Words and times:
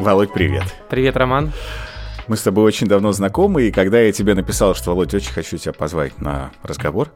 Володь, 0.00 0.32
привет. 0.32 0.64
Привет, 0.88 1.16
Роман. 1.16 1.52
Мы 2.26 2.36
с 2.36 2.42
тобой 2.42 2.64
очень 2.64 2.86
давно 2.86 3.12
знакомы, 3.12 3.64
и 3.64 3.70
когда 3.70 4.00
я 4.00 4.12
тебе 4.12 4.34
написал, 4.34 4.74
что, 4.74 4.90
Володь, 4.92 5.12
очень 5.14 5.32
хочу 5.32 5.58
тебя 5.58 5.72
позвать 5.72 6.20
на 6.20 6.52
разговор, 6.62 7.10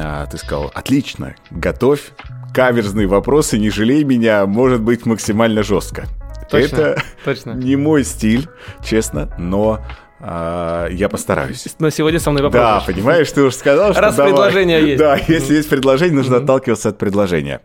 а, 0.00 0.26
ты 0.26 0.38
сказал, 0.38 0.70
отлично, 0.74 1.34
готовь 1.50 2.12
каверзные 2.54 3.06
вопросы, 3.06 3.58
не 3.58 3.70
жалей 3.70 4.04
меня, 4.04 4.46
может 4.46 4.80
быть 4.80 5.04
максимально 5.04 5.62
жестко. 5.62 6.06
Точно, 6.50 6.76
Это 6.76 7.02
точно. 7.24 7.50
не 7.52 7.76
мой 7.76 8.04
стиль, 8.04 8.48
честно, 8.82 9.34
но 9.38 9.80
а, 10.20 10.88
я 10.88 11.08
постараюсь. 11.08 11.66
Но 11.78 11.90
сегодня 11.90 12.18
со 12.18 12.30
мной 12.30 12.42
Да, 12.42 12.48
попробуешь. 12.50 12.86
понимаешь, 12.86 13.30
ты 13.32 13.42
уже 13.42 13.56
сказал, 13.56 13.92
что 13.92 14.00
Раз 14.00 14.16
давай. 14.16 14.32
предложение 14.32 14.82
есть. 14.86 14.98
Да, 14.98 15.16
если 15.28 15.54
есть 15.56 15.68
предложение, 15.68 16.16
нужно 16.16 16.38
отталкиваться 16.38 16.90
от 16.90 16.98
предложения. 16.98 17.60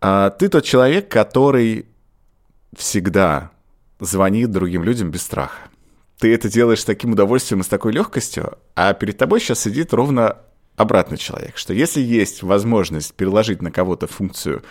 А, 0.00 0.30
ты 0.30 0.48
тот 0.48 0.64
человек, 0.64 1.08
который 1.08 1.86
всегда 2.76 3.50
звонит 4.00 4.50
другим 4.50 4.84
людям 4.84 5.10
без 5.10 5.22
страха. 5.22 5.68
Ты 6.18 6.34
это 6.34 6.48
делаешь 6.48 6.80
с 6.80 6.84
таким 6.84 7.12
удовольствием 7.12 7.60
и 7.60 7.64
с 7.64 7.68
такой 7.68 7.92
легкостью, 7.92 8.58
а 8.74 8.92
перед 8.92 9.18
тобой 9.18 9.40
сейчас 9.40 9.60
сидит 9.60 9.92
ровно 9.92 10.38
обратный 10.78 11.18
человек, 11.18 11.56
что 11.58 11.74
если 11.74 12.00
есть 12.00 12.42
возможность 12.42 13.12
переложить 13.14 13.60
на 13.60 13.72
кого-то 13.72 14.06
функцию 14.06 14.62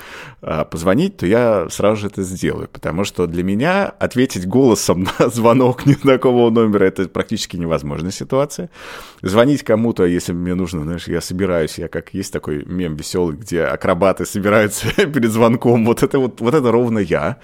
а, 0.42 0.64
позвонить, 0.64 1.18
то 1.18 1.26
я 1.26 1.68
сразу 1.70 2.02
же 2.02 2.08
это 2.08 2.24
сделаю, 2.24 2.70
потому 2.70 3.04
что 3.04 3.28
для 3.28 3.44
меня 3.44 3.88
ответить 3.88 4.48
голосом 4.48 5.08
на 5.20 5.30
звонок 5.30 5.86
незнакомого 5.86 6.50
номера 6.50 6.86
это 6.86 7.10
практически 7.10 7.58
невозможная 7.58 8.12
ситуация. 8.12 8.70
Звонить 9.22 9.64
кому-то, 9.64 10.06
если 10.06 10.32
мне 10.32 10.56
нужно, 10.56 10.84
знаешь, 10.84 11.08
я 11.10 11.20
собираюсь, 11.20 11.78
я 11.78 11.90
как 11.90 12.14
есть 12.14 12.32
такой 12.32 12.64
мем 12.66 12.96
веселый, 12.96 13.36
где 13.36 13.64
акробаты 13.64 14.26
собираются 14.26 14.88
перед 14.96 15.32
звонком, 15.32 15.86
вот 15.86 16.04
это 16.04 16.20
вот, 16.20 16.40
вот 16.40 16.54
это 16.54 16.72
ровно 16.72 17.00
я. 17.00 17.38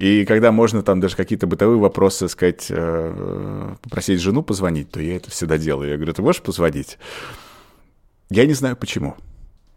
И 0.00 0.24
когда 0.24 0.50
можно 0.50 0.82
там 0.82 0.98
даже 0.98 1.14
какие-то 1.14 1.46
бытовые 1.46 1.78
вопросы, 1.78 2.26
сказать, 2.30 2.68
э, 2.70 3.74
попросить 3.82 4.18
жену 4.18 4.42
позвонить, 4.42 4.90
то 4.90 4.98
я 4.98 5.16
это 5.16 5.30
всегда 5.30 5.58
делаю. 5.58 5.90
Я 5.90 5.96
говорю, 5.96 6.14
ты 6.14 6.22
можешь 6.22 6.40
позвонить? 6.40 6.96
Я 8.30 8.46
не 8.46 8.54
знаю 8.54 8.76
почему. 8.76 9.14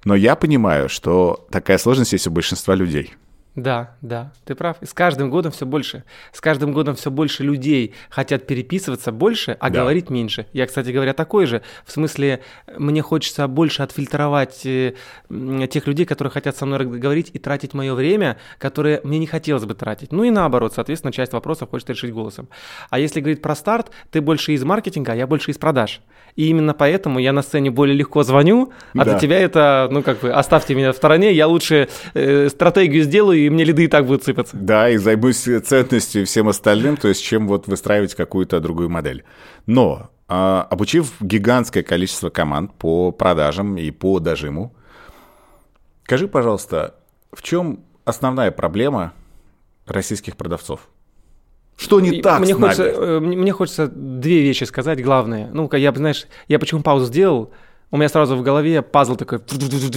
Но 0.06 0.16
я 0.16 0.38
понимаю, 0.38 0.88
что 0.88 1.46
такая 1.52 1.78
сложность 1.78 2.14
есть 2.14 2.26
у 2.28 2.32
большинства 2.32 2.74
людей. 2.74 3.16
Да, 3.56 3.96
да, 4.02 4.32
ты 4.46 4.56
прав. 4.56 4.78
И 4.82 4.86
с 4.88 4.94
каждым 4.94 5.30
годом 5.30 5.52
все 5.52 5.68
больше. 5.68 6.04
С 6.32 6.42
каждым 6.42 6.74
годом 6.74 6.96
все 6.96 7.12
больше 7.12 7.44
людей 7.44 7.94
хотят 8.10 8.48
переписываться 8.48 9.12
больше, 9.12 9.56
а 9.60 9.70
Да. 9.70 9.82
говорить 9.82 10.10
меньше. 10.10 10.48
Я, 10.54 10.66
кстати 10.66 10.90
говоря, 10.90 11.14
такой 11.14 11.46
же. 11.46 11.62
В 11.86 11.92
смысле, 11.92 12.40
мне 12.78 13.04
хочется 13.04 13.48
больше 13.48 13.84
отфильтровать 13.84 14.66
э, 14.66 14.94
тех 15.70 15.86
людей, 15.86 16.06
которые 16.08 16.32
хотят 16.32 16.58
со 16.58 16.66
мной 16.66 16.84
говорить 16.86 17.30
и 17.34 17.38
тратить 17.38 17.76
мое 17.76 17.94
время, 17.94 18.38
которое 18.58 19.02
мне 19.04 19.20
не 19.20 19.28
хотелось 19.28 19.66
бы 19.66 19.76
тратить. 19.76 20.12
Ну 20.12 20.24
и 20.24 20.32
наоборот, 20.32 20.74
соответственно, 20.74 21.12
часть 21.14 21.34
вопросов 21.34 21.70
хочется 21.70 21.94
решить 21.94 22.12
голосом. 22.12 22.50
А 22.90 22.98
если 22.98 23.20
говорить 23.20 23.42
про 23.44 23.56
старт, 23.56 23.92
ты 24.10 24.20
больше 24.22 24.54
из 24.54 24.64
маркетинга, 24.64 25.12
а 25.12 25.16
я 25.16 25.28
больше 25.28 25.52
из 25.52 25.60
продаж. 25.60 26.02
И 26.36 26.48
именно 26.48 26.74
поэтому 26.74 27.20
я 27.20 27.32
на 27.34 27.44
сцене 27.44 27.70
более 27.70 27.96
легко 27.96 28.24
звоню, 28.24 28.72
а 28.94 28.98
Да. 28.98 29.04
для 29.04 29.20
тебя 29.20 29.40
это, 29.40 29.88
ну 29.92 30.02
как 30.02 30.22
бы, 30.22 30.32
оставьте 30.32 30.74
меня 30.74 30.92
в 30.92 30.96
стороне, 30.96 31.32
я 31.34 31.46
лучше 31.48 31.88
э, 32.16 32.50
стратегию 32.50 33.04
сделаю, 33.04 33.43
и 33.46 33.50
мне 33.50 33.64
лиды 33.64 33.86
и 33.86 33.88
так 33.88 34.06
будут 34.06 34.24
сыпаться. 34.24 34.56
Да, 34.56 34.90
и 34.90 34.98
займусь 34.98 35.48
ценностью 35.66 36.22
и 36.22 36.26
всем 36.26 36.48
остальным, 36.50 36.98
то 36.98 37.08
есть 37.08 37.24
чем 37.24 37.48
вот 37.48 37.68
выстраивать 37.68 38.16
какую-то 38.16 38.60
другую 38.60 38.90
модель. 38.90 39.24
Но 39.66 40.10
а, 40.28 40.68
обучив 40.70 41.14
гигантское 41.20 41.84
количество 41.84 42.30
команд 42.30 42.74
по 42.76 43.12
продажам 43.12 43.78
и 43.78 43.92
по 43.92 44.20
дожиму, 44.20 44.74
скажи, 46.04 46.28
пожалуйста, 46.28 46.96
в 47.32 47.42
чем 47.42 47.82
основная 48.06 48.52
проблема 48.52 49.14
российских 49.86 50.38
продавцов? 50.38 50.90
Что 51.76 52.00
не 52.00 52.22
так 52.22 52.40
мне 52.40 52.54
с 52.54 52.58
нами? 52.58 52.74
хочется, 52.74 52.84
э, 52.84 53.20
мне, 53.20 53.38
мне 53.38 53.52
хочется 53.52 53.88
две 53.88 54.42
вещи 54.42 54.64
сказать, 54.64 55.04
главные. 55.04 55.50
Ну-ка, 55.52 55.78
я, 55.78 55.92
знаешь, 55.92 56.28
я 56.48 56.60
почему 56.60 56.82
паузу 56.82 57.06
сделал, 57.06 57.52
у 57.92 57.98
меня 57.98 58.10
сразу 58.10 58.36
в 58.36 58.42
голове 58.42 58.82
пазл 58.82 59.16
такой, 59.16 59.40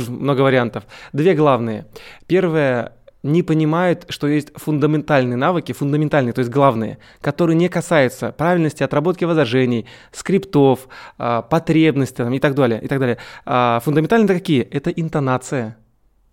много 0.08 0.42
вариантов. 0.42 0.84
Две 1.12 1.34
главные. 1.34 1.86
Первое, 2.26 2.92
не 3.26 3.42
понимают, 3.42 4.06
что 4.08 4.26
есть 4.26 4.52
фундаментальные 4.54 5.36
навыки, 5.36 5.72
фундаментальные, 5.72 6.32
то 6.32 6.40
есть 6.40 6.50
главные, 6.50 6.98
которые 7.20 7.56
не 7.56 7.68
касаются 7.68 8.32
правильности 8.32 8.82
отработки 8.82 9.24
возражений, 9.24 9.86
скриптов, 10.12 10.88
а, 11.18 11.42
потребностей 11.42 12.16
там, 12.16 12.32
и 12.32 12.38
так 12.38 12.54
далее. 12.54 12.80
И 12.82 12.88
так 12.88 12.98
далее. 12.98 13.18
А, 13.44 13.80
Фундаментальные 13.80 14.26
это 14.26 14.34
какие? 14.34 14.62
Это 14.62 14.90
интонация 14.90 15.76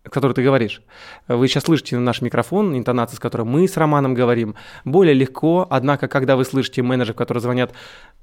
о 0.05 0.09
которой 0.09 0.33
ты 0.33 0.43
говоришь. 0.43 0.81
Вы 1.29 1.47
сейчас 1.47 1.63
слышите 1.63 1.97
наш 1.97 2.21
микрофон, 2.21 2.77
интонация, 2.77 3.15
с 3.15 3.19
которой 3.19 3.43
мы 3.43 3.67
с 3.67 3.77
Романом 3.77 4.13
говорим, 4.13 4.55
более 4.83 5.13
легко, 5.13 5.65
однако, 5.69 6.09
когда 6.09 6.35
вы 6.35 6.43
слышите 6.43 6.81
менеджеров, 6.81 7.15
которые 7.15 7.41
звонят 7.41 7.71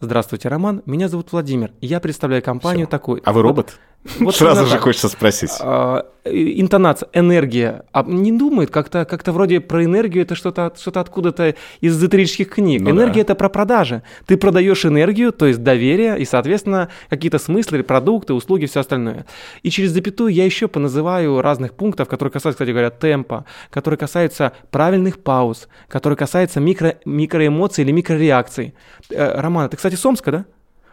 «Здравствуйте, 0.02 0.48
Роман, 0.48 0.82
меня 0.86 1.08
зовут 1.08 1.30
Владимир, 1.32 1.72
я 1.82 2.00
представляю 2.00 2.42
компанию 2.42 2.86
Всё. 2.86 2.90
такой». 2.90 3.20
А 3.24 3.32
вы 3.34 3.42
робот? 3.42 3.78
вот 4.18 4.34
Сразу 4.34 4.64
же 4.64 4.72
так. 4.72 4.80
хочется 4.80 5.08
спросить. 5.08 5.50
А, 5.60 6.06
интонация, 6.24 7.10
энергия. 7.12 7.84
А 7.92 8.02
не 8.02 8.32
думает 8.32 8.70
как-то 8.70 9.04
как 9.04 9.26
вроде 9.28 9.60
про 9.60 9.84
энергию, 9.84 10.22
это 10.22 10.34
что-то 10.34 10.66
от- 10.66 10.78
что 10.80 10.98
откуда-то 11.00 11.54
из 11.82 11.98
эзотерических 11.98 12.48
книг. 12.48 12.80
Ну 12.80 12.90
Энергия 12.90 13.16
да. 13.16 13.20
это 13.20 13.34
про 13.34 13.50
продажи. 13.50 14.02
Ты 14.26 14.38
продаешь 14.38 14.86
энергию, 14.86 15.32
то 15.32 15.44
есть 15.46 15.62
доверие 15.62 16.18
и, 16.18 16.24
соответственно, 16.24 16.88
какие-то 17.10 17.38
смыслы, 17.38 17.82
продукты, 17.82 18.32
услуги, 18.32 18.64
все 18.64 18.80
остальное. 18.80 19.26
И 19.62 19.68
через 19.70 19.90
запятую 19.90 20.32
я 20.32 20.46
еще 20.46 20.66
поназываю 20.66 21.42
разных 21.42 21.74
пунктов, 21.74 22.08
которые 22.08 22.32
касаются, 22.32 22.56
кстати 22.56 22.70
говоря, 22.70 22.88
темпа, 22.90 23.44
которые 23.70 23.98
касаются 23.98 24.52
правильных 24.70 25.18
пауз, 25.22 25.68
которые 25.88 26.16
касаются 26.16 26.58
микро, 26.58 26.96
микроэмоций 27.04 27.84
или 27.84 27.92
микрореакций. 27.92 28.72
Э, 29.10 29.38
Роман, 29.40 29.68
ты, 29.68 29.76
кстати, 29.76 29.89
с 29.96 30.06
Омска, 30.06 30.30
да? 30.32 30.44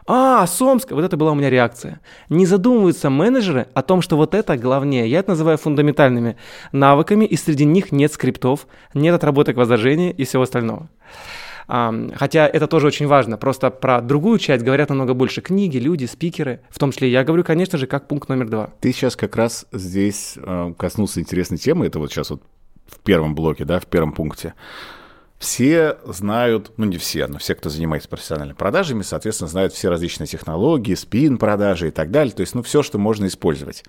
А, 0.10 0.48
с 0.48 0.62
Омска, 0.62 0.96
вот 0.96 1.04
это 1.04 1.18
была 1.18 1.34
у 1.34 1.36
меня 1.36 1.50
реакция. 1.50 2.00
Не 2.30 2.46
задумываются 2.46 3.10
менеджеры 3.10 3.68
о 3.74 3.82
том, 3.82 4.02
что 4.02 4.16
вот 4.16 4.34
это 4.34 4.56
главнее. 4.56 5.10
Я 5.10 5.20
это 5.20 5.32
называю 5.32 5.58
фундаментальными 5.58 6.38
навыками, 6.72 7.26
и 7.26 7.36
среди 7.36 7.66
них 7.66 7.92
нет 7.92 8.14
скриптов, 8.14 8.68
нет 8.94 9.14
отработок 9.14 9.58
возражений 9.58 10.12
и 10.12 10.24
всего 10.24 10.44
остального. 10.44 10.90
Хотя 11.68 12.48
это 12.48 12.68
тоже 12.68 12.88
очень 12.88 13.08
важно. 13.08 13.38
Просто 13.38 13.70
про 13.70 14.00
другую 14.00 14.40
часть 14.40 14.64
говорят 14.64 14.88
намного 14.88 15.14
больше 15.14 15.42
книги, 15.42 15.78
люди, 15.78 16.06
спикеры. 16.06 16.62
В 16.70 16.80
том 16.80 16.94
числе 16.94 17.12
я 17.12 17.26
говорю, 17.26 17.44
конечно 17.44 17.78
же, 17.78 17.88
как 17.88 18.08
пункт 18.08 18.30
номер 18.30 18.48
два. 18.48 18.70
Ты 18.80 18.94
сейчас 18.94 19.18
как 19.18 19.36
раз 19.36 19.66
здесь 19.74 20.36
э, 20.38 20.74
коснулся 20.78 21.20
интересной 21.20 21.58
темы, 21.58 21.86
это 21.86 22.00
вот 22.00 22.12
сейчас 22.12 22.30
вот 22.30 22.42
в 22.86 23.00
первом 23.00 23.36
блоке, 23.36 23.66
да, 23.66 23.82
в 23.82 23.86
первом 23.86 24.14
пункте. 24.14 24.54
Все 25.40 25.98
знают, 26.04 26.72
ну 26.78 26.86
не 26.86 26.98
все, 26.98 27.28
но 27.28 27.38
все, 27.38 27.54
кто 27.54 27.70
занимается 27.70 28.10
профессиональными 28.10 28.58
продажами, 28.58 29.04
соответственно, 29.04 29.48
знают 29.48 29.72
все 29.72 29.90
различные 29.90 30.26
технологии, 30.26 30.96
спин-продажи 30.96 31.90
и 31.90 31.92
так 31.92 32.10
далее, 32.10 32.34
то 32.34 32.42
есть, 32.42 32.56
ну, 32.56 32.64
все, 32.64 32.82
что 32.82 32.98
можно 32.98 33.28
использовать. 33.28 33.84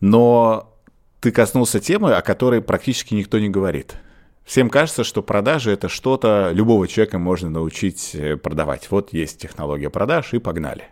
Но 0.00 0.74
ты 1.20 1.30
коснулся 1.30 1.78
темы, 1.78 2.14
о 2.14 2.22
которой 2.22 2.62
практически 2.62 3.12
никто 3.14 3.38
не 3.38 3.50
говорит. 3.50 3.96
Всем 4.44 4.70
кажется, 4.70 5.04
что 5.04 5.22
продажи– 5.22 5.70
это 5.72 5.88
что-то, 5.88 6.50
любого 6.52 6.88
человека 6.88 7.18
можно 7.18 7.50
научить 7.50 8.14
э, 8.14 8.36
продавать. 8.38 8.90
Вот 8.90 9.12
есть 9.12 9.38
технология 9.38 9.90
продаж, 9.90 10.32
и 10.32 10.38
погнали. 10.38 10.88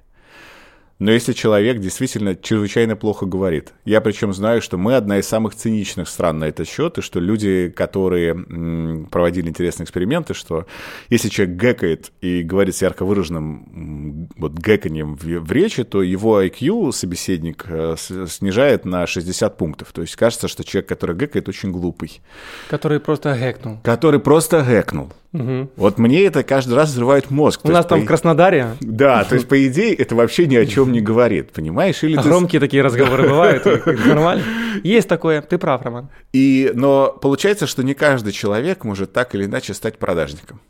Но 0.98 1.12
если 1.12 1.32
человек 1.32 1.78
действительно 1.78 2.34
чрезвычайно 2.34 2.96
плохо 2.96 3.24
говорит, 3.24 3.72
я 3.84 4.00
причем 4.00 4.32
знаю, 4.32 4.60
что 4.60 4.78
мы 4.78 4.96
одна 4.96 5.18
из 5.18 5.28
самых 5.28 5.54
циничных 5.54 6.08
стран 6.08 6.40
на 6.40 6.46
этот 6.46 6.68
счет, 6.68 6.98
и 6.98 7.02
что 7.02 7.20
люди, 7.20 7.72
которые 7.74 8.34
проводили 9.10 9.48
интересные 9.48 9.84
эксперименты, 9.84 10.34
что 10.34 10.66
если 11.08 11.28
человек 11.28 11.56
гэкает 11.56 12.12
и 12.20 12.42
говорит 12.42 12.74
с 12.74 12.82
ярко 12.82 13.04
выраженным 13.04 14.28
вот 14.36 14.54
гэканьем 14.54 15.14
в, 15.14 15.22
в 15.22 15.52
речи, 15.52 15.84
то 15.84 16.02
его 16.02 16.42
IQ 16.42 16.92
собеседник 16.92 17.64
э, 17.68 17.94
снижает 17.98 18.84
на 18.84 19.06
60 19.06 19.56
пунктов. 19.56 19.92
То 19.92 20.02
есть 20.02 20.16
кажется, 20.16 20.48
что 20.48 20.64
человек, 20.64 20.88
который 20.88 21.14
гэкает, 21.14 21.48
очень 21.48 21.70
глупый. 21.70 22.20
Который 22.68 22.98
просто 22.98 23.36
гэкнул. 23.38 23.78
Который 23.84 24.18
просто 24.20 24.62
гэкнул. 24.62 25.12
Мгм. 25.32 25.68
Вот 25.76 25.98
мне 25.98 26.24
это 26.24 26.42
каждый 26.42 26.74
раз 26.74 26.88
взрывает 26.88 27.30
мозг. 27.30 27.60
У 27.62 27.66
То 27.68 27.72
нас 27.72 27.80
есть, 27.80 27.88
там 27.90 28.00
по- 28.00 28.04
в 28.04 28.08
Краснодаре 28.08 28.76
Да, 28.80 29.24
то 29.24 29.34
есть, 29.34 29.46
по 29.46 29.66
идее, 29.66 29.94
это 29.94 30.14
вообще 30.14 30.46
ни 30.46 30.56
о 30.56 30.64
чем 30.64 30.87
не 30.92 31.00
говорит, 31.00 31.52
понимаешь? 31.52 32.02
Или 32.04 32.16
ты 32.16 32.22
с- 32.22 32.26
громкие 32.26 32.60
такие 32.60 32.82
разговоры 32.82 33.28
бывают. 33.28 33.64
Нормально. 34.06 34.42
Есть 34.82 35.08
такое. 35.08 35.42
Ты 35.42 35.58
прав, 35.58 35.82
Роман. 35.82 36.08
И, 36.32 36.70
но 36.74 37.16
получается, 37.20 37.66
что 37.66 37.82
не 37.82 37.94
каждый 37.94 38.32
человек 38.32 38.84
может 38.84 39.12
так 39.12 39.34
или 39.34 39.44
иначе 39.44 39.74
стать 39.74 39.98
продажником. 39.98 40.60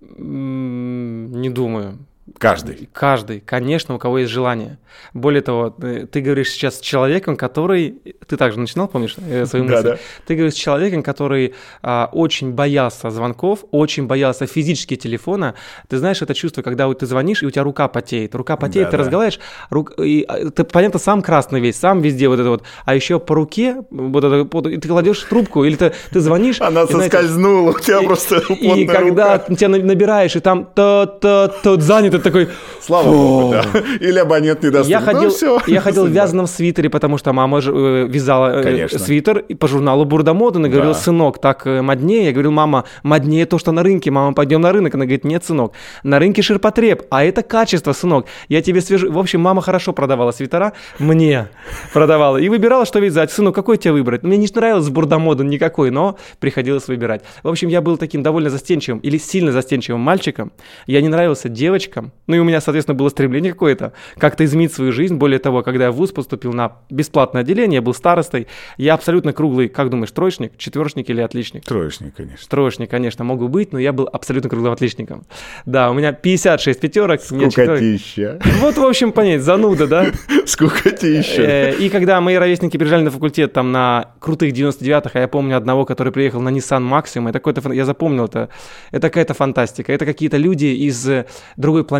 Не 0.00 1.50
думаю. 1.50 1.98
Каждый. 2.38 2.88
Каждый, 2.92 3.40
конечно, 3.40 3.94
у 3.94 3.98
кого 3.98 4.18
есть 4.18 4.32
желание. 4.32 4.78
Более 5.14 5.42
того, 5.42 5.70
ты, 5.70 6.06
ты 6.06 6.20
говоришь 6.20 6.50
сейчас 6.50 6.78
с 6.78 6.80
человеком, 6.80 7.36
который... 7.36 8.00
Ты 8.26 8.36
также 8.36 8.58
начинал, 8.58 8.88
помнишь, 8.88 9.14
э, 9.18 9.46
свою 9.46 9.64
мысль? 9.64 9.74
Да, 9.82 9.90
да. 9.90 9.98
Ты 10.26 10.34
говоришь 10.34 10.54
с 10.54 10.56
человеком, 10.56 11.02
который 11.02 11.54
а, 11.82 12.08
очень 12.12 12.52
боялся 12.52 13.10
звонков, 13.10 13.64
очень 13.70 14.06
боялся 14.06 14.46
физически 14.46 14.96
телефона. 14.96 15.54
Ты 15.88 15.98
знаешь 15.98 16.20
это 16.22 16.34
чувство, 16.34 16.62
когда 16.62 16.92
ты 16.94 17.06
звонишь, 17.06 17.42
и 17.42 17.46
у 17.46 17.50
тебя 17.50 17.62
рука 17.62 17.88
потеет. 17.88 18.34
Рука 18.34 18.56
потеет, 18.56 18.86
Да, 18.86 18.90
ты 18.92 18.96
да. 18.96 19.02
разговариваешь, 19.04 19.38
рук, 19.70 19.92
и, 20.02 20.24
а, 20.26 20.50
ты, 20.50 20.64
понятно, 20.64 20.98
сам 20.98 21.22
красный 21.22 21.60
весь, 21.60 21.76
сам 21.76 22.00
везде 22.00 22.28
вот 22.28 22.40
это 22.40 22.48
вот. 22.50 22.62
А 22.84 22.94
еще 22.94 23.20
по 23.20 23.34
руке, 23.34 23.84
вот 23.90 24.24
это, 24.24 24.48
вот, 24.50 24.66
и 24.66 24.78
ты 24.78 24.88
кладешь 24.88 25.20
трубку, 25.22 25.64
или 25.64 25.76
ты, 25.76 25.92
ты 26.10 26.20
звонишь... 26.20 26.60
Она 26.60 26.82
и, 26.82 26.86
знаете, 26.86 27.16
соскользнула, 27.16 27.70
у 27.70 27.78
тебя 27.78 28.02
просто 28.02 28.38
и 28.54 28.86
когда 28.86 29.38
рука. 29.38 29.54
тебя 29.54 29.68
на- 29.68 29.78
набираешь, 29.78 30.34
и 30.36 30.40
там 30.40 30.64
то-то-то 30.74 31.80
занято, 31.80 32.15
такой... 32.18 32.48
Слава 32.80 33.10
богу, 33.10 33.52
да. 33.52 33.64
Или 34.00 34.18
абонент 34.18 34.62
не 34.62 34.70
даст. 34.70 34.88
Я 34.88 35.00
Ну, 35.00 35.06
ходил, 35.06 35.30
всё. 35.30 35.60
я 35.66 35.80
ходил 35.80 36.06
в 36.06 36.10
вязаном 36.10 36.46
свитере, 36.46 36.88
потому 36.90 37.18
что 37.18 37.32
мама 37.32 37.60
же 37.60 37.72
э, 37.72 38.06
вязала 38.08 38.60
э, 38.60 38.62
Конечно. 38.62 38.98
свитер 38.98 39.42
по 39.58 39.66
журналу 39.68 40.04
Бурда 40.04 40.34
Мода. 40.34 40.58
Она 40.58 40.68
говорила, 40.68 40.94
Да. 40.94 40.98
сынок, 41.00 41.40
так 41.40 41.66
э, 41.66 41.82
моднее. 41.82 42.26
Я 42.26 42.32
говорил, 42.32 42.52
мама, 42.52 42.84
моднее 43.02 43.46
то, 43.46 43.58
что 43.58 43.72
на 43.72 43.82
рынке. 43.82 44.10
Мама, 44.10 44.34
пойдем 44.34 44.60
на 44.60 44.72
рынок. 44.72 44.94
Она 44.94 45.04
говорит, 45.04 45.24
нет, 45.24 45.44
сынок, 45.44 45.72
на 46.02 46.18
рынке 46.18 46.42
ширпотреб, 46.42 47.02
а 47.10 47.24
это 47.24 47.42
качество, 47.42 47.92
сынок. 47.92 48.26
Я 48.48 48.62
тебе 48.62 48.80
свяжу. 48.80 49.10
В 49.12 49.18
общем, 49.18 49.40
мама 49.40 49.62
хорошо 49.62 49.92
продавала 49.92 50.30
свитера, 50.32 50.72
мне 50.98 51.48
продавала. 51.92 52.36
И 52.36 52.48
выбирала, 52.48 52.86
что 52.86 52.98
вязать. 52.98 53.30
Сынок, 53.30 53.54
какой 53.54 53.76
тебе 53.78 53.92
выбрать? 53.92 54.22
Мне 54.22 54.36
не 54.36 54.46
нравилось 54.54 54.88
Бурда 54.88 55.18
Мода 55.18 55.44
никакой, 55.44 55.90
но 55.90 56.16
приходилось 56.40 56.88
выбирать. 56.88 57.22
В 57.42 57.48
общем, 57.48 57.68
я 57.68 57.80
был 57.80 57.96
таким 57.96 58.22
довольно 58.22 58.50
застенчивым 58.50 59.00
или 59.00 59.18
сильно 59.18 59.52
застенчивым 59.52 60.00
мальчиком. 60.00 60.52
Я 60.86 61.00
не 61.00 61.08
нравился 61.08 61.48
девочкам. 61.48 62.05
Ну 62.26 62.36
и 62.36 62.38
у 62.38 62.44
меня, 62.44 62.60
соответственно, 62.60 62.96
было 62.96 63.08
стремление 63.08 63.52
какое-то 63.52 63.92
как-то 64.18 64.44
изменить 64.44 64.72
свою 64.72 64.92
жизнь. 64.92 65.14
Более 65.16 65.38
того, 65.38 65.62
когда 65.62 65.84
я 65.84 65.92
в 65.92 65.96
ВУЗ 65.96 66.12
поступил 66.12 66.52
на 66.52 66.72
бесплатное 66.90 67.42
отделение, 67.42 67.76
я 67.76 67.82
был 67.82 67.94
старостой. 67.94 68.46
Я 68.76 68.94
абсолютно 68.94 69.32
круглый, 69.32 69.68
как 69.68 69.90
думаешь, 69.90 70.10
троечник, 70.10 70.56
четверочник 70.56 71.08
или 71.10 71.20
отличник? 71.20 71.64
Троечник, 71.64 72.14
конечно. 72.14 72.46
Троечник, 72.48 72.90
конечно, 72.90 73.24
могу 73.24 73.48
быть, 73.48 73.72
но 73.72 73.78
я 73.78 73.92
был 73.92 74.08
абсолютно 74.12 74.50
круглым 74.50 74.72
отличником. 74.72 75.24
Да, 75.64 75.90
у 75.90 75.94
меня 75.94 76.12
56 76.12 76.80
пятерок. 76.80 77.20
Скукотища. 77.20 78.40
Вот, 78.60 78.76
в 78.76 78.84
общем, 78.84 79.12
понять, 79.12 79.42
зануда, 79.42 79.86
да? 79.86 80.06
Скукотища. 80.46 81.42
Э, 81.42 81.74
И 81.78 81.88
когда 81.88 82.20
мои 82.20 82.36
ровесники 82.36 82.76
приезжали 82.76 83.02
на 83.02 83.10
факультет 83.10 83.52
там 83.52 83.72
на 83.72 84.12
крутых 84.20 84.52
99-х, 84.52 85.10
а 85.14 85.20
я 85.20 85.28
помню 85.28 85.56
одного, 85.56 85.84
который 85.84 86.12
приехал 86.12 86.40
на 86.40 86.48
Nissan 86.50 86.88
Maxima, 86.88 87.30
это 87.30 87.38
какой-то, 87.38 87.72
я 87.72 87.84
запомнил 87.84 88.24
это, 88.24 88.48
это 88.90 89.08
какая-то 89.08 89.34
фантастика, 89.34 89.92
это 89.92 90.04
какие-то 90.04 90.36
люди 90.36 90.66
из 90.66 91.08
другой 91.56 91.84
планеты. 91.84 91.95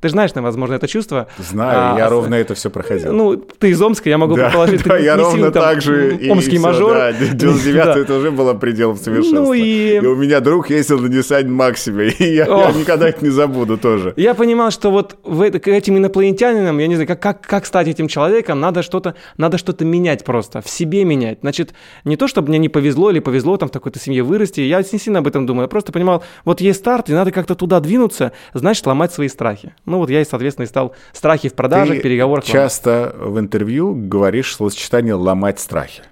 Ты 0.00 0.08
же 0.08 0.12
знаешь, 0.12 0.30
возможно, 0.34 0.74
это 0.74 0.86
чувство? 0.88 1.28
Знаю, 1.38 1.94
А, 1.94 1.98
я 1.98 2.08
с- 2.08 2.10
ровно 2.10 2.34
это 2.34 2.54
все 2.54 2.70
проходил. 2.70 3.12
Ну, 3.12 3.36
ты 3.36 3.70
из 3.70 3.80
Омска, 3.82 4.08
я 4.08 4.18
могу 4.18 4.36
да, 4.36 4.44
предположить, 4.44 4.84
да, 4.84 4.96
ты 4.96 5.02
я 5.04 5.14
не 5.16 5.20
ровно 5.22 5.32
сильно 5.36 5.50
там 5.52 5.62
так 5.62 5.82
же. 5.82 6.16
и 6.16 6.30
омский 6.30 6.56
всё, 6.58 6.66
мажор. 6.66 6.94
Да, 6.94 7.12
99 7.32 7.84
Да. 7.84 7.98
это 7.98 8.14
уже 8.14 8.30
было 8.30 8.54
пределом 8.54 8.96
совершенства. 8.96 9.36
Ну 9.40 9.52
и- 9.52 9.98
у 9.98 10.14
меня 10.16 10.40
друг 10.40 10.70
ездил 10.70 10.98
на 10.98 11.06
Nissan 11.06 11.44
Maxima, 11.46 12.08
и 12.18 12.34
я, 12.34 12.46
я 12.46 12.72
никогда 12.72 13.08
их 13.08 13.22
не 13.22 13.30
забуду 13.30 13.76
тоже. 13.78 14.12
Я 14.16 14.34
понимал, 14.34 14.70
что 14.70 14.90
вот 14.90 15.16
в 15.24 15.50
к 15.58 15.68
этим 15.68 15.98
инопланетянинам, 15.98 16.78
я 16.78 16.86
не 16.86 16.94
знаю, 16.96 17.08
как, 17.08 17.20
как, 17.20 17.40
как 17.42 17.66
стать 17.66 17.88
этим 17.88 18.08
человеком, 18.08 18.60
надо 18.60 18.82
что-то, 18.82 19.14
надо 19.36 19.58
что-то 19.58 19.84
менять 19.84 20.24
просто, 20.24 20.60
в 20.62 20.68
себе 20.68 21.04
менять. 21.04 21.38
Значит, 21.42 21.72
не 22.04 22.16
то, 22.16 22.26
чтобы 22.28 22.48
мне 22.48 22.58
не 22.58 22.68
повезло 22.68 23.10
или 23.10 23.20
повезло 23.20 23.56
там 23.56 23.68
в 23.68 23.72
такой-то 23.72 23.98
семье 23.98 24.22
вырасти, 24.22 24.60
я 24.60 24.82
не 24.92 24.98
сильно 24.98 25.18
об 25.20 25.26
этом 25.26 25.46
думаю, 25.46 25.64
я 25.64 25.68
просто 25.68 25.92
понимал, 25.92 26.22
вот 26.44 26.60
есть 26.60 26.78
старт, 26.80 27.08
и 27.08 27.12
надо 27.12 27.30
как-то 27.32 27.54
туда 27.54 27.80
двинуться, 27.80 28.32
значит, 28.54 28.86
ломать 28.86 29.12
свои 29.12 29.28
страхи. 29.36 29.74
Ну 29.84 29.98
вот 29.98 30.10
я, 30.10 30.22
и, 30.22 30.24
соответственно, 30.24 30.64
и 30.64 30.68
стал 30.68 30.94
страхи 31.12 31.48
в 31.48 31.54
продажах, 31.54 31.96
Ты 31.96 32.02
переговорах. 32.02 32.44
ломать. 32.44 32.52
часто 32.52 33.14
в 33.18 33.38
интервью 33.38 33.94
говоришь 33.94 34.54
словосочетание 34.54 35.14
«ломать 35.14 35.60
страхи». 35.60 36.02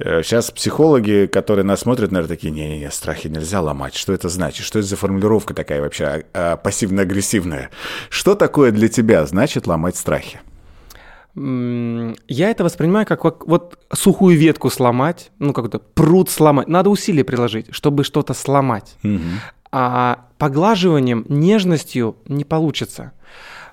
Э, 0.00 0.22
Сейчас 0.22 0.50
психологи, 0.50 1.26
которые 1.26 1.64
нас 1.64 1.80
смотрят, 1.80 2.12
наверное, 2.12 2.36
такие, 2.36 2.52
не-не-не, 2.52 2.90
страхи 2.90 3.26
нельзя 3.26 3.60
ломать. 3.60 3.96
Что 3.96 4.12
это 4.12 4.28
значит? 4.28 4.64
Что 4.64 4.78
это 4.78 4.86
за 4.86 4.96
формулировка 4.96 5.54
такая 5.54 5.80
вообще 5.80 6.04
а, 6.04 6.22
а, 6.34 6.56
пассивно-агрессивная? 6.56 7.70
Что 8.08 8.36
такое 8.36 8.70
для 8.70 8.88
тебя 8.88 9.26
значит 9.26 9.66
ломать 9.66 9.96
страхи? 9.96 10.40
Я 11.34 12.50
это 12.50 12.64
воспринимаю 12.64 13.06
как 13.06 13.22
вот, 13.22 13.42
вот 13.46 13.78
сухую 13.92 14.36
ветку 14.36 14.70
сломать, 14.70 15.30
ну 15.38 15.52
как-то 15.52 15.78
пруд 15.78 16.30
сломать. 16.30 16.68
Надо 16.68 16.90
усилия 16.90 17.22
приложить, 17.22 17.66
чтобы 17.70 18.02
что-то 18.02 18.34
сломать. 18.34 18.96
А 19.70 20.26
поглаживанием, 20.38 21.24
нежностью 21.28 22.16
не 22.26 22.44
получится. 22.44 23.12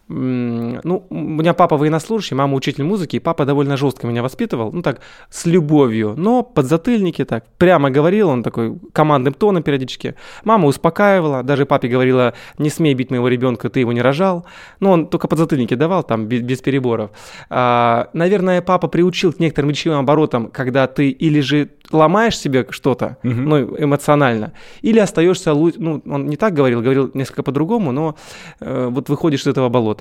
Ну, 0.08 1.08
у 1.10 1.16
меня 1.16 1.56
папа 1.56 1.78
военнослужащий, 1.78 2.36
мама 2.36 2.54
учитель 2.56 2.84
музыки, 2.84 3.16
и 3.16 3.20
папа 3.20 3.44
довольно 3.46 3.76
жестко 3.76 4.06
меня 4.06 4.22
воспитывал, 4.22 4.72
ну 4.72 4.84
так, 4.84 5.02
с 5.32 5.48
любовью, 5.48 6.14
но 6.16 6.44
под 6.44 6.68
затыльники 6.68 7.26
так, 7.26 7.46
прямо 7.58 7.90
говорил, 7.90 8.30
он 8.30 8.44
такой 8.44 8.78
командным 8.94 9.34
тоном 9.34 9.64
периодически. 9.64 10.14
Мама 10.44 10.68
успокаивала, 10.68 11.42
даже 11.42 11.66
папе 11.66 11.88
говорила, 11.88 12.36
не 12.60 12.70
смей 12.70 12.94
бить 12.94 13.10
моего 13.10 13.28
ребенка, 13.28 13.70
ты 13.70 13.80
его 13.80 13.94
не 13.94 14.02
рожал. 14.02 14.46
Но 14.80 14.92
он 14.92 15.08
только 15.08 15.28
под 15.28 15.40
затыльники 15.40 15.74
давал, 15.74 16.04
там, 16.04 16.28
без, 16.28 16.42
без 16.42 16.62
переборов. 16.62 17.10
А, 17.50 18.10
наверное, 18.14 18.62
папа 18.62 18.88
приучил 18.88 19.34
к 19.34 19.40
некоторым 19.40 19.72
речевым 19.72 20.00
оборотам, 20.00 20.52
когда 20.52 20.86
ты 20.86 21.10
или 21.10 21.40
же 21.40 21.70
ломаешь 21.92 22.38
себе 22.38 22.68
что-то, 22.70 23.18
ну, 23.24 23.76
эмоционально, 23.78 24.54
или 24.82 25.00
остаешься, 25.00 25.54
ну, 25.54 26.02
он 26.06 26.28
не 26.28 26.36
так 26.36 26.54
говорил, 26.54 26.82
говорил 26.82 27.12
несколько 27.14 27.44
по-другому, 27.44 27.92
но 27.92 28.16
э, 28.60 28.88
вот 28.92 29.10
выходишь 29.10 29.42
из 29.42 29.48
этого 29.48 29.70
болота. 29.70 29.95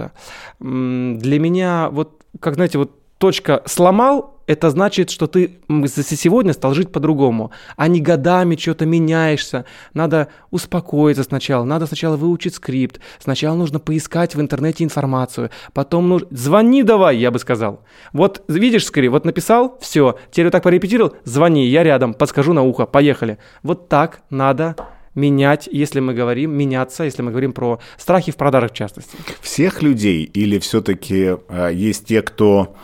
М, 0.60 1.18
Для 1.18 1.38
меня, 1.38 1.88
вот, 1.90 2.24
как, 2.40 2.54
знаете, 2.54 2.78
вот 2.78 2.90
точка 3.18 3.62
«сломал», 3.66 4.34
это 4.46 4.68
значит, 4.70 5.10
что 5.10 5.26
ты 5.26 5.58
сегодня 5.68 6.52
стал 6.52 6.74
жить 6.74 6.92
по-другому, 6.92 7.50
а 7.76 7.88
не 7.88 8.00
годами 8.00 8.56
что-то 8.56 8.84
меняешься. 8.84 9.64
Надо 9.94 10.28
успокоиться 10.50 11.22
сначала, 11.22 11.64
надо 11.64 11.86
сначала 11.86 12.16
выучить 12.16 12.54
скрипт, 12.54 13.00
сначала 13.18 13.56
нужно 13.56 13.78
поискать 13.78 14.34
в 14.34 14.40
интернете 14.40 14.84
информацию, 14.84 15.50
потом 15.72 16.08
нужно... 16.08 16.28
Звони 16.30 16.82
давай, 16.82 17.16
я 17.16 17.30
бы 17.30 17.38
сказал. 17.38 17.80
Вот 18.12 18.44
видишь 18.48 18.84
скрипт, 18.84 19.12
вот 19.12 19.24
написал, 19.24 19.78
все, 19.80 20.18
теперь 20.30 20.46
вот 20.46 20.52
так 20.52 20.62
порепетировал, 20.62 21.14
звони, 21.24 21.66
я 21.66 21.82
рядом, 21.82 22.12
подскажу 22.12 22.52
на 22.52 22.62
ухо, 22.62 22.84
поехали. 22.84 23.38
Вот 23.62 23.88
так 23.88 24.20
надо 24.28 24.76
менять, 25.14 25.68
если 25.72 26.00
мы 26.00 26.14
говорим, 26.14 26.52
меняться, 26.52 27.04
если 27.04 27.22
мы 27.22 27.30
говорим 27.30 27.52
про 27.52 27.78
страхи 27.98 28.32
в 28.32 28.36
продажах 28.36 28.72
в 28.72 28.74
частности. 28.74 29.16
Всех 29.40 29.82
людей 29.82 30.24
или 30.24 30.58
все-таки 30.58 31.36
есть 31.72 32.06
те, 32.06 32.22
кто... 32.22 32.74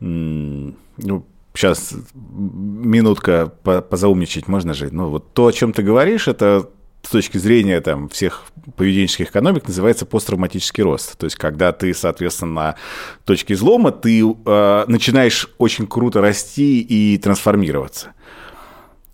м, 0.00 0.76
Ну, 0.96 1.24
сейчас 1.54 1.94
минутка 2.14 3.52
по- 3.62 3.80
позаумничать 3.80 4.48
можно 4.48 4.74
же. 4.74 4.88
Ну, 4.92 5.08
вот 5.08 5.32
то, 5.32 5.46
о 5.46 5.52
чем 5.52 5.72
ты 5.72 5.82
говоришь, 5.82 6.28
это 6.28 6.68
с 7.02 7.08
точки 7.08 7.38
зрения 7.38 7.80
там, 7.80 8.08
всех 8.10 8.44
поведенческих 8.76 9.30
экономик 9.30 9.66
называется 9.66 10.04
посттравматический 10.04 10.82
рост. 10.84 11.16
То 11.16 11.24
есть, 11.24 11.36
когда 11.36 11.72
ты, 11.72 11.94
соответственно, 11.94 12.52
на 12.52 12.74
точке 13.24 13.54
излома, 13.54 13.90
ты 13.90 14.20
э, 14.22 14.84
начинаешь 14.86 15.48
очень 15.58 15.86
круто 15.86 16.20
расти 16.20 16.80
и 16.82 17.16
трансформироваться. 17.16 18.08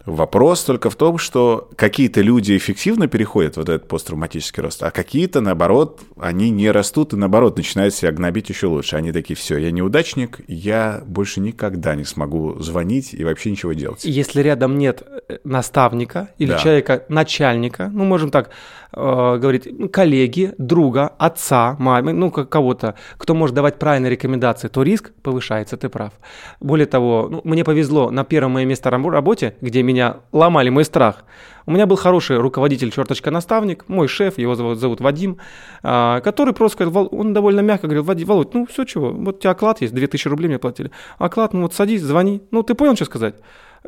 Вопрос 0.06 0.62
только 0.62 0.88
в 0.88 0.94
том, 0.94 1.19
что 1.19 1.69
какие-то 1.75 2.20
люди 2.20 2.56
эффективно 2.56 3.08
переходят 3.08 3.56
вот 3.56 3.69
этот 3.69 3.89
посттравматический 3.89 4.63
рост, 4.63 4.81
а 4.84 4.93
какие-то, 4.93 5.41
наоборот, 5.41 6.01
они 6.17 6.51
не 6.51 6.70
растут 6.70 7.13
и, 7.13 7.17
наоборот, 7.17 7.56
начинают 7.56 7.93
себя 7.93 8.13
гнобить 8.13 8.48
еще 8.48 8.69
лучше. 8.69 8.94
Они 8.94 9.10
такие, 9.10 9.36
все, 9.36 9.56
я 9.58 9.72
неудачник, 9.72 10.41
я 10.46 11.03
больше 11.05 11.41
никогда 11.41 11.96
не 11.96 12.05
смогу 12.05 12.56
звонить 12.60 13.15
и 13.15 13.25
вообще 13.25 13.51
ничего 13.51 13.72
делать. 13.72 14.05
Если 14.05 14.41
рядом 14.43 14.79
нет 14.79 15.03
э, 15.29 15.39
наставника 15.43 16.29
или 16.39 16.51
Да. 16.51 16.58
человека, 16.58 17.05
начальника, 17.08 17.91
ну, 17.93 18.05
можем 18.05 18.31
так 18.31 18.51
э, 18.93 19.39
говорить, 19.39 19.69
коллеги, 19.93 20.55
друга, 20.56 21.08
отца, 21.19 21.75
мамы, 21.81 22.13
ну, 22.13 22.31
кого-то, 22.31 22.94
кто 23.19 23.34
может 23.34 23.56
давать 23.56 23.81
правильные 23.81 24.10
рекомендации, 24.10 24.69
то 24.69 24.84
риск 24.84 25.10
повышается, 25.22 25.77
ты 25.77 25.89
прав. 25.89 26.13
Более 26.60 26.86
того, 26.86 27.29
ну, 27.29 27.41
мне 27.43 27.65
повезло 27.65 28.10
на 28.13 28.22
первом 28.25 28.53
моем 28.53 28.69
месте 28.69 28.89
рабо- 28.89 29.10
работе, 29.10 29.56
где 29.60 29.82
меня 29.82 29.95
ломали 30.32 30.69
мой 30.69 30.84
страх, 30.84 31.24
у 31.67 31.72
меня 31.72 31.86
был 31.86 31.96
хороший 31.96 32.38
руководитель, 32.38 32.93
черточка 32.93 33.31
наставник, 33.31 33.88
мой 33.88 34.06
шеф, 34.06 34.38
его 34.38 34.55
зовут, 34.55 34.79
зовут 34.79 35.00
Вадим, 35.00 35.38
а, 35.82 36.20
который 36.20 36.55
просто 36.55 36.76
сказал, 36.76 36.93
«Вол- 36.93 37.08
он 37.10 37.34
довольно 37.34 37.60
мягко 37.60 37.88
говорил, 37.88 38.05
Вадим, 38.05 38.29
Володь, 38.29 38.55
ну 38.55 38.67
все 38.67 38.84
чего, 38.84 39.10
вот 39.10 39.36
у 39.36 39.38
тебя 39.41 39.50
оклад 39.50 39.81
есть, 39.81 39.93
2000 39.93 40.29
рублей 40.29 40.48
мне 40.48 40.58
платили, 40.58 40.91
оклад, 41.19 41.55
ну 41.55 41.62
вот 41.62 41.74
садись, 41.74 42.03
звони, 42.03 42.41
ну 42.53 42.62
ты 42.62 42.74
понял, 42.74 42.94
что 42.94 43.05
сказать? 43.06 43.34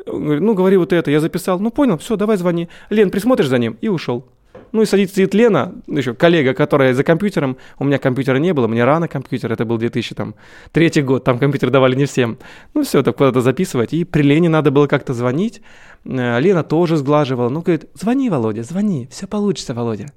Ну 0.05 0.53
говори 0.53 0.77
вот 0.77 0.93
это, 0.93 1.11
я 1.11 1.19
записал, 1.19 1.59
ну 1.59 1.71
понял, 1.71 1.97
все, 1.97 2.15
давай 2.15 2.37
звони. 2.37 2.69
Лен, 2.89 3.11
присмотришь 3.11 3.47
за 3.47 3.57
ним? 3.57 3.77
И 3.81 3.89
ушел. 3.89 4.25
Ну 4.71 4.81
и 4.81 4.85
садится 4.85 5.15
сидит 5.15 5.33
Лена, 5.33 5.75
еще 5.87 6.13
коллега, 6.13 6.53
которая 6.53 6.93
за 6.93 7.03
компьютером. 7.03 7.57
У 7.79 7.83
меня 7.83 7.97
компьютера 7.97 8.37
не 8.37 8.53
было, 8.53 8.67
мне 8.67 8.83
рано 8.83 9.07
компьютер, 9.07 9.51
это 9.51 9.65
был 9.65 9.77
2003 9.77 11.01
год, 11.01 11.23
там 11.23 11.39
компьютер 11.39 11.69
давали 11.69 11.95
не 11.95 12.05
всем. 12.05 12.37
Ну 12.73 12.83
все, 12.83 13.03
так 13.03 13.17
куда-то 13.17 13.41
записывать. 13.41 13.93
И 13.93 14.03
при 14.03 14.21
Лене 14.21 14.49
надо 14.49 14.71
было 14.71 14.87
как-то 14.87 15.13
звонить. 15.13 15.61
Э, 16.05 16.39
Лена 16.39 16.63
тоже 16.63 16.97
сглаживала. 16.97 17.49
Ну, 17.49 17.61
говорит, 17.61 17.89
звони, 17.93 18.29
Володя, 18.29 18.63
звони, 18.63 19.07
все 19.11 19.27
получится, 19.27 19.73
Володя. 19.73 20.07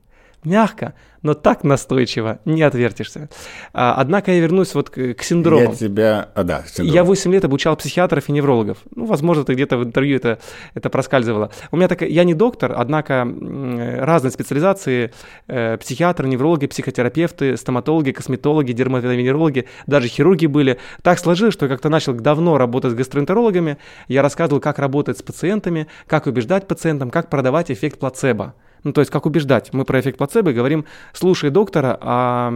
Мягко, 0.44 0.94
но 1.22 1.34
так 1.34 1.62
настойчиво 1.64 2.40
не 2.44 2.62
отвертишься. 2.62 3.28
А, 3.72 3.94
однако 3.94 4.32
я 4.32 4.40
вернусь 4.40 4.74
вот 4.74 4.90
к, 4.90 5.14
к 5.14 5.22
синдрому. 5.22 5.70
Я 5.70 5.74
тебя... 5.76 6.28
А, 6.34 6.42
да, 6.42 6.64
синдром. 6.66 6.94
Я 6.94 7.04
8 7.04 7.32
лет 7.32 7.44
обучал 7.44 7.76
психиатров 7.76 8.28
и 8.28 8.32
неврологов. 8.32 8.78
Ну, 8.94 9.06
возможно, 9.06 9.44
ты 9.44 9.54
где-то 9.54 9.78
в 9.78 9.84
интервью 9.84 10.16
это, 10.16 10.38
это 10.74 10.90
проскальзывало. 10.90 11.50
У 11.70 11.76
меня 11.76 11.88
так... 11.88 12.02
Я 12.02 12.24
не 12.24 12.34
доктор, 12.34 12.74
однако 12.76 13.22
разные 13.22 14.32
специализации, 14.32 15.12
э, 15.46 15.76
психиатры, 15.78 16.28
неврологи, 16.28 16.66
психотерапевты, 16.66 17.56
стоматологи, 17.56 18.10
косметологи, 18.10 18.72
дерматовенерологи, 18.72 19.66
даже 19.86 20.08
хирурги 20.08 20.46
были. 20.46 20.78
Так 21.02 21.18
сложилось, 21.18 21.54
что 21.54 21.66
я 21.66 21.70
как-то 21.70 21.88
начал 21.88 22.14
давно 22.14 22.58
работать 22.58 22.92
с 22.92 22.94
гастроэнтерологами. 22.94 23.78
Я 24.08 24.22
рассказывал, 24.22 24.60
как 24.60 24.78
работать 24.78 25.18
с 25.18 25.22
пациентами, 25.22 25.86
как 26.06 26.26
убеждать 26.26 26.66
пациентам, 26.66 27.10
как 27.10 27.30
продавать 27.30 27.70
эффект 27.70 28.00
плацебо. 28.00 28.54
Ну, 28.84 28.92
то 28.92 29.00
есть, 29.00 29.10
как 29.10 29.26
убеждать. 29.26 29.72
Мы 29.72 29.84
про 29.84 30.00
эффект 30.00 30.18
плацебо 30.18 30.52
говорим, 30.52 30.84
слушай 31.12 31.50
доктора, 31.50 31.98
а 32.00 32.52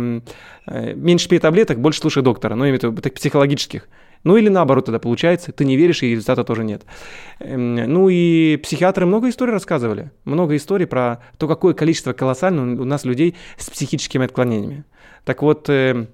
э, 0.67 0.95
меньше 0.95 1.29
пей 1.29 1.39
таблеток, 1.39 1.81
больше 1.81 2.01
слушай 2.01 2.23
доктора. 2.23 2.55
Ну, 2.55 2.65
я 2.65 2.71
имею 2.71 2.81
в 2.81 2.83
виду 2.83 3.03
так, 3.03 3.15
психологических. 3.15 3.89
Ну 4.27 4.37
или 4.37 4.49
наоборот 4.49 4.87
тогда 4.87 4.99
получается, 4.99 5.53
ты 5.53 5.65
не 5.65 5.77
веришь, 5.77 6.03
и 6.03 6.11
результата 6.11 6.43
тоже 6.43 6.65
нет. 6.65 6.83
Эм, 7.39 7.75
ну 7.77 8.09
и 8.09 8.57
психиатры 8.57 9.07
много 9.07 9.29
историй 9.29 9.53
рассказывали. 9.53 10.11
Много 10.25 10.57
историй 10.57 10.89
про 10.89 11.23
то, 11.39 11.47
какое 11.47 11.75
количество 11.75 12.13
колоссальное 12.13 12.77
у 12.77 12.85
нас 12.85 13.05
людей 13.05 13.37
с 13.57 13.71
психическими 13.71 14.25
отклонениями. 14.25 14.85
Так 15.25 15.43
вот, 15.43 15.69
э, 15.69 16.09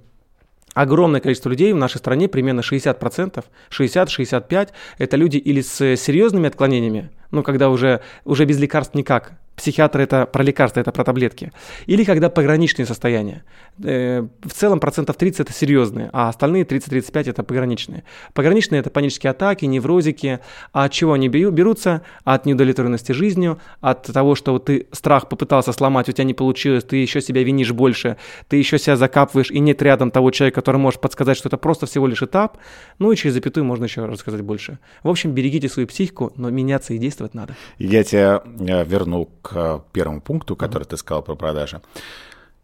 огромное 0.75 1.21
количество 1.21 1.49
людей 1.49 1.73
в 1.73 1.77
нашей 1.77 1.99
стране, 1.99 2.29
примерно 2.29 2.61
60%, 2.61 3.47
60-65%, 3.71 4.73
это 4.99 5.17
люди 5.17 5.39
или 5.39 5.63
с 5.63 5.97
серьезными 5.97 6.49
отклонениями, 6.49 7.11
ну, 7.31 7.43
когда 7.43 7.71
уже, 7.71 8.03
уже 8.27 8.45
без 8.45 8.59
лекарств 8.59 8.95
никак, 8.95 9.39
Психиатр 9.57 10.01
это 10.01 10.27
про 10.27 10.43
лекарства, 10.43 10.81
это 10.81 10.93
про 10.93 11.05
таблетки. 11.05 11.53
Или 11.87 12.05
когда 12.05 12.31
пограничные 12.31 12.87
состояния. 12.87 13.45
Э, 13.83 14.27
в 14.43 14.53
целом 14.53 14.81
процентов 14.81 15.17
30 15.17 15.41
это 15.41 15.53
серьезные, 15.53 16.11
а 16.13 16.29
остальные 16.29 16.65
30-35 16.65 17.31
это 17.31 17.43
пограничные. 17.43 18.05
Пограничные 18.35 18.81
это 18.81 18.91
панические 18.91 19.31
атаки, 19.31 19.65
неврозики. 19.67 20.41
А 20.73 20.85
от 20.85 20.93
чего 20.93 21.13
они 21.13 21.29
берутся? 21.29 22.03
От 22.25 22.47
неудовлетворенности 22.47 23.13
жизнью, 23.13 23.59
от 23.81 24.03
того, 24.05 24.35
что 24.35 24.59
ты 24.59 24.87
страх 24.93 25.29
попытался 25.29 25.73
сломать, 25.73 26.09
у 26.09 26.13
тебя 26.13 26.25
не 26.25 26.35
получилось, 26.35 26.85
ты 26.85 26.97
еще 26.97 27.21
себя 27.21 27.43
винишь 27.43 27.73
больше, 27.73 28.17
ты 28.49 28.57
еще 28.57 28.79
себя 28.79 28.97
закапываешь, 28.97 29.51
и 29.51 29.59
нет 29.59 29.83
рядом 29.83 30.11
того 30.11 30.31
человека, 30.31 30.61
который 30.61 30.79
может 30.79 31.01
подсказать, 31.01 31.37
что 31.37 31.49
это 31.49 31.57
просто 31.57 31.87
всего 31.87 32.07
лишь 32.07 32.23
этап. 32.23 32.59
Ну 32.99 33.13
и 33.13 33.17
через 33.17 33.35
запятую 33.35 33.65
можно 33.65 33.85
еще 33.85 34.07
рассказать 34.07 34.41
больше. 34.43 34.79
В 35.03 35.09
общем, 35.09 35.33
берегите 35.33 35.69
свою 35.69 35.89
психику, 35.89 36.33
но 36.37 36.51
меняться 36.51 36.95
и 36.95 36.99
действовать 36.99 37.35
надо. 37.35 37.55
Я 37.79 38.05
тебя 38.05 38.43
э, 38.45 38.85
верну 38.85 39.29
к 39.43 39.52
первому 39.93 40.21
пункту, 40.21 40.57
который 40.57 40.85
mm-hmm. 40.85 40.89
ты 40.91 40.97
сказал 40.97 41.23
про 41.23 41.35
продажи. 41.35 41.81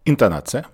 Интонация, 0.04 0.66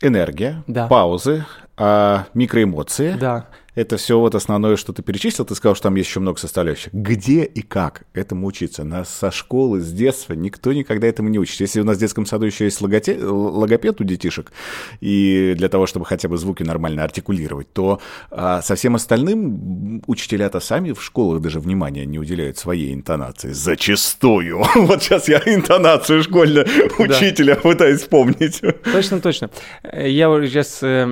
энергия, 0.00 0.62
да. 0.66 0.86
паузы, 0.86 1.44
а, 1.76 2.26
микроэмоции. 2.34 3.12
Да. 3.12 3.46
Это 3.74 3.96
все 3.96 4.18
вот 4.18 4.34
основное, 4.34 4.76
что 4.76 4.92
ты 4.92 5.02
перечислил. 5.02 5.46
Ты 5.46 5.54
сказал, 5.54 5.74
что 5.74 5.84
там 5.84 5.94
есть 5.94 6.08
еще 6.10 6.20
много 6.20 6.38
составляющих. 6.38 6.92
Где 6.92 7.44
и 7.44 7.62
как 7.62 8.02
этому 8.12 8.46
учиться? 8.46 8.84
Нас 8.84 9.08
со 9.08 9.30
школы, 9.30 9.80
с 9.80 9.90
детства 9.90 10.34
никто 10.34 10.74
никогда 10.74 11.06
этому 11.06 11.30
не 11.30 11.38
учит. 11.38 11.60
Если 11.60 11.80
у 11.80 11.84
нас 11.84 11.96
в 11.96 12.00
детском 12.00 12.26
саду 12.26 12.44
еще 12.44 12.64
есть 12.64 12.82
логоте... 12.82 13.18
логопед 13.18 14.00
у 14.00 14.04
детишек, 14.04 14.52
и 15.00 15.54
для 15.56 15.70
того, 15.70 15.86
чтобы 15.86 16.04
хотя 16.04 16.28
бы 16.28 16.36
звуки 16.36 16.62
нормально 16.62 17.02
артикулировать, 17.04 17.72
то 17.72 18.00
а, 18.30 18.60
со 18.60 18.74
всем 18.74 18.94
остальным 18.94 20.02
учителя-то 20.06 20.60
сами 20.60 20.92
в 20.92 21.02
школах 21.02 21.40
даже 21.40 21.58
внимания 21.58 22.04
не 22.04 22.18
уделяют 22.18 22.58
своей 22.58 22.92
интонации. 22.92 23.52
Зачастую. 23.52 24.62
Вот 24.82 25.02
сейчас 25.02 25.28
я 25.28 25.38
интонацию 25.38 26.22
школьного 26.22 26.66
учителя 26.98 27.56
пытаюсь 27.56 28.00
вспомнить. 28.00 28.60
Точно, 28.84 29.20
точно. 29.20 29.50
Я 29.92 30.26
сейчас 30.46 30.80
э, 30.82 31.08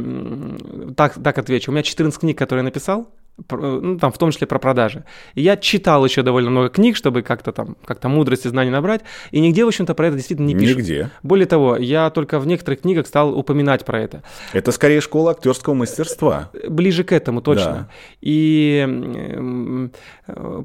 так, 0.96 1.22
так 1.22 1.38
отвечу. 1.38 1.70
У 1.70 1.74
меня 1.74 1.82
14 1.82 2.20
книг, 2.20 2.36
которые 2.50 2.62
я 2.62 2.64
написал, 2.64 3.06
ну, 3.48 3.96
там, 3.96 4.10
в 4.10 4.18
том 4.18 4.32
числе 4.32 4.48
про 4.48 4.58
продажи. 4.58 5.04
И 5.34 5.42
я 5.42 5.56
читал 5.56 6.04
еще 6.04 6.22
довольно 6.22 6.50
много 6.50 6.68
книг, 6.68 6.96
чтобы 6.96 7.22
как-то 7.22 7.52
там, 7.52 7.76
как-то 7.84 8.08
мудрости, 8.08 8.48
знаний 8.48 8.72
набрать, 8.72 9.02
и 9.30 9.38
нигде, 9.38 9.64
в 9.64 9.68
общем-то, 9.68 9.94
про 9.94 10.08
это 10.08 10.16
действительно 10.16 10.48
не 10.48 10.56
пишут. 10.56 10.78
Нигде. 10.78 11.10
Более 11.22 11.46
того, 11.46 11.76
я 11.76 12.10
только 12.10 12.40
в 12.40 12.46
некоторых 12.48 12.80
книгах 12.80 13.06
стал 13.06 13.38
упоминать 13.38 13.84
про 13.84 14.00
это. 14.00 14.24
Это 14.52 14.72
скорее 14.72 15.00
школа 15.00 15.30
актерского 15.30 15.74
мастерства. 15.74 16.50
Ближе 16.68 17.04
к 17.04 17.12
этому, 17.12 17.40
точно. 17.40 17.72
Да. 17.72 17.88
И 18.20 19.88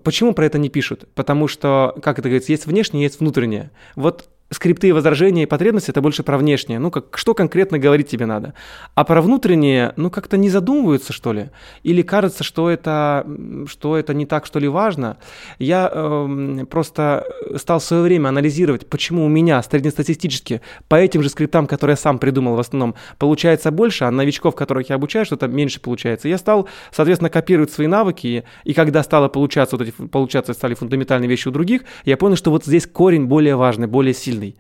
почему 0.04 0.34
про 0.34 0.48
это 0.48 0.58
не 0.58 0.70
пишут? 0.70 1.08
Потому 1.14 1.48
что, 1.48 1.96
как 2.02 2.18
это 2.18 2.30
говорится, 2.30 2.52
есть 2.52 2.66
внешнее, 2.66 3.04
есть 3.04 3.20
внутреннее. 3.20 3.70
Вот 3.96 4.28
скрипты, 4.52 4.94
возражения 4.94 5.44
и 5.44 5.46
потребности– 5.46 5.90
это 5.92 6.02
больше 6.02 6.24
про 6.24 6.38
внешнее. 6.38 6.80
Ну, 6.80 6.92
как, 6.92 7.18
что 7.18 7.34
конкретно 7.34 7.80
говорить 7.80 8.10
тебе 8.10 8.26
надо. 8.26 8.54
А 8.94 9.04
про 9.04 9.22
внутреннее, 9.22 9.94
ну, 9.96 10.10
как-то 10.12 10.38
не 10.38 10.50
задумываются, 10.50 11.14
что 11.14 11.34
ли. 11.34 11.50
Или 11.84 12.04
кажется, 12.04 12.44
что 12.44 12.70
это, 12.70 13.26
что 13.68 13.98
это 13.98 14.14
не 14.14 14.26
так, 14.26 14.46
что 14.46 14.60
ли, 14.60 14.68
важно. 14.68 15.18
Я 15.58 15.90
э, 15.92 16.66
просто 16.70 17.26
стал 17.58 17.80
в 17.80 17.84
свое 17.84 18.04
время 18.04 18.30
анализировать, 18.30 18.88
почему 18.88 19.26
у 19.26 19.30
меня 19.30 19.62
среднестатистически 19.64 20.62
по 20.88 20.96
этим 20.96 21.24
же 21.24 21.30
скриптам, 21.30 21.66
которые 21.66 21.94
я 21.94 21.98
сам 21.98 22.20
придумал 22.20 22.56
в 22.56 22.60
основном, 22.60 22.96
получается 23.18 23.72
больше, 23.72 24.06
а 24.06 24.12
новичков, 24.12 24.56
которых 24.56 24.90
я 24.90 24.96
обучаю, 24.96 25.26
что-то 25.26 25.48
меньше 25.48 25.80
получается. 25.82 26.28
Я 26.28 26.38
стал, 26.38 26.68
соответственно, 26.92 27.30
копировать 27.30 27.72
свои 27.72 27.88
навыки, 27.88 28.44
и 28.64 28.74
когда 28.74 29.02
стало 29.02 29.28
получаться, 29.28 29.76
вот 29.78 29.88
эти, 29.88 29.92
получаться 29.92 30.54
стали 30.54 30.76
фундаментальные 30.76 31.30
вещи 31.30 31.48
у 31.48 31.52
других, 31.52 31.82
я 32.04 32.16
понял, 32.16 32.36
что 32.36 32.52
вот 32.52 32.64
здесь 32.66 32.86
корень 32.86 33.26
более 33.26 33.56
важный, 33.56 33.88
более 33.88 34.14
сильный 34.14 34.35
сильный. 34.36 34.56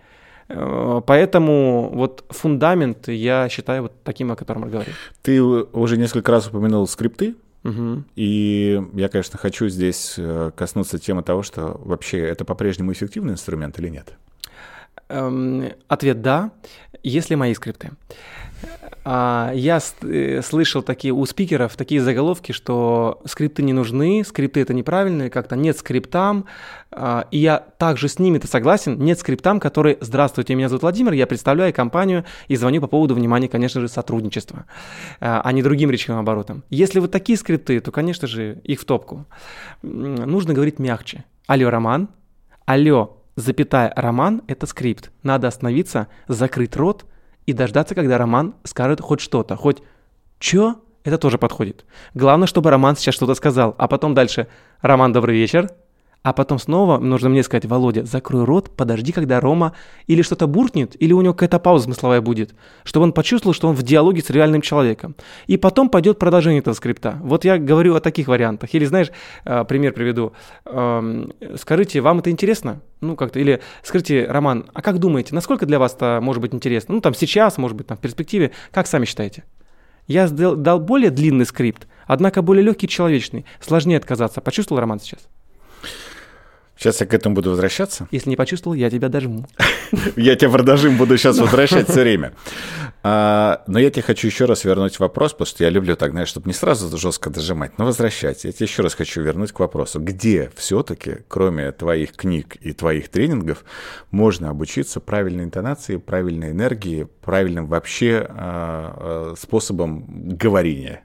Э, 0.47 1.01
поэтому 1.05 1.91
вот 1.93 2.25
фундамент 2.29 3.07
я 3.07 3.49
считаю 3.49 3.83
вот 3.83 4.03
таким, 4.03 4.31
о 4.31 4.35
котором 4.35 4.65
я 4.65 4.69
говорил. 4.69 4.93
Ты 5.21 5.41
уже 5.41 5.97
несколько 5.97 6.31
раз 6.31 6.47
упомянул 6.47 6.87
скрипты, 6.87 7.35
Угу. 7.65 8.03
И 8.15 8.79
я, 8.93 9.09
конечно, 9.09 9.39
хочу 9.39 9.69
здесь 9.69 10.15
э, 10.19 10.51
коснуться 10.55 10.99
темы 10.99 11.23
того, 11.23 11.41
что 11.41 11.81
вообще 11.83 12.19
это 12.19 12.45
по-прежнему 12.45 12.91
эффективный 12.91 13.33
инструмент 13.33 13.79
или 13.79 13.89
нет? 13.89 14.13
Эм, 15.09 15.71
ответ 15.87 16.21
да, 16.21 16.51
если 17.01 17.33
мои 17.33 17.55
скрипты. 17.55 17.93
А, 19.07 19.51
я 19.53 19.79
э, 20.01 20.41
слышал 20.41 20.81
такие 20.81 21.13
у 21.13 21.23
спикеров 21.27 21.75
такие 21.75 22.01
заголовки, 22.01 22.51
что 22.51 23.21
скрипты 23.25 23.61
не 23.61 23.71
нужны, 23.71 24.23
скрипты 24.25 24.61
это 24.61 24.73
неправильные, 24.73 25.29
как-то 25.29 25.55
нет 25.55 25.77
скриптам. 25.77 26.45
А, 26.91 27.27
и 27.29 27.37
я 27.37 27.59
также 27.59 28.09
с 28.09 28.17
ними-то 28.17 28.47
согласен, 28.47 28.97
нет 28.97 29.19
скриптам, 29.19 29.59
которые 29.59 29.99
«Здравствуйте, 30.01 30.55
меня 30.55 30.69
зовут 30.69 30.81
Владимир, 30.81 31.13
я 31.13 31.27
представляю 31.27 31.71
компанию 31.71 32.25
и 32.47 32.55
звоню 32.55 32.81
по 32.81 32.87
поводу, 32.87 33.13
внимания, 33.13 33.47
конечно 33.47 33.79
же, 33.79 33.87
сотрудничества, 33.87 34.65
а, 35.19 35.39
а 35.43 35.51
не 35.51 35.61
другим 35.61 35.91
речевым 35.91 36.21
оборотом». 36.21 36.63
Если 36.71 36.99
вот 36.99 37.11
такие 37.11 37.37
скрипты, 37.37 37.79
то, 37.81 37.91
конечно 37.91 38.27
же, 38.27 38.59
их 38.63 38.81
в 38.81 38.85
топку. 38.85 39.25
Нужно 39.83 40.55
говорить 40.55 40.79
мягче. 40.79 41.25
Алло, 41.45 41.69
Роман. 41.69 42.09
Алло, 42.65 43.21
запятая, 43.35 43.93
Роман– 43.95 44.41
это 44.47 44.65
скрипт. 44.65 45.11
Надо 45.21 45.47
остановиться, 45.47 46.07
закрыть 46.27 46.75
рот– 46.75 47.05
и 47.45 47.53
дождаться, 47.53 47.95
когда 47.95 48.17
Роман 48.17 48.55
скажет 48.63 49.01
хоть 49.01 49.19
что-то, 49.19 49.55
хоть 49.55 49.81
«Чё?» 50.39 50.81
Это 51.03 51.19
тоже 51.19 51.37
подходит. 51.37 51.85
Главное, 52.15 52.47
чтобы 52.47 52.71
Роман 52.71 52.95
сейчас 52.95 53.13
что-то 53.13 53.35
сказал, 53.35 53.75
а 53.77 53.87
потом 53.87 54.15
дальше 54.15 54.47
«Роман, 54.81 55.13
добрый 55.13 55.35
вечер», 55.37 55.69
а 56.25 56.33
потом 56.33 56.57
снова 56.57 56.97
нужно 56.97 57.29
мне 57.29 57.43
сказать, 57.43 57.65
Володя, 57.65 58.03
закрой 58.03 58.45
рот, 58.45 58.71
подожди, 58.75 59.11
когда 59.11 59.39
Рома 59.39 59.73
или 60.07 60.23
что-то 60.23 60.47
буркнет, 60.47 60.99
или 60.99 61.13
у 61.13 61.21
него 61.21 61.35
какая-то 61.35 61.59
пауза 61.59 61.85
смысловая 61.85 62.19
будет, 62.19 62.55
чтобы 62.83 63.03
он 63.03 63.13
почувствовал, 63.13 63.53
что 63.53 63.67
он 63.67 63.75
в 63.75 63.83
диалоге 63.83 64.23
с 64.23 64.31
реальным 64.31 64.61
человеком. 64.61 65.15
И 65.45 65.55
потом 65.57 65.87
пойдет 65.87 66.17
продолжение 66.17 66.61
этого 66.61 66.73
скрипта. 66.73 67.19
Вот 67.21 67.45
я 67.45 67.59
говорю 67.59 67.93
о 67.93 67.99
таких 67.99 68.27
вариантах. 68.27 68.73
Или, 68.73 68.85
знаешь, 68.85 69.11
э, 69.45 69.65
пример 69.65 69.93
приведу. 69.93 70.33
Эм, 70.65 71.31
скажите, 71.57 72.01
вам 72.01 72.17
это 72.17 72.31
интересно? 72.31 72.81
Ну, 73.01 73.15
как-то, 73.15 73.39
или 73.39 73.61
скажите, 73.83 74.25
Роман, 74.25 74.65
а 74.73 74.81
как 74.81 74.97
думаете, 74.97 75.35
насколько 75.35 75.67
для 75.67 75.77
вас 75.77 75.93
это 75.93 76.21
может 76.23 76.41
быть 76.41 76.55
интересно? 76.55 76.95
Ну, 76.95 77.01
там 77.01 77.13
сейчас, 77.13 77.59
может 77.59 77.77
быть, 77.77 77.85
там 77.85 77.97
в 77.99 78.01
перспективе, 78.01 78.49
как 78.71 78.87
сами 78.87 79.05
считаете? 79.05 79.43
Я 80.07 80.27
дал 80.27 80.79
более 80.79 81.11
длинный 81.11 81.45
скрипт, 81.45 81.87
однако 82.07 82.41
более 82.41 82.63
легкий 82.63 82.87
человечный. 82.87 83.45
Сложнее 83.59 83.97
отказаться. 83.97 84.41
Почувствовал 84.41 84.79
Роман 84.79 84.99
сейчас? 84.99 85.29
Сейчас 86.77 86.99
я 86.99 87.07
к 87.07 87.13
этому 87.13 87.35
буду 87.35 87.51
возвращаться. 87.51 88.07
Если 88.11 88.29
не 88.29 88.35
почувствовал, 88.35 88.75
я 88.75 88.89
тебя 88.89 89.09
дожму. 89.09 89.45
Я 90.15 90.35
тебя 90.35 90.49
продажим 90.49 90.97
буду 90.97 91.17
сейчас 91.17 91.37
возвращать 91.37 91.87
все 91.89 92.01
время. 92.01 92.33
А, 93.03 93.61
но 93.67 93.77
я 93.77 93.91
тебе 93.91 94.01
хочу 94.01 94.25
еще 94.27 94.45
раз 94.45 94.65
вернуть 94.65 94.97
вопрос, 94.99 95.33
потому 95.33 95.45
что 95.45 95.63
я 95.63 95.69
люблю 95.69 95.95
так, 95.95 96.09
знаешь, 96.09 96.27
чтобы 96.27 96.47
не 96.47 96.53
сразу 96.53 96.97
жестко 96.97 97.29
дожимать, 97.29 97.77
но 97.77 97.85
возвращать. 97.85 98.43
Я 98.45 98.51
тебе 98.51 98.65
еще 98.65 98.81
раз 98.81 98.95
хочу 98.95 99.21
вернуть 99.21 99.51
к 99.51 99.59
вопросу, 99.59 99.99
где 99.99 100.51
все-таки, 100.55 101.17
кроме 101.27 101.71
твоих 101.71 102.13
книг 102.13 102.55
и 102.61 102.73
твоих 102.73 103.09
тренингов, 103.09 103.63
можно 104.09 104.49
обучиться 104.49 104.99
правильной 104.99 105.43
интонации, 105.43 105.97
правильной 105.97 106.49
энергии, 106.49 107.07
правильным 107.23 107.67
вообще 107.67 108.25
а, 108.27 108.33
а, 108.33 109.33
способом 109.37 110.05
говорения? 110.35 111.03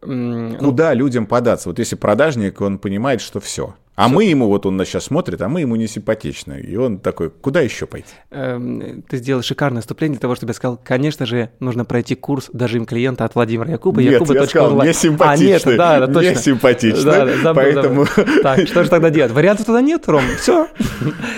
Куда 0.00 0.94
людям 0.94 1.26
податься? 1.26 1.68
Вот 1.68 1.78
если 1.78 1.96
продажник, 1.96 2.62
он 2.62 2.78
понимает, 2.78 3.20
что 3.20 3.38
все– 3.38 3.76
А 3.98 4.06
мы 4.06 4.26
ему, 4.26 4.46
вот 4.46 4.64
он 4.64 4.76
нас 4.76 4.86
сейчас 4.86 5.06
смотрит, 5.06 5.42
а 5.42 5.48
мы 5.48 5.62
ему 5.62 5.74
не 5.74 5.88
симпатичны. 5.88 6.60
И 6.60 6.76
он 6.76 7.00
такой, 7.00 7.30
куда 7.30 7.62
еще 7.62 7.84
пойти? 7.84 8.14
Эм, 8.30 9.02
ты 9.02 9.16
сделал 9.16 9.42
шикарное 9.42 9.80
вступление 9.80 10.14
для 10.14 10.20
того, 10.20 10.36
чтобы 10.36 10.50
я 10.50 10.54
сказал, 10.54 10.80
конечно 10.82 11.26
же, 11.26 11.50
нужно 11.58 11.84
пройти 11.84 12.14
курс 12.14 12.48
дожим 12.52 12.86
клиента 12.86 13.24
от 13.24 13.34
Владимира 13.34 13.68
Якуба. 13.72 14.00
Нет, 14.00 14.12
Якуба. 14.12 14.34
я 14.34 14.46
сказал, 14.46 14.84
не 14.84 14.92
симпатичны. 14.92 15.48
А, 15.48 15.50
нет, 15.50 15.76
да, 15.76 16.06
да, 16.06 16.06
точно. 16.06 16.28
Не 16.28 16.34
симпатичны. 16.36 17.02
Да, 17.02 17.24
да, 17.24 17.36
забыл, 17.38 17.54
поэтому... 17.54 18.04
Забыл. 18.04 18.42
Так, 18.44 18.68
что 18.68 18.84
же 18.84 18.88
тогда 18.88 19.10
делать? 19.10 19.32
Вариантов 19.32 19.66
тогда 19.66 19.80
нет, 19.80 20.06
Ром, 20.06 20.22
все. 20.38 20.68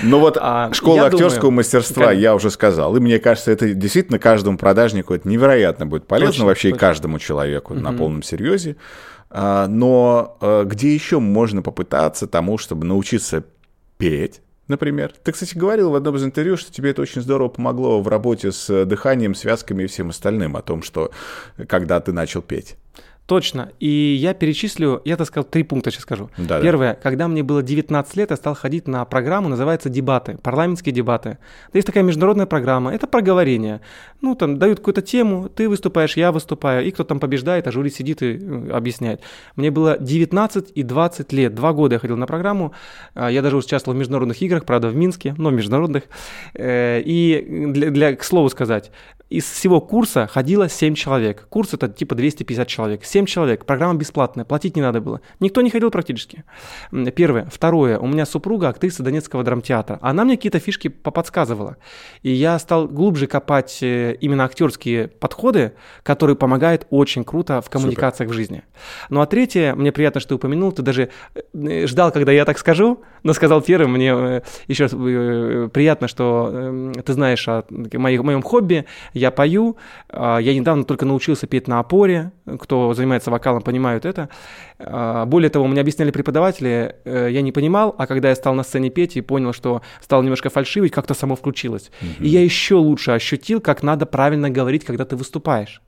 Ну 0.03 0.19
вот 0.19 0.37
а, 0.39 0.71
школа 0.75 1.07
актерского 1.07 1.41
думаю, 1.41 1.57
мастерства, 1.57 2.09
как... 2.09 2.19
я 2.19 2.35
уже 2.35 2.51
сказал. 2.51 2.95
И 2.95 3.01
мне 3.01 3.19
кажется, 3.21 3.53
это 3.53 3.73
действительно 3.73 4.19
каждому 4.19 4.59
продажнику 4.59 5.15
это 5.15 5.27
невероятно 5.27 5.87
будет 5.87 6.07
полезно, 6.07 6.33
точно, 6.33 6.45
вообще 6.45 6.69
точно. 6.69 6.77
и 6.77 6.79
каждому 6.79 7.19
человеку 7.19 7.73
угу. 7.73 7.81
на 7.81 7.95
полном 7.95 8.23
серьезе. 8.23 8.77
А, 9.31 9.69
но 9.69 10.37
а, 10.41 10.65
где 10.65 10.93
еще 10.93 11.21
можно 11.21 11.63
попытаться 11.63 12.27
тому, 12.27 12.59
чтобы 12.59 12.87
научиться 12.87 13.45
петь, 13.97 14.43
например. 14.67 15.13
Ты, 15.23 15.33
кстати, 15.33 15.57
говорил 15.57 15.91
в 15.91 15.95
одном 15.95 16.17
из 16.17 16.25
интервью, 16.25 16.57
что 16.57 16.73
тебе 16.73 16.91
это 16.91 17.03
очень 17.03 17.23
здорово 17.23 17.49
помогло 17.49 18.01
в 18.01 18.09
работе 18.09 18.51
с 18.51 18.85
дыханием, 18.85 19.35
связками 19.35 19.85
и 19.85 19.87
всем 19.87 20.11
остальным, 20.11 20.57
о 20.57 20.63
том, 20.63 20.83
что 20.83 21.13
когда 21.69 22.01
ты 22.01 22.13
начал 22.13 22.43
петь. 22.43 22.77
Точно. 23.31 23.71
И 23.79 23.87
я 23.87 24.35
перечислю, 24.35 25.03
я 25.05 25.17
так 25.17 25.25
сказал, 25.29 25.45
три 25.45 25.63
пункта 25.63 25.93
сейчас 25.93 26.03
скажу. 26.03 26.31
Да, 26.37 26.61
Первое, 26.61 26.95
да. 26.95 27.01
когда 27.01 27.29
мне 27.29 27.45
было 27.45 27.63
19 27.63 28.17
лет, 28.17 28.31
я 28.31 28.37
стал 28.37 28.57
ходить 28.57 28.89
на 28.89 29.05
программу, 29.05 29.49
называется 29.49 29.89
«Дебаты», 29.89 30.37
парламентские 30.43 30.93
дебаты. 30.93 31.39
Да 31.73 31.79
есть 31.79 31.87
такая 31.87 32.03
международная 32.03 32.47
программа, 32.47 32.93
это 32.93 33.07
проговорение. 33.07 33.83
Ну, 34.21 34.35
там 34.35 34.59
дают 34.59 34.81
какую-то 34.81 35.03
тему, 35.03 35.49
ты 35.49 35.69
выступаешь, 35.69 36.17
я 36.17 36.33
выступаю, 36.33 36.85
и 36.85 36.91
кто 36.91 37.05
там 37.05 37.21
побеждает, 37.21 37.69
а 37.69 37.71
жюри 37.71 37.91
сидит 37.91 38.21
и 38.21 38.37
э, 38.37 38.71
объясняет. 38.73 39.21
Мне 39.55 39.71
было 39.71 39.97
19 39.97 40.73
и 40.75 40.83
20 40.83 41.33
лет, 41.33 41.55
два 41.55 41.73
года 41.73 41.95
я 41.95 41.99
ходил 42.01 42.17
на 42.17 42.27
программу, 42.27 42.73
а, 43.15 43.31
я 43.31 43.43
даже 43.43 43.57
участвовал 43.57 43.95
в 43.95 43.99
международных 44.01 44.43
играх, 44.43 44.65
правда, 44.65 44.89
в 44.89 44.97
Минске, 44.97 45.37
но 45.39 45.51
международных. 45.51 46.03
Э, 46.55 47.01
и 47.01 47.69
для, 47.69 47.91
для 47.91 48.17
к 48.17 48.25
слову 48.25 48.49
сказать, 48.49 48.91
из 49.31 49.45
всего 49.45 49.81
курса 49.81 50.27
ходило 50.27 50.69
7 50.69 50.95
человек. 50.95 51.47
Курс 51.49 51.73
это 51.73 51.89
типа 51.89 52.17
250 52.17 52.67
человек. 52.67 53.05
7 53.05 53.27
человек. 53.27 53.65
Программа 53.65 53.95
бесплатная. 53.95 54.45
Платить 54.45 54.75
не 54.75 54.83
надо 54.83 55.01
было. 55.01 55.21
Никто 55.39 55.61
не 55.63 55.71
ходил 55.71 55.93
практически. 55.93 56.45
Первое. 57.15 57.49
Второе. 57.51 57.99
У 58.01 58.09
меня 58.09 58.27
супруга 58.27 58.69
актриса 58.69 59.05
Донецкого 59.05 59.45
драмтеатра. 59.45 60.01
Она 60.03 60.25
мне 60.25 60.37
какие-то 60.37 60.59
фишки 60.59 60.89
поподсказывала. 60.89 61.77
И 62.23 62.31
я 62.33 62.59
стал 62.59 62.89
глубже 62.89 63.29
копать 63.29 63.79
э, 63.83 64.17
именно 64.21 64.45
актерские 64.45 65.07
подходы, 65.07 65.75
которые 66.03 66.35
помогают 66.35 66.89
очень 66.91 67.23
круто 67.23 67.61
в 67.61 67.71
коммуникациях 67.71 68.29
Супер. 68.29 68.35
в 68.35 68.37
жизни. 68.37 68.63
Ну 69.11 69.21
а 69.21 69.27
третье. 69.27 69.77
Мне 69.77 69.93
приятно, 69.93 70.21
что 70.21 70.31
ты 70.31 70.35
упомянул. 70.35 70.73
Ты 70.73 70.83
даже 70.83 71.11
э, 71.55 71.87
ждал, 71.87 72.11
когда 72.11 72.33
я 72.33 72.45
так 72.45 72.59
скажу, 72.59 73.01
но 73.23 73.33
сказал 73.33 73.63
первым. 73.63 73.93
Мне 73.93 74.13
э, 74.13 74.41
еще 74.67 74.85
раз 74.85 74.93
приятно, 75.71 76.09
что 76.09 76.51
эм, 76.53 76.95
ты 76.95 77.13
знаешь 77.13 77.47
о 77.47 77.65
моем 77.71 78.43
хобби 78.43 78.87
я 79.21 79.31
пою, 79.31 79.77
а, 80.09 80.39
я 80.39 80.55
недавно 80.55 80.85
только 80.85 81.07
научился 81.07 81.47
петь 81.47 81.69
на 81.69 81.79
опоре, 81.79 82.33
кто 82.59 82.95
занимается 82.95 83.31
вокалом, 83.31 83.63
понимают 83.63 84.05
это. 84.05 84.29
А, 84.79 85.27
более 85.27 85.51
того, 85.51 85.67
мне 85.67 85.81
объясняли 85.81 86.11
преподаватели, 86.11 86.97
э, 87.05 87.29
я 87.31 87.43
не 87.43 87.53
понимал, 87.53 87.95
а 87.99 88.07
когда 88.07 88.29
я 88.29 88.35
стал 88.35 88.55
на 88.55 88.63
сцене 88.63 88.91
петь 88.91 89.17
и 89.17 89.21
понял, 89.21 89.53
что 89.53 89.83
стал 90.01 90.23
немножко 90.23 90.51
фальшивить, 90.51 90.93
как-то 90.93 91.15
само 91.15 91.37
включилось. 91.37 91.91
Угу. 92.03 92.25
И 92.25 92.29
я 92.29 92.43
еще 92.43 92.75
лучше 92.75 93.13
ощутил, 93.13 93.61
как 93.61 93.83
надо 93.83 94.07
правильно 94.07 94.51
говорить, 94.51 94.85
когда 94.85 95.05
ты 95.05 95.17
выступаешь. 95.17 95.83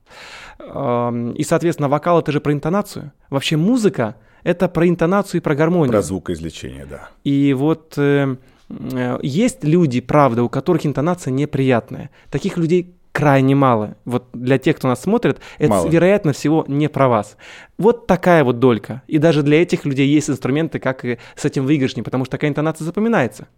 И, 0.61 1.45
соответственно, 1.45 1.89
вокал 1.89 2.21
это 2.21 2.31
же 2.31 2.41
про 2.41 2.53
интонацию. 2.53 3.13
Вообще 3.31 3.57
музыка 3.57 4.15
это 4.45 4.69
про 4.69 4.89
интонацию 4.89 5.41
и 5.41 5.43
про 5.43 5.55
гармонию. 5.55 5.93
Про 5.93 6.03
звукоизвлечение, 6.03 6.87
да. 6.87 7.11
И 7.25 7.55
вот 7.55 7.95
э, 7.97 8.37
э, 8.69 9.19
есть 9.23 9.65
люди, 9.65 10.01
правда, 10.01 10.43
у 10.43 10.49
которых 10.49 10.85
интонация 10.85 11.31
неприятная. 11.31 12.11
Таких 12.31 12.57
людей 12.57 12.95
крайне 13.13 13.55
мало. 13.55 13.97
Вот 14.05 14.29
для 14.33 14.59
тех, 14.59 14.77
кто 14.77 14.89
нас 14.89 15.03
смотрит, 15.03 15.39
это, 15.59 15.71
мало. 15.71 15.89
вероятно 15.89 16.33
всего, 16.33 16.65
не 16.67 16.89
про 16.89 17.09
вас. 17.09 17.37
Вот 17.79 18.07
такая 18.07 18.43
вот 18.43 18.59
долька. 18.59 19.03
И 19.07 19.19
даже 19.19 19.43
для 19.43 19.63
этих 19.63 19.85
людей 19.85 20.09
есть 20.09 20.31
инструменты, 20.31 20.79
как 20.79 21.05
и 21.05 21.19
с 21.37 21.45
этим 21.45 21.65
выигрышнее, 21.65 22.03
потому 22.03 22.25
что 22.25 22.33
такая 22.33 22.51
интонация 22.51 22.85
запоминается. 22.85 23.49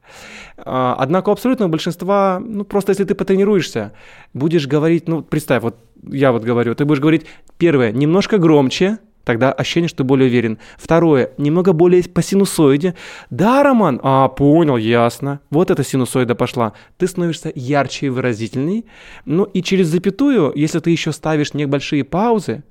А, 0.59 0.97
однако 0.99 1.29
у 1.29 1.33
абсолютного 1.33 1.71
большинства, 1.71 2.43
ну 2.45 2.65
просто 2.65 2.91
если 2.91 3.05
ты 3.05 3.15
потренируешься, 3.15 3.93
будешь 4.33 4.67
говорить, 4.67 5.09
ну 5.09 5.23
представь, 5.23 5.63
вот 5.63 5.77
я 6.11 6.33
вот 6.33 6.43
говорю, 6.43 6.75
ты 6.75 6.85
будешь 6.85 7.01
говорить, 7.01 7.27
первое, 7.57 7.93
немножко 7.93 8.39
громче, 8.39 8.99
Тогда 9.25 9.53
ощущение, 9.53 9.89
что 9.89 9.99
ты 9.99 10.05
более 10.05 10.29
уверен. 10.29 10.59
Второе, 10.77 11.31
немного 11.39 11.73
более 11.73 12.03
по 12.05 12.23
синусоиде. 12.23 12.95
Да, 13.31 13.63
Роман? 13.63 14.01
А, 14.03 14.29
понял, 14.29 14.77
ясно. 14.77 15.41
Вот 15.51 15.71
эта 15.71 15.83
синусоида 15.83 16.35
пошла. 16.35 16.75
Ты 16.99 17.07
становишься 17.07 17.51
ярче 17.55 18.07
и 18.07 18.09
выразительней. 18.11 18.85
Ну 19.25 19.45
и 19.45 19.63
через 19.63 19.89
запятую, 19.89 20.53
если 20.55 20.79
ты 20.79 20.91
еще 20.91 21.13
ставишь 21.13 21.55
небольшие 21.55 22.05
паузы, 22.05 22.63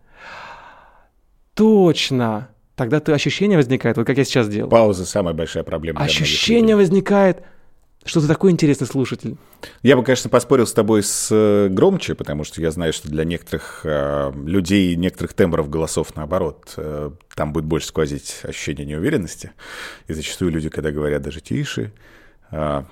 точно, 1.55 2.49
тогда 2.75 2.99
ты 2.99 3.11
ощущение 3.11 3.57
возникает, 3.57 3.97
вот 3.97 4.05
как 4.05 4.17
я 4.17 4.23
сейчас 4.23 4.47
делал. 4.47 4.69
Пауза 4.69 5.05
самая 5.05 5.33
большая 5.33 5.63
проблема. 5.63 5.99
Ощущение 6.01 6.75
возникает, 6.75 7.43
что 8.05 8.21
ты 8.21 8.27
такой 8.27 8.51
интересный 8.51 8.87
слушатель. 8.87 9.37
Я 9.81 9.95
бы, 9.95 10.03
конечно, 10.03 10.29
поспорил 10.29 10.67
с 10.67 10.73
тобой 10.73 11.03
с 11.03 11.29
э, 11.31 11.69
громче, 11.69 12.15
потому 12.15 12.43
что 12.43 12.61
я 12.61 12.71
знаю, 12.71 12.93
что 12.93 13.09
для 13.09 13.23
некоторых 13.23 13.81
э, 13.83 14.31
людей, 14.45 14.95
некоторых 14.95 15.33
тембров 15.33 15.69
голосов, 15.69 16.15
наоборот, 16.15 16.73
э, 16.77 17.11
там 17.35 17.53
будет 17.53 17.65
больше 17.65 17.87
сквозить 17.87 18.41
ощущение 18.43 18.85
неуверенности. 18.85 19.51
И 20.07 20.13
зачастую 20.13 20.51
люди, 20.51 20.69
когда 20.69 20.91
говорят 20.91 21.21
даже 21.21 21.39
тише, 21.39 21.93
э, 22.51 22.83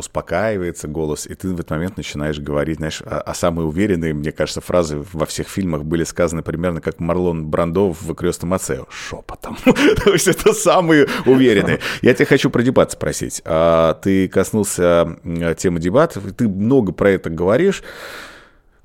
успокаивается 0.00 0.88
голос, 0.88 1.26
и 1.26 1.34
ты 1.34 1.48
в 1.48 1.54
этот 1.54 1.70
момент 1.70 1.96
начинаешь 1.96 2.38
говорить, 2.38 2.78
знаешь, 2.78 3.02
а, 3.04 3.20
а 3.20 3.34
самые 3.34 3.66
уверенные, 3.66 4.12
мне 4.12 4.32
кажется, 4.32 4.60
фразы 4.60 5.04
во 5.12 5.26
всех 5.26 5.48
фильмах 5.48 5.84
были 5.84 6.04
сказаны 6.04 6.42
примерно 6.42 6.80
как 6.80 6.98
Марлон 6.98 7.46
Брандо 7.46 7.92
в 7.92 8.14
«Крестном 8.14 8.54
отце», 8.54 8.80
шепотом. 8.90 9.56
То 10.04 10.12
есть 10.12 10.28
это 10.28 10.52
самые 10.52 11.06
уверенные. 11.26 11.80
Я 12.02 12.14
тебя 12.14 12.26
хочу 12.26 12.50
про 12.50 12.62
дебат 12.62 12.92
спросить. 12.92 13.42
А 13.44 13.94
ты 13.94 14.28
коснулся 14.28 15.16
темы 15.56 15.80
дебатов, 15.80 16.24
ты 16.34 16.48
много 16.48 16.92
про 16.92 17.10
это 17.10 17.30
говоришь. 17.30 17.82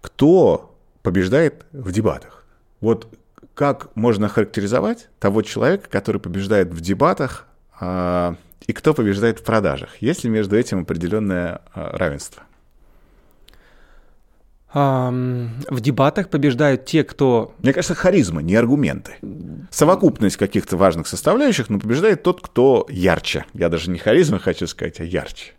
Кто 0.01 0.75
побеждает 1.01 1.65
в 1.71 1.91
дебатах? 1.91 2.45
Вот 2.81 3.07
как 3.55 3.95
можно 3.95 4.27
характеризовать 4.27 5.07
того 5.19 5.41
человека, 5.41 5.89
который 5.89 6.21
побеждает 6.21 6.73
в 6.73 6.81
дебатах, 6.81 7.47
а, 7.79 8.35
и 8.67 8.73
кто 8.73 8.93
побеждает 8.93 9.39
в 9.39 9.43
продажах? 9.43 9.97
Есть 10.01 10.23
ли 10.23 10.29
между 10.29 10.57
этим 10.57 10.81
определенное 10.81 11.61
а, 11.73 11.97
равенство? 11.97 12.43
В 14.75 15.79
дебатах 15.79 16.29
побеждают 16.29 16.83
те, 16.83 17.05
кто... 17.05 17.55
Мне 17.59 17.71
кажется, 17.71 17.95
харизма, 17.95 18.41
не 18.41 18.55
аргументы. 18.55 19.13
Совокупность 19.71 20.35
каких-то 20.35 20.75
важных 20.75 21.07
составляющих, 21.07 21.69
но 21.69 21.79
побеждает 21.79 22.23
тот, 22.23 22.41
кто 22.41 22.85
ярче. 22.89 23.45
Я 23.53 23.69
даже 23.69 23.89
не 23.89 23.99
харизма 23.99 24.37
хочу 24.37 24.67
сказать, 24.67 24.99
а 24.99 25.05
ярче. 25.05 25.53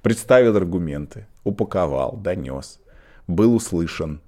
Представил 0.00 0.56
аргументы, 0.56 1.26
упаковал, 1.44 2.16
донес, 2.16 2.80
был 3.26 3.54
услышан, 3.54 4.22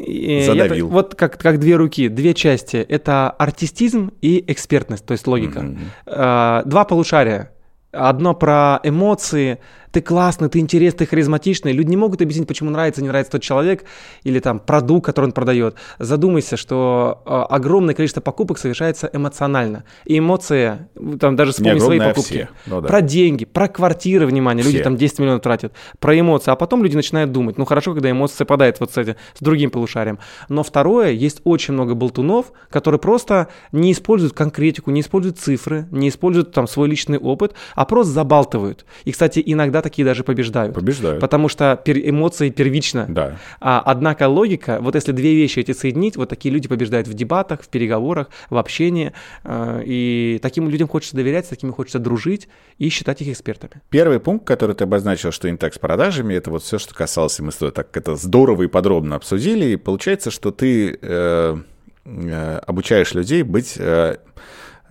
Задавил. 0.00 0.86
Это, 0.86 0.94
вот 0.94 1.14
как, 1.14 1.38
как 1.38 1.58
две 1.58 1.76
руки, 1.76 2.08
две 2.08 2.34
части. 2.34 2.76
Это 2.76 3.30
артистизм 3.30 4.12
и 4.20 4.42
экспертность, 4.46 5.04
то 5.04 5.12
есть 5.12 5.26
логика. 5.26 5.60
Mm-hmm. 6.06 6.62
Два 6.64 6.84
полушария. 6.84 7.52
Одно 7.92 8.34
про 8.34 8.80
эмоции, 8.84 9.58
ты 9.92 10.00
классный, 10.00 10.48
ты 10.48 10.58
интересный, 10.58 10.98
ты 10.98 11.06
харизматичный. 11.06 11.72
Люди 11.72 11.90
не 11.90 11.96
могут 11.96 12.22
объяснить, 12.22 12.46
почему 12.46 12.70
нравится, 12.70 13.02
не 13.02 13.08
нравится 13.08 13.32
тот 13.32 13.42
человек 13.42 13.84
или 14.22 14.38
там 14.38 14.58
продукт, 14.58 15.06
который 15.06 15.26
он 15.26 15.32
продает. 15.32 15.74
Задумайся, 15.98 16.56
что 16.56 17.22
э, 17.26 17.30
огромное 17.30 17.94
количество 17.94 18.20
покупок 18.20 18.58
совершается 18.58 19.10
эмоционально. 19.12 19.84
И 20.04 20.18
эмоции, 20.18 20.88
там 21.18 21.36
даже 21.36 21.52
вспомни 21.52 21.78
свои 21.78 21.98
а 21.98 22.08
покупки. 22.10 22.32
Все. 22.32 22.48
Ну, 22.66 22.80
да. 22.80 22.88
Про 22.88 23.00
деньги, 23.00 23.44
про 23.44 23.68
квартиры, 23.68 24.26
внимание, 24.26 24.62
все. 24.62 24.72
люди 24.72 24.84
там 24.84 24.96
10 24.96 25.18
миллионов 25.18 25.42
тратят, 25.42 25.72
про 25.98 26.18
эмоции. 26.18 26.50
А 26.50 26.56
потом 26.56 26.82
люди 26.82 26.96
начинают 26.96 27.32
думать, 27.32 27.58
ну 27.58 27.64
хорошо, 27.64 27.92
когда 27.92 28.10
эмоции 28.10 28.36
совпадают 28.36 28.80
вот 28.80 28.92
с, 28.92 28.98
этим, 28.98 29.16
с 29.34 29.42
другим 29.42 29.70
полушарием. 29.70 30.18
Но 30.48 30.62
второе, 30.62 31.10
есть 31.10 31.40
очень 31.44 31.74
много 31.74 31.94
болтунов, 31.94 32.52
которые 32.70 33.00
просто 33.00 33.48
не 33.72 33.92
используют 33.92 34.34
конкретику, 34.34 34.90
не 34.90 35.00
используют 35.00 35.38
цифры, 35.38 35.86
не 35.90 36.08
используют 36.08 36.52
там 36.52 36.66
свой 36.66 36.88
личный 36.88 37.18
опыт, 37.18 37.54
а 37.74 37.84
просто 37.84 38.12
забалтывают. 38.12 38.84
И, 39.04 39.12
кстати, 39.12 39.42
иногда 39.44 39.79
такие 39.82 40.04
даже 40.04 40.24
побеждают. 40.24 40.74
Побеждают. 40.74 41.20
Потому 41.20 41.48
что 41.48 41.80
пер, 41.82 41.98
эмоции 41.98 42.50
первично. 42.50 43.06
Да. 43.08 43.38
А, 43.60 43.82
однако 43.84 44.28
логика, 44.28 44.78
вот 44.80 44.94
если 44.94 45.12
две 45.12 45.34
вещи 45.34 45.60
эти 45.60 45.72
соединить, 45.72 46.16
вот 46.16 46.28
такие 46.28 46.52
люди 46.52 46.68
побеждают 46.68 47.08
в 47.08 47.14
дебатах, 47.14 47.62
в 47.62 47.68
переговорах, 47.68 48.28
в 48.48 48.56
общении. 48.56 49.12
Э, 49.44 49.82
и 49.84 50.38
таким 50.42 50.68
людям 50.68 50.88
хочется 50.88 51.16
доверять, 51.16 51.46
с 51.46 51.48
такими 51.48 51.70
хочется 51.70 51.98
дружить 51.98 52.48
и 52.78 52.88
считать 52.88 53.20
их 53.22 53.28
экспертами. 53.28 53.80
Первый 53.90 54.20
пункт, 54.20 54.46
который 54.46 54.74
ты 54.74 54.84
обозначил, 54.84 55.32
что 55.32 55.48
интекс 55.48 55.76
с 55.76 55.78
продажами, 55.78 56.34
это 56.34 56.50
вот 56.50 56.62
все, 56.62 56.78
что 56.78 56.94
касалось, 56.94 57.38
мы 57.40 57.52
с 57.52 57.56
тобой 57.56 57.72
так 57.72 57.96
это 57.96 58.16
здорово 58.16 58.64
и 58.64 58.66
подробно 58.66 59.16
обсудили. 59.16 59.66
И 59.66 59.76
получается, 59.76 60.30
что 60.30 60.50
ты 60.50 60.98
э, 61.00 61.56
э, 62.04 62.58
обучаешь 62.66 63.14
людей 63.14 63.42
быть... 63.42 63.74
Э, 63.78 64.16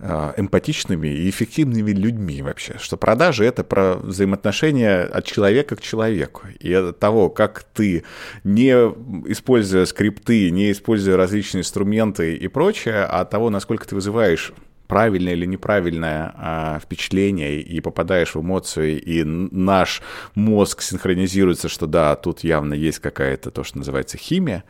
эмпатичными 0.00 1.08
и 1.08 1.28
эффективными 1.28 1.90
людьми 1.90 2.42
вообще. 2.42 2.76
Что 2.78 2.96
продажи— 2.96 3.44
это 3.46 3.64
про 3.64 3.96
взаимоотношения 3.96 5.02
от 5.02 5.24
человека 5.24 5.76
к 5.76 5.80
человеку. 5.80 6.42
И 6.58 6.72
от 6.72 6.98
того, 6.98 7.28
как 7.28 7.62
ты, 7.62 8.04
не 8.44 8.70
используя 8.70 9.84
скрипты, 9.84 10.50
не 10.50 10.72
используя 10.72 11.16
различные 11.16 11.60
инструменты 11.60 12.34
и 12.34 12.48
прочее, 12.48 13.04
а 13.04 13.20
от 13.20 13.30
того, 13.30 13.50
насколько 13.50 13.86
ты 13.86 13.94
вызываешь 13.94 14.52
правильное 14.90 15.34
или 15.34 15.46
неправильное 15.46 16.32
а, 16.34 16.80
впечатление 16.80 17.60
и 17.60 17.80
попадаешь 17.80 18.34
в 18.34 18.40
эмоции, 18.40 18.98
и 18.98 19.22
наш 19.22 20.02
мозг 20.34 20.82
синхронизируется, 20.82 21.68
что 21.68 21.86
да, 21.86 22.16
тут 22.16 22.40
явно 22.40 22.74
есть 22.74 22.98
какая-то 22.98 23.52
то, 23.52 23.62
что 23.62 23.78
называется 23.78 24.18
химия, 24.18 24.64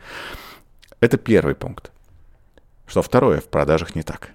это 0.99 1.17
первый 1.17 1.55
пункт. 1.55 1.91
Что 2.85 3.01
второе, 3.01 3.39
в 3.39 3.45
продажах 3.45 3.95
не 3.95 4.03
так. 4.03 4.29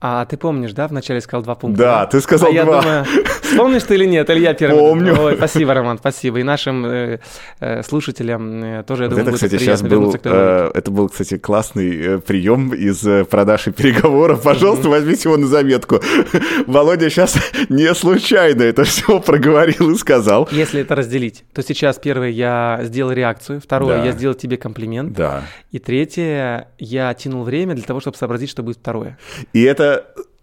А 0.00 0.24
ты 0.26 0.36
помнишь, 0.36 0.72
да, 0.74 0.86
вначале 0.86 1.20
сказал 1.20 1.42
два 1.42 1.56
пункта? 1.56 1.82
Да, 1.82 2.06
ты 2.06 2.20
сказал 2.20 2.50
а 2.50 2.52
два. 2.52 2.58
я 2.58 2.64
думаю, 2.64 3.06
вспомнишь 3.42 3.82
ты 3.82 3.94
или 3.96 4.04
нет, 4.04 4.30
или 4.30 4.38
я 4.38 4.54
первый? 4.58 4.78
Помню. 4.78 5.20
Ой, 5.20 5.34
спасибо, 5.36 5.74
Роман, 5.74 5.98
спасибо. 5.98 6.38
И 6.38 6.44
нашим 6.44 6.86
э, 6.86 7.18
э, 7.58 7.82
слушателям 7.82 8.62
э, 8.62 8.82
тоже, 8.84 9.04
я 9.04 9.08
Вот 9.08 9.16
думаю, 9.18 9.22
это, 9.22 9.30
будет 9.32 9.42
кстати, 9.42 9.60
сейчас 9.60 9.82
был, 9.82 10.14
э, 10.22 10.70
это 10.72 10.90
был, 10.92 11.08
кстати, 11.08 11.36
классный 11.36 12.00
э, 12.00 12.18
прием 12.18 12.72
из 12.74 13.04
э, 13.04 13.24
продаж 13.24 13.66
и 13.66 13.70
переговоров. 13.72 14.40
Пожалуйста, 14.42 14.88
возьмите 14.88 15.28
его 15.28 15.36
на 15.36 15.48
заметку. 15.48 16.00
Володя 16.68 17.10
сейчас 17.10 17.36
не 17.68 17.92
случайно 17.92 18.62
это 18.62 18.84
все 18.84 19.18
проговорил 19.18 19.90
и 19.90 19.96
сказал. 19.96 20.48
Если 20.52 20.82
это 20.82 20.94
разделить, 20.94 21.42
то 21.52 21.60
сейчас 21.64 21.98
первое 21.98 22.28
я 22.28 22.78
сделал 22.84 23.10
реакцию, 23.10 23.60
второе 23.60 23.98
Да. 23.98 24.04
я 24.04 24.12
сделал 24.12 24.34
тебе 24.34 24.58
комплимент, 24.58 25.12
Да. 25.14 25.42
и 25.72 25.80
третье 25.80 26.68
я 26.78 27.12
тянул 27.14 27.42
время 27.42 27.74
для 27.74 27.82
того, 27.84 27.98
чтобы 27.98 28.16
сообразить, 28.16 28.48
что 28.50 28.62
будет 28.62 28.76
второе. 28.76 29.18
И 29.52 29.62
это 29.64 29.87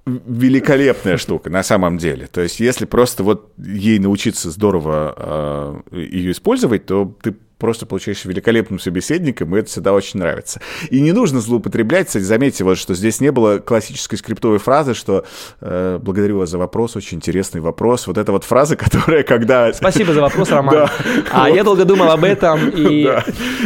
великолепная 0.06 1.18
штука 1.18 1.50
на 1.50 1.64
самом 1.64 1.98
деле. 1.98 2.28
То 2.28 2.42
есть, 2.42 2.60
если 2.60 2.86
просто 2.86 3.24
вот 3.24 3.52
ей 3.58 3.98
научиться 4.00 4.52
здорово 4.52 5.84
э, 5.92 5.98
ее 5.98 6.32
использовать, 6.32 6.86
то 6.86 7.16
ты 7.22 7.36
просто 7.66 7.88
получаешь 7.88 8.24
великолепным 8.26 8.78
собеседником, 8.80 9.56
и 9.56 9.60
это 9.60 9.68
всегда 9.70 9.92
очень 9.94 10.20
нравится. 10.20 10.62
И 10.92 11.02
не 11.02 11.14
нужно 11.14 11.40
злоупотреблять, 11.42 12.06
кстати, 12.06 12.22
заметьте, 12.24 12.64
вот, 12.64 12.78
что 12.78 12.94
здесь 12.94 13.20
не 13.22 13.32
было 13.32 13.58
классической 13.58 14.18
скриптовой 14.20 14.60
фразы, 14.60 14.94
что 14.94 15.26
э, 15.62 15.98
«благодарю 16.00 16.38
вас 16.38 16.52
за 16.52 16.60
вопрос, 16.60 16.96
очень 16.96 17.18
интересный 17.18 17.62
вопрос». 17.62 18.06
Вот 18.06 18.20
эта 18.20 18.32
вот 18.32 18.44
фраза, 18.44 18.76
которая, 18.84 19.24
когда... 19.24 19.74
Спасибо 19.74 20.14
за 20.14 20.22
вопрос, 20.22 20.50
Роман. 20.52 20.76
Да. 20.76 20.92
А 21.32 21.50
я 21.50 21.64
долго 21.64 21.86
думал 21.86 22.12
об 22.12 22.24
этом, 22.24 22.70
и 22.76 23.04
Да. 23.04 23.24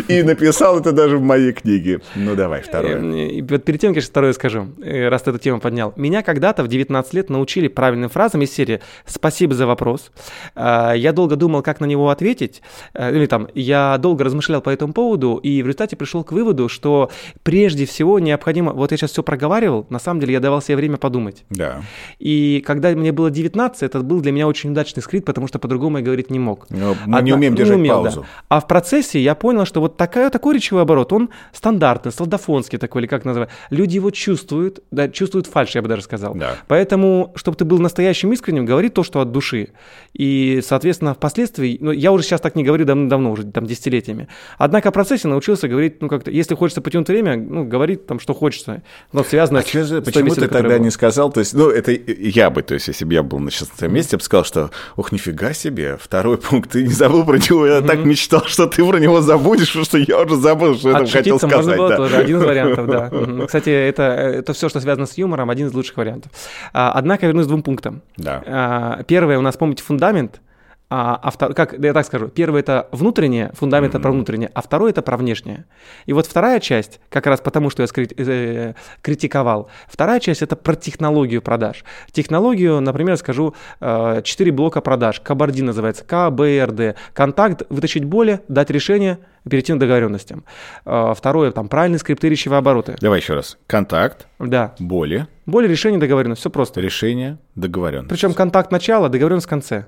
И 0.07 0.23
написал 0.23 0.79
это 0.79 0.93
даже 0.93 1.17
в 1.17 1.21
моей 1.21 1.51
книге. 1.51 1.99
Ну, 2.15 2.35
давай, 2.35 2.61
второе. 2.61 2.97
Э, 3.01 3.27
И 3.27 3.41
вот 3.41 3.65
перед 3.65 3.81
тем, 3.81 3.91
конечно, 3.91 4.11
второе 4.11 4.31
скажу, 4.31 4.69
э, 4.81 5.09
раз 5.09 5.23
ты 5.23 5.31
эту 5.31 5.39
тему 5.39 5.59
поднял. 5.59 5.91
Меня 5.97 6.23
когда-то 6.23 6.63
в 6.63 6.69
19 6.69 7.13
лет 7.13 7.29
научили 7.29 7.67
правильным 7.67 8.09
фразам 8.09 8.43
из 8.43 8.53
серии 8.53 8.79
«Спасибо 9.05 9.53
за 9.55 9.67
вопрос». 9.67 10.11
А, 10.55 10.93
Я 10.93 11.11
долго 11.11 11.35
думал, 11.35 11.63
как 11.63 11.81
на 11.81 11.85
него 11.85 12.09
ответить. 12.09 12.61
э, 12.93 13.13
Или 13.13 13.25
там, 13.25 13.49
я 13.55 13.88
долго 13.97 14.23
размышлял 14.23 14.61
по 14.61 14.69
этому 14.69 14.93
поводу, 14.93 15.37
и 15.37 15.61
в 15.61 15.65
результате 15.65 15.95
пришел 15.95 16.23
к 16.23 16.31
выводу, 16.31 16.69
что 16.69 17.09
прежде 17.43 17.85
всего 17.85 18.19
необходимо... 18.19 18.73
Вот 18.73 18.91
я 18.91 18.97
сейчас 18.97 19.11
все 19.11 19.23
проговаривал, 19.23 19.85
на 19.89 19.99
самом 19.99 20.19
деле 20.19 20.33
я 20.33 20.39
давал 20.39 20.61
себе 20.61 20.75
время 20.75 20.97
подумать. 20.97 21.43
Да. 21.49 21.81
И 22.19 22.63
когда 22.65 22.89
мне 22.91 23.11
было 23.11 23.31
19, 23.31 23.83
это 23.83 23.99
был 23.99 24.21
для 24.21 24.31
меня 24.31 24.47
очень 24.47 24.71
удачный 24.71 25.01
скрипт, 25.01 25.25
потому 25.25 25.47
что 25.47 25.59
по-другому 25.59 25.97
я 25.97 26.03
говорить 26.03 26.29
не 26.29 26.39
мог. 26.39 26.69
Но 26.69 26.95
мы 27.05 27.21
не 27.21 27.31
Одна- 27.31 27.35
умеем 27.35 27.53
не 27.53 27.57
держать 27.57 27.77
умел, 27.77 28.03
да. 28.03 28.09
паузу. 28.09 28.25
А 28.47 28.59
в 28.59 28.67
процессе 28.67 29.19
я 29.19 29.35
понял, 29.35 29.65
что 29.65 29.81
вот 29.81 29.97
такая, 29.97 30.29
такой 30.29 30.55
речевой 30.55 30.83
оборот, 30.83 31.13
он 31.13 31.29
стандартный, 31.53 32.11
солдафонский 32.11 32.77
такой, 32.77 33.01
или 33.01 33.07
как 33.07 33.25
называть. 33.25 33.49
Люди 33.69 33.95
его 33.95 34.11
чувствуют, 34.11 34.83
да, 34.91 35.09
чувствуют 35.09 35.47
фальшь, 35.47 35.75
я 35.75 35.81
бы 35.81 35.87
даже 35.87 36.03
сказал. 36.03 36.33
Да. 36.35 36.55
Поэтому, 36.67 37.31
чтобы 37.35 37.57
ты 37.57 37.65
был 37.65 37.79
настоящим 37.79 38.31
искренним, 38.33 38.65
говори 38.65 38.89
то, 38.89 39.03
что 39.03 39.21
от 39.21 39.31
души. 39.31 39.69
И, 40.13 40.61
соответственно, 40.63 41.13
впоследствии, 41.13 41.77
ну, 41.79 41.91
я 41.91 42.11
уже 42.11 42.23
сейчас 42.23 42.41
так 42.41 42.55
не 42.55 42.63
говорю 42.63 42.85
давно-давно, 42.85 43.31
уже 43.31 43.43
там 43.45 43.65
десятилетиями. 43.69 44.27
Однако 44.57 44.89
в 44.91 44.93
процессе 44.93 45.27
научился 45.27 45.67
говорить, 45.67 46.01
ну, 46.01 46.09
как-то, 46.09 46.31
если 46.31 46.55
хочется 46.55 46.81
потянуть 46.81 47.07
время, 47.07 47.37
ну, 47.37 47.63
говори 47.65 47.95
там, 47.95 48.19
что 48.19 48.33
хочется. 48.33 48.81
Но 49.13 49.23
связано 49.23 49.59
А 49.59 49.63
чё 49.63 49.83
же- 49.85 50.01
с 50.01 50.05
почему 50.05 50.33
ты 50.35 50.47
тогда 50.47 50.61
была. 50.63 50.77
не 50.79 50.89
сказал, 50.89 51.31
то 51.31 51.39
есть, 51.39 51.53
ну, 51.53 51.69
это 51.69 51.91
я 51.91 52.49
бы, 52.49 52.61
то 52.63 52.73
есть, 52.73 52.87
если 52.87 53.05
бы 53.05 53.13
я 53.13 53.23
был 53.23 53.39
на 53.39 53.49
твоем 53.51 53.93
месте, 53.93 54.15
я 54.15 54.17
бы 54.17 54.23
сказал, 54.23 54.43
что, 54.43 54.71
ох, 54.95 55.11
нифига 55.11 55.53
себе, 55.53 55.97
второй 55.99 56.37
пункт, 56.49 56.71
ты 56.71 56.83
не 56.83 56.89
забыл 56.93 57.23
про 57.25 57.37
него, 57.37 57.65
я 57.65 57.81
так 57.81 57.99
мечтал, 58.05 58.43
что 58.45 58.65
ты 58.67 58.83
про 58.85 58.97
него 58.99 59.21
забудешь, 59.21 59.67
потому 59.69 59.85
что 59.85 59.97
я 59.97 60.19
уже 60.21 60.35
забыл, 60.35 60.75
что 60.75 60.89
я 60.89 60.95
хотел 61.05 61.35
Отшутиться 61.37 61.47
можно 61.47 61.61
сказать. 61.61 61.77
было 61.77 61.89
да. 61.89 61.95
тоже, 61.97 62.15
один 62.17 62.37
из 62.37 62.43
вариантов, 62.43 62.87
да. 62.87 63.45
Кстати, 63.45 63.69
это, 63.69 64.03
это 64.03 64.53
все, 64.53 64.69
что 64.69 64.79
связано 64.79 65.05
с 65.05 65.17
юмором, 65.17 65.49
один 65.49 65.67
из 65.67 65.73
лучших 65.73 65.97
вариантов. 65.97 66.31
А, 66.73 66.91
Однако 66.93 67.27
вернусь 67.27 67.45
к 67.45 67.49
двум 67.49 67.61
пунктам. 67.63 68.01
Да. 68.17 68.43
А, 68.45 69.03
Первое 69.03 69.37
у 69.37 69.41
нас, 69.41 69.55
помните, 69.57 69.83
фундамент, 69.83 70.41
а, 70.89 71.19
а 71.21 71.29
втор- 71.29 71.53
как 71.53 71.73
я 71.77 71.93
так 71.93 72.05
скажу, 72.05 72.27
первое 72.29 72.61
это 72.61 72.87
внутреннее, 72.91 73.51
фундамент 73.53 73.93
это 73.93 74.01
про 74.01 74.11
внутреннее, 74.11 74.49
а 74.53 74.61
второе 74.61 74.89
это 74.91 75.01
про 75.01 75.17
внешнее. 75.17 75.65
И 76.07 76.13
вот 76.13 76.25
вторая 76.25 76.59
часть, 76.59 76.99
как 77.09 77.27
раз 77.27 77.41
потому, 77.41 77.69
что 77.69 77.83
я 77.83 77.87
скри- 77.87 78.13
э, 78.17 78.73
критиковал, 79.01 79.69
вторая 79.87 80.19
часть 80.19 80.41
это 80.41 80.55
про 80.55 80.75
технологию 80.75 81.41
продаж. 81.41 81.83
Технологию, 82.11 82.79
например, 82.81 83.17
скажу, 83.17 83.53
э, 83.81 84.21
4 84.23 84.51
блока 84.51 84.81
продаж. 84.81 85.19
Кабарди 85.19 85.61
называется, 85.61 86.03
К, 86.03 86.29
Б, 86.31 86.57
Р, 86.57 86.71
Д. 86.71 86.95
Контакт, 87.13 87.63
вытащить 87.69 88.03
более, 88.05 88.41
дать 88.47 88.69
решение, 88.71 89.19
перейти 89.49 89.73
к 89.73 89.77
договоренностям. 89.77 90.43
Э, 90.85 91.13
Второе, 91.15 91.51
там, 91.51 91.69
правильные 91.69 91.99
скрипты 91.99 92.29
речевые 92.29 92.59
обороты. 92.59 92.95
Давай 92.99 93.19
еще 93.19 93.35
раз. 93.35 93.57
Контакт, 93.67 94.27
Да. 94.39 94.73
боли, 94.79 95.27
Более, 95.45 95.69
решение, 95.69 95.99
договоренность, 95.99 96.41
все 96.41 96.49
просто. 96.49 96.81
решение, 96.81 97.37
договоренность. 97.55 98.09
Причем 98.09 98.33
контакт 98.33 98.71
начало, 98.71 99.09
договоренность 99.09 99.47
в 99.47 99.49
конце. 99.49 99.85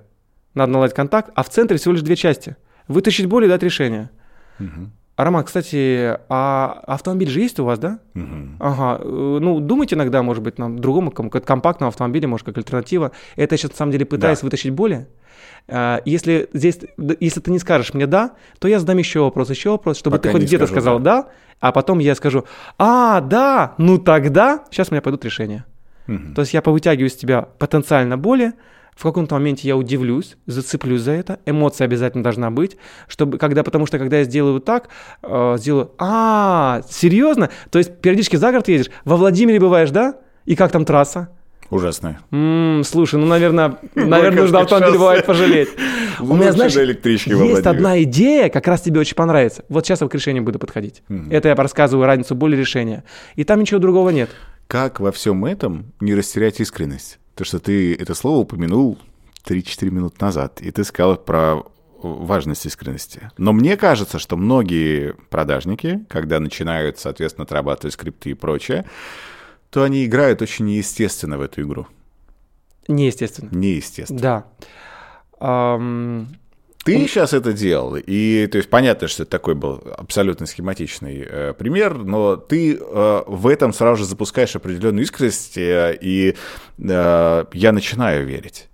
Надо 0.54 0.72
наладить 0.74 0.96
контакт, 0.96 1.32
а 1.36 1.44
в 1.44 1.50
центре 1.50 1.78
всего 1.78 1.94
лишь 1.94 2.02
две 2.02 2.16
части. 2.16 2.56
Вытащить 2.88 3.26
боль 3.28 3.46
и 3.46 3.48
дать 3.48 3.64
решение. 3.64 4.10
А, 5.18 5.24
Роман, 5.26 5.44
кстати, 5.44 6.18
а 6.30 6.82
автомобиль 6.88 7.30
же 7.30 7.42
есть 7.42 7.60
у 7.60 7.66
вас, 7.66 7.78
да? 7.80 8.00
Мгм. 8.14 8.56
Ага. 8.60 9.02
э, 9.04 9.38
Ну, 9.42 9.60
думайте 9.60 9.96
иногда, 9.96 10.24
может 10.24 10.42
быть, 10.44 10.58
нам 10.58 10.80
другому 10.80 11.12
как 11.12 11.46
компактному 11.46 11.90
автомобилю, 11.90 12.28
может, 12.30 12.46
как 12.46 12.58
альтернатива. 12.58 13.12
Это 13.36 13.54
я 13.54 13.58
сейчас 13.58 13.72
на 13.72 13.78
самом 13.78 13.92
деле 13.92 14.06
пытаюсь 14.06 14.40
Да. 14.40 14.46
вытащить 14.46 14.72
боли. 14.72 15.08
А, 15.68 16.02
Если 16.06 16.50
здесь, 16.54 16.80
если 17.20 17.40
ты 17.40 17.52
не 17.52 17.60
скажешь 17.60 17.94
мне 17.94 18.08
да, 18.08 18.32
то 18.60 18.68
я 18.68 18.80
задам 18.80 18.98
еще 18.98 19.20
вопрос, 19.22 19.50
еще 19.50 19.70
вопрос, 19.72 19.98
чтобы 19.98 20.18
Пока 20.18 20.30
ты 20.30 20.32
хоть 20.34 20.44
где-то 20.44 20.66
сказал 20.68 21.00
да, 21.00 21.28
а 21.60 21.72
потом 21.72 22.00
я 22.00 22.16
скажу, 22.16 22.46
а, 22.80 23.22
да, 23.22 23.76
ну 23.78 23.98
тогда, 24.00 24.64
сейчас 24.72 24.90
у 24.90 24.94
меня 24.94 25.02
пойдут 25.02 25.24
решения. 25.24 25.66
Мгм. 26.08 26.34
То 26.34 26.42
есть 26.42 26.54
я 26.54 26.62
повытягиваю 26.62 27.10
из 27.10 27.16
тебя 27.16 27.44
потенциально 27.44 28.18
боли, 28.18 28.54
в 28.96 29.04
каком-то 29.04 29.36
моменте 29.36 29.68
я 29.68 29.78
удивлюсь, 29.78 30.38
зацеплюсь 30.46 31.02
за 31.02 31.12
это, 31.12 31.40
эмоция 31.46 31.86
обязательно 31.86 32.24
должна 32.24 32.52
быть, 32.52 32.78
чтобы, 33.08 33.38
когда, 33.38 33.64
потому 33.64 33.86
что 33.86 33.98
когда 33.98 34.20
я 34.20 34.24
сделаю 34.24 34.60
так, 34.60 34.90
э, 35.24 35.56
сделаю, 35.58 35.92
а, 35.98 36.82
серьезно? 36.90 37.50
То 37.70 37.80
есть 37.80 37.98
периодически 38.02 38.36
за 38.36 38.52
город 38.52 38.68
едешь, 38.68 38.92
во 39.06 39.18
Владимире 39.18 39.60
бываешь, 39.60 39.92
да? 39.92 40.16
И 40.46 40.56
как 40.56 40.72
там 40.72 40.86
трасса? 40.86 41.30
Ужасное. 41.72 42.20
М, 42.32 42.84
слушай, 42.84 43.18
ну, 43.18 43.26
наверное, 43.26 43.78
наверное, 43.96 44.42
нужно 44.42 44.60
автомобиль 44.60 44.98
бывает 44.98 45.26
пожалеть. 45.26 45.70
У 46.20 46.36
меня, 46.36 46.52
знаешь, 46.52 46.76
на 46.76 46.84
электричке 46.84 47.34
во 47.34 47.46
есть 47.46 47.66
одна 47.66 48.04
идея, 48.04 48.50
как 48.50 48.68
раз 48.68 48.82
тебе 48.82 49.00
очень 49.00 49.16
понравится. 49.16 49.64
Вот 49.70 49.86
сейчас 49.86 50.02
я 50.02 50.08
к 50.08 50.14
решению 50.14 50.44
буду 50.44 50.60
подходить. 50.60 51.02
Это 51.30 51.48
я 51.48 51.56
рассказываю 51.56 52.06
разницу 52.06 52.36
боли 52.36 52.58
решения. 52.58 53.06
И 53.36 53.46
там 53.46 53.62
ничего 53.62 53.80
другого 53.80 54.10
нет. 54.10 54.30
Как 54.68 55.00
во 55.00 55.14
всем 55.14 55.46
этом 55.46 55.94
не 56.02 56.14
растерять 56.14 56.60
искренность? 56.60 57.21
То, 57.42 57.46
что 57.46 57.60
ты 57.60 57.96
это 57.96 58.14
слово 58.14 58.42
упомянул 58.42 59.00
3-4 59.46 59.90
минут 59.90 60.22
назад, 60.22 60.62
и 60.62 60.70
ты 60.70 60.84
сказал 60.84 61.18
про 61.18 61.64
важность 62.04 62.68
искренности. 62.68 63.32
Но 63.40 63.52
мне 63.52 63.78
кажется, 63.78 64.20
что 64.20 64.38
многие 64.38 65.16
продажники, 65.32 66.06
когда 66.08 66.40
начинают, 66.40 67.00
соответственно, 67.00 67.46
отрабатывать 67.46 67.96
скрипты 67.96 68.30
и 68.30 68.34
прочее, 68.36 68.86
то 69.72 69.82
они 69.82 70.06
играют 70.06 70.44
очень 70.44 70.66
неестественно 70.66 71.40
в 71.40 71.42
эту 71.42 71.64
игру. 71.64 71.88
Неестественно. 72.88 73.50
Неестественно. 73.52 74.20
Да. 74.22 74.46
Ам, 75.40 76.28
Ты 76.84 77.08
сейчас 77.08 77.34
это 77.34 77.54
делал, 77.54 77.96
и 77.96 78.48
то 78.48 78.58
есть 78.58 78.70
понятно, 78.70 79.08
что 79.08 79.24
это 79.24 79.32
такой 79.32 79.54
был 79.54 79.84
абсолютно 79.98 80.48
схематичный 80.48 81.24
э, 81.28 81.54
пример, 81.54 81.96
но 81.96 82.38
ты 82.38 82.76
э, 82.76 83.24
в 83.28 83.48
этом 83.48 83.72
сразу 83.72 83.98
же 83.98 84.06
запускаешь 84.06 84.56
определенную 84.56 85.04
искренность, 85.04 85.58
э, 85.58 85.98
и 86.02 86.36
э, 86.80 87.46
я 87.54 87.72
начинаю 87.72 88.26
верить. 88.26 88.68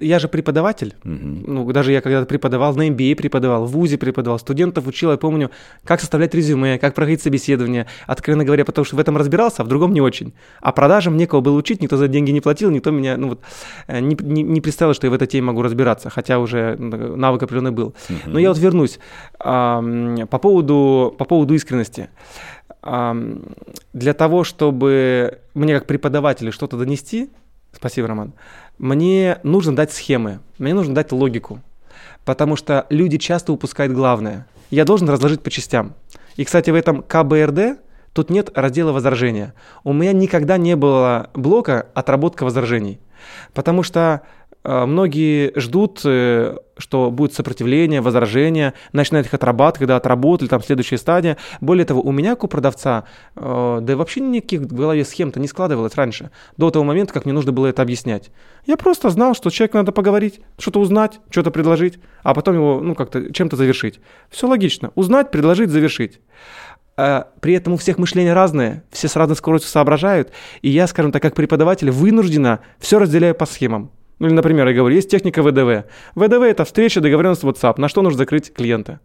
Я 0.00 0.18
же 0.18 0.28
преподаватель. 0.28 0.94
Ну, 1.04 1.70
даже 1.72 1.92
я 1.92 2.00
когда-то 2.00 2.26
преподавал, 2.26 2.74
на 2.74 2.88
MBA 2.88 3.16
преподавал, 3.16 3.66
в 3.66 3.72
ВУЗе 3.72 3.98
преподавал, 3.98 4.38
студентов 4.38 4.86
учил, 4.86 5.10
я 5.10 5.16
помню, 5.16 5.50
как 5.84 6.00
составлять 6.00 6.34
резюме, 6.34 6.78
как 6.78 6.94
проходить 6.94 7.22
собеседование. 7.22 7.86
Откровенно 8.06 8.44
говоря, 8.44 8.64
потому 8.64 8.84
что 8.84 8.96
в 8.96 8.98
этом 8.98 9.16
разбирался, 9.16 9.62
а 9.62 9.64
в 9.64 9.68
другом 9.68 9.92
не 9.92 10.00
очень. 10.00 10.34
А 10.60 10.72
продажам 10.72 11.16
некого 11.16 11.40
было 11.40 11.56
учить, 11.56 11.80
никто 11.82 11.96
за 11.96 12.08
деньги 12.08 12.30
не 12.30 12.40
платил, 12.40 12.70
никто 12.70 12.90
меня, 12.90 13.16
ну 13.16 13.30
вот, 13.30 13.40
э, 13.86 14.00
не, 14.00 14.16
не, 14.20 14.42
не 14.42 14.60
представил, 14.60 14.94
что 14.94 15.06
я 15.06 15.10
в 15.10 15.14
этой 15.14 15.26
теме 15.26 15.46
могу 15.46 15.62
разбираться, 15.62 16.10
хотя 16.10 16.38
уже 16.38 16.76
навык 16.76 17.42
определенный 17.42 17.70
был. 17.70 17.94
Но 18.26 18.38
я 18.38 18.48
вот 18.48 18.58
вернусь 18.58 18.98
по 19.38 20.38
поводу, 20.40 21.14
по 21.18 21.24
поводу 21.24 21.54
искренности. 21.54 22.08
для 23.92 24.14
того, 24.14 24.44
чтобы 24.44 25.38
мне 25.54 25.74
как 25.74 25.86
преподавателю 25.86 26.52
что-то 26.52 26.76
донести, 26.76 27.30
спасибо, 27.72 28.08
Роман, 28.08 28.32
мне 28.78 29.38
нужно 29.42 29.74
дать 29.76 29.92
схемы, 29.92 30.40
мне 30.58 30.74
нужно 30.74 30.94
дать 30.94 31.12
логику, 31.12 31.60
потому 32.24 32.56
что 32.56 32.86
люди 32.90 33.18
часто 33.18 33.52
упускают 33.52 33.92
главное. 33.92 34.46
Я 34.70 34.84
должен 34.84 35.08
разложить 35.08 35.42
по 35.42 35.50
частям. 35.50 35.94
И, 36.36 36.44
кстати, 36.44 36.70
в 36.70 36.74
этом 36.74 37.02
КБРД 37.02 37.78
тут 38.12 38.30
нет 38.30 38.50
раздела 38.54 38.92
возражения. 38.92 39.54
У 39.84 39.92
меня 39.92 40.12
никогда 40.12 40.56
не 40.56 40.74
было 40.76 41.30
блока 41.34 41.86
отработка 41.94 42.44
возражений, 42.44 43.00
потому 43.52 43.82
что 43.82 44.22
многие 44.64 45.52
ждут, 45.58 46.00
э, 46.04 46.56
что 46.78 47.10
будет 47.10 47.34
сопротивление, 47.34 48.00
возражение, 48.00 48.72
начинают 48.92 49.26
их 49.26 49.34
отрабатывать, 49.34 49.80
когда 49.80 49.96
отработали, 49.96 50.48
там 50.48 50.62
следующая 50.62 50.98
стадия. 50.98 51.36
Более 51.60 51.84
того, 51.84 52.00
у 52.00 52.10
меня, 52.12 52.30
как 52.30 52.44
у 52.44 52.48
продавца, 52.48 53.04
э, 53.36 53.78
да 53.82 53.92
и 53.92 53.96
вообще 53.96 54.20
никаких 54.20 54.62
в 54.62 54.74
голове 54.74 55.04
схем-то 55.04 55.38
не 55.38 55.48
складывалось 55.48 55.94
раньше, 55.96 56.30
до 56.56 56.70
того 56.70 56.84
момента, 56.84 57.12
как 57.12 57.26
мне 57.26 57.34
нужно 57.34 57.52
было 57.52 57.66
это 57.66 57.82
объяснять. 57.82 58.30
Я 58.66 58.76
просто 58.76 59.10
знал, 59.10 59.34
что 59.34 59.50
человеку 59.50 59.76
надо 59.76 59.92
поговорить, 59.92 60.40
что-то 60.58 60.80
узнать, 60.80 61.20
что-то 61.28 61.50
предложить, 61.50 61.98
а 62.22 62.32
потом 62.32 62.54
его, 62.54 62.80
ну, 62.80 62.94
как-то 62.94 63.32
чем-то 63.32 63.56
завершить. 63.56 64.00
Все 64.30 64.48
логично. 64.48 64.92
Узнать, 64.94 65.30
предложить, 65.30 65.68
завершить. 65.68 66.20
А 66.96 67.28
при 67.40 67.54
этом 67.54 67.72
у 67.72 67.76
всех 67.76 67.98
мышление 67.98 68.32
разное, 68.32 68.84
все 68.90 69.08
с 69.08 69.16
разной 69.16 69.36
скоростью 69.36 69.70
соображают, 69.70 70.30
и 70.62 70.70
я, 70.70 70.86
скажем 70.86 71.12
так, 71.12 71.20
как 71.20 71.34
преподаватель, 71.34 71.90
вынуждена 71.90 72.60
все 72.78 72.98
разделяю 72.98 73.34
по 73.34 73.46
схемам. 73.46 73.90
Ну 74.18 74.28
или, 74.28 74.34
например, 74.34 74.68
я 74.68 74.74
говорю, 74.74 74.94
есть 74.94 75.10
техника 75.10 75.42
ВДВ. 75.42 75.86
ВДВ– 76.14 76.42
это 76.42 76.64
встреча, 76.64 77.00
договоренность 77.00 77.42
WhatsApp, 77.42 77.74
на 77.78 77.88
что 77.88 78.02
нужно 78.02 78.18
закрыть 78.18 78.52
клиента. 78.52 79.00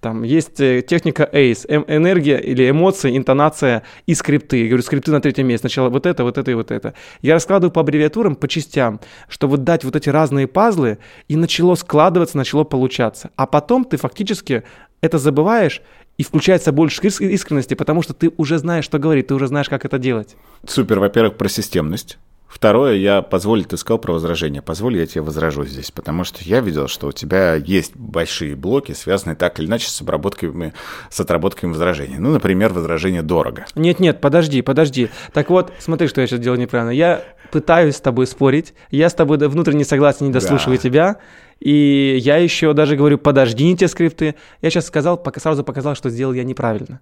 Там 0.00 0.22
есть 0.22 0.60
э, 0.60 0.82
техника 0.82 1.28
ACE, 1.32 1.64
эм, 1.68 1.84
энергия 1.88 2.38
или 2.38 2.68
эмоции, 2.68 3.16
интонация 3.16 3.82
и 4.06 4.14
скрипты. 4.14 4.62
Я 4.62 4.68
говорю, 4.68 4.82
скрипты 4.82 5.10
на 5.10 5.20
третьем 5.20 5.46
месте. 5.46 5.68
Сначала 5.68 5.88
вот 5.88 6.06
это, 6.06 6.24
вот 6.24 6.38
это 6.38 6.50
и 6.50 6.54
вот 6.54 6.70
это. 6.70 6.94
Я 7.22 7.34
раскладываю 7.34 7.72
по 7.72 7.80
аббревиатурам, 7.80 8.36
по 8.36 8.48
частям, 8.48 9.00
чтобы 9.28 9.56
дать 9.56 9.84
вот 9.84 9.96
эти 9.96 10.08
разные 10.08 10.46
пазлы, 10.46 10.98
и 11.28 11.36
начало 11.36 11.74
складываться, 11.74 12.36
начало 12.36 12.64
получаться. 12.64 13.30
А 13.36 13.46
потом 13.46 13.84
ты 13.84 13.96
фактически 13.96 14.64
это 15.00 15.18
забываешь 15.18 15.82
и 16.18 16.22
включается 16.22 16.72
больше 16.72 17.06
искренности, 17.06 17.74
потому 17.74 18.02
что 18.02 18.14
ты 18.14 18.30
уже 18.36 18.58
знаешь, 18.58 18.84
что 18.84 18.98
говорить, 18.98 19.28
ты 19.28 19.34
уже 19.34 19.46
знаешь, 19.46 19.68
как 19.68 19.84
это 19.84 19.98
делать. 19.98 20.36
Супер, 20.66 20.98
во-первых, 20.98 21.36
про 21.36 21.48
системность. 21.48 22.18
Второе, 22.48 22.94
я 22.94 23.22
позволю, 23.22 23.64
ты 23.64 23.76
сказал 23.76 23.98
про 23.98 24.12
возражение. 24.12 24.62
Позволь, 24.62 24.96
я 24.96 25.06
тебе 25.06 25.22
возражу 25.22 25.64
здесь, 25.64 25.90
потому 25.90 26.24
что 26.24 26.42
я 26.42 26.60
видел, 26.60 26.88
что 26.88 27.08
у 27.08 27.12
тебя 27.12 27.54
есть 27.54 27.96
большие 27.96 28.56
блоки, 28.56 28.92
связанные 28.92 29.36
так 29.36 29.58
или 29.58 29.66
иначе 29.66 29.88
с 29.88 30.00
обработками, 30.00 30.72
с 31.10 31.20
отработками 31.20 31.72
возражений. 31.72 32.18
Ну, 32.18 32.30
например, 32.30 32.72
возражение 32.72 33.22
дорого. 33.22 33.66
Нет-нет, 33.74 34.20
подожди, 34.20 34.62
подожди. 34.62 35.10
Так 35.32 35.50
вот, 35.50 35.72
смотри, 35.78 36.08
что 36.08 36.20
я 36.20 36.26
сейчас 36.26 36.40
делаю 36.40 36.60
неправильно. 36.60 36.90
Я 36.90 37.24
пытаюсь 37.50 37.96
с 37.96 38.00
тобой 38.00 38.26
спорить, 38.26 38.74
я 38.90 39.10
с 39.10 39.14
тобой 39.14 39.38
внутренне 39.38 39.84
согласен, 39.84 40.26
не 40.26 40.32
дослушиваю 40.32 40.78
да. 40.78 40.82
тебя, 40.82 41.16
и 41.60 42.16
я 42.20 42.36
еще 42.36 42.72
даже 42.74 42.96
говорю, 42.96 43.18
подождите 43.18 43.88
скрипты. 43.88 44.34
Я 44.62 44.70
сейчас 44.70 44.86
сказал, 44.86 45.16
пока 45.16 45.40
сразу 45.40 45.64
показал, 45.64 45.94
что 45.94 46.10
сделал 46.10 46.32
я 46.32 46.44
неправильно. 46.44 47.00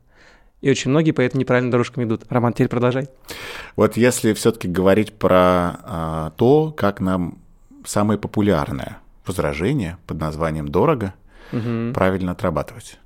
И 0.65 0.71
очень 0.71 0.91
многие 0.91 1.11
по 1.13 1.21
этим 1.21 1.41
неправильным 1.41 1.71
дорожкам 1.71 2.05
идут. 2.05 2.23
Роман, 2.31 2.55
теперь 2.55 2.69
продолжай. 2.69 3.11
Вот 3.77 3.99
если 3.99 4.33
все-таки 4.33 4.67
говорить 4.67 5.13
про 5.13 5.37
а, 5.39 6.33
то, 6.37 6.73
как 6.75 7.01
нам 7.01 7.37
самое 7.85 8.19
популярное 8.19 8.97
возражение 9.27 9.99
под 10.07 10.21
названием 10.21 10.69
«дорого» 10.69 11.13
угу. 11.53 11.93
правильно 11.93 12.33
отрабатывать. 12.33 12.99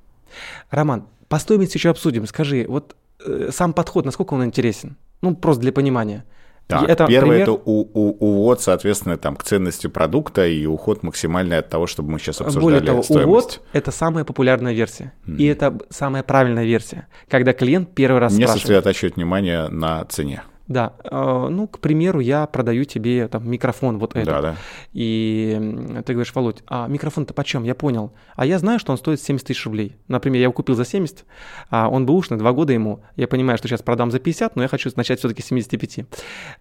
Роман, 0.69 1.03
по 1.27 1.37
стоимости 1.37 1.75
еще 1.75 1.89
обсудим. 1.89 2.27
Скажи, 2.27 2.65
вот 2.65 2.95
э, 3.25 3.49
сам 3.51 3.73
подход, 3.73 4.05
насколько 4.05 4.35
он 4.35 4.45
интересен? 4.45 4.95
Ну, 5.21 5.35
просто 5.35 5.63
для 5.63 5.73
понимания. 5.73 6.23
Так, 6.69 6.87
это 6.87 7.07
первое 7.07 7.29
пример... 7.29 7.41
это 7.41 7.51
у, 7.53 7.81
у, 7.81 8.15
увод, 8.19 8.61
соответственно, 8.61 9.17
там, 9.17 9.35
к 9.35 9.43
ценности 9.43 9.87
продукта 9.87 10.45
и 10.45 10.67
уход 10.67 11.01
максимальный 11.01 11.57
от 11.57 11.67
того, 11.67 11.87
чтобы 11.87 12.11
мы 12.11 12.19
сейчас 12.19 12.41
обсуждали 12.41 12.63
Более 12.63 12.81
того, 12.81 13.01
стоимость. 13.01 13.27
увод– 13.27 13.61
это 13.73 13.89
самая 13.89 14.23
популярная 14.23 14.73
версия. 14.73 15.13
Mm. 15.25 15.37
И 15.37 15.45
это 15.45 15.75
самая 15.89 16.21
правильная 16.21 16.65
версия, 16.65 17.07
когда 17.27 17.53
клиент 17.53 17.95
первый 17.95 18.19
раз 18.19 18.33
Не 18.33 18.43
спрашивает. 18.43 18.55
Не 18.55 18.61
сосредотачивать 18.61 19.15
внимание 19.15 19.67
на 19.69 20.05
цене. 20.05 20.43
Да, 20.69 20.93
э, 21.03 21.47
ну, 21.49 21.67
к 21.67 21.79
примеру, 21.79 22.19
я 22.19 22.45
продаю 22.45 22.85
тебе 22.85 23.27
там 23.27 23.49
микрофон 23.49 23.97
вот 23.97 24.15
этот. 24.15 24.27
Да, 24.27 24.41
да. 24.41 24.55
И 24.93 25.57
ты 26.05 26.13
говоришь, 26.13 26.33
Володь, 26.33 26.61
а 26.67 26.87
микрофон-то 26.87 27.33
почем? 27.33 27.63
Я 27.63 27.73
понял. 27.73 28.13
А 28.35 28.45
я 28.45 28.59
знаю, 28.59 28.77
что 28.77 28.91
он 28.91 28.99
стоит 28.99 29.19
70 29.19 29.47
тысяч 29.47 29.65
рублей. 29.65 29.97
Например, 30.07 30.37
я 30.37 30.43
его 30.43 30.53
купил 30.53 30.75
за 30.75 30.85
70, 30.85 31.25
а 31.71 31.89
он 31.89 32.05
бэушный, 32.05 32.37
два 32.37 32.51
года 32.51 32.71
ему. 32.71 33.01
Я 33.15 33.27
понимаю, 33.27 33.57
что 33.57 33.67
сейчас 33.67 33.81
продам 33.81 34.11
за 34.11 34.19
50, 34.19 34.55
но 34.55 34.61
я 34.61 34.67
хочу 34.67 34.91
начать 34.95 35.17
все-таки 35.17 35.41
с 35.41 35.47
75. 35.47 36.05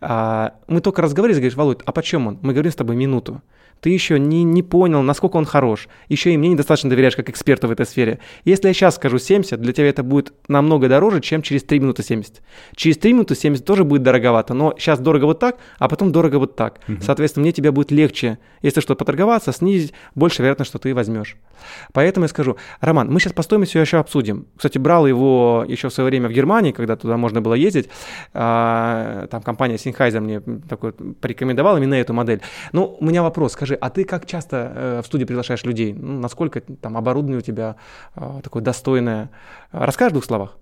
А, 0.00 0.54
мы 0.68 0.80
только 0.80 1.02
разговаривали, 1.02 1.40
говоришь, 1.40 1.56
Володь, 1.56 1.80
а 1.84 1.92
почем 1.92 2.26
он? 2.26 2.38
Мы 2.40 2.54
говорим 2.54 2.72
с 2.72 2.76
тобой 2.76 2.96
минуту 2.96 3.42
ты 3.80 3.90
еще 3.90 4.18
не, 4.18 4.44
не 4.44 4.62
понял, 4.62 5.02
насколько 5.02 5.36
он 5.36 5.44
хорош. 5.44 5.88
Еще 6.08 6.32
и 6.32 6.36
мне 6.36 6.48
недостаточно 6.48 6.90
доверяешь 6.90 7.16
как 7.16 7.28
эксперту 7.30 7.68
в 7.68 7.70
этой 7.70 7.86
сфере. 7.86 8.18
Если 8.44 8.68
я 8.68 8.74
сейчас 8.74 8.96
скажу 8.96 9.18
70, 9.18 9.60
для 9.60 9.72
тебя 9.72 9.88
это 9.88 10.02
будет 10.02 10.32
намного 10.48 10.88
дороже, 10.88 11.20
чем 11.20 11.42
через 11.42 11.62
3 11.62 11.80
минуты 11.80 12.02
70. 12.02 12.42
Через 12.74 12.98
3 12.98 13.12
минуты 13.12 13.34
70 13.34 13.64
тоже 13.64 13.84
будет 13.84 14.02
дороговато, 14.02 14.54
но 14.54 14.74
сейчас 14.78 14.98
дорого 15.00 15.24
вот 15.26 15.38
так, 15.38 15.58
а 15.78 15.88
потом 15.88 16.12
дорого 16.12 16.38
вот 16.38 16.56
так. 16.56 16.80
Угу. 16.88 16.98
Соответственно, 17.02 17.42
мне 17.42 17.52
тебя 17.52 17.72
будет 17.72 17.90
легче, 17.90 18.38
если 18.62 18.80
что, 18.80 18.94
поторговаться, 18.94 19.52
снизить, 19.52 19.92
больше 20.14 20.42
вероятность, 20.42 20.70
что 20.70 20.78
ты 20.78 20.94
возьмешь. 20.94 21.36
Поэтому 21.92 22.24
я 22.24 22.28
скажу, 22.28 22.56
Роман, 22.80 23.10
мы 23.12 23.20
сейчас 23.20 23.32
по 23.32 23.42
стоимости 23.42 23.78
еще 23.78 23.98
обсудим. 23.98 24.46
Кстати, 24.56 24.78
брал 24.78 25.06
его 25.06 25.64
еще 25.66 25.88
в 25.88 25.92
свое 25.92 26.08
время 26.08 26.28
в 26.28 26.32
Германии, 26.32 26.72
когда 26.72 26.96
туда 26.96 27.16
можно 27.16 27.40
было 27.40 27.54
ездить. 27.54 27.88
А, 28.34 29.26
там 29.30 29.42
компания 29.42 29.76
Sennheiser 29.76 30.20
мне 30.20 30.40
такой 30.68 30.92
порекомендовала 30.92 31.78
именно 31.78 31.94
эту 31.94 32.12
модель. 32.12 32.40
Ну, 32.72 32.96
у 33.00 33.04
меня 33.04 33.22
вопрос, 33.22 33.52
скажи, 33.52 33.67
Скажи, 33.68 33.78
а 33.82 33.90
ты 33.90 34.04
как 34.04 34.24
часто 34.24 34.72
э, 34.74 35.02
в 35.02 35.06
студию 35.06 35.26
приглашаешь 35.26 35.62
людей? 35.64 35.92
Ну, 35.92 36.20
насколько 36.20 36.62
там 36.62 36.96
оборудование 36.96 37.38
у 37.38 37.42
тебя 37.42 37.76
э, 38.16 38.40
такое 38.42 38.62
достойное? 38.62 39.30
Расскажи 39.72 40.08
в 40.08 40.12
двух 40.14 40.24
словах. 40.24 40.56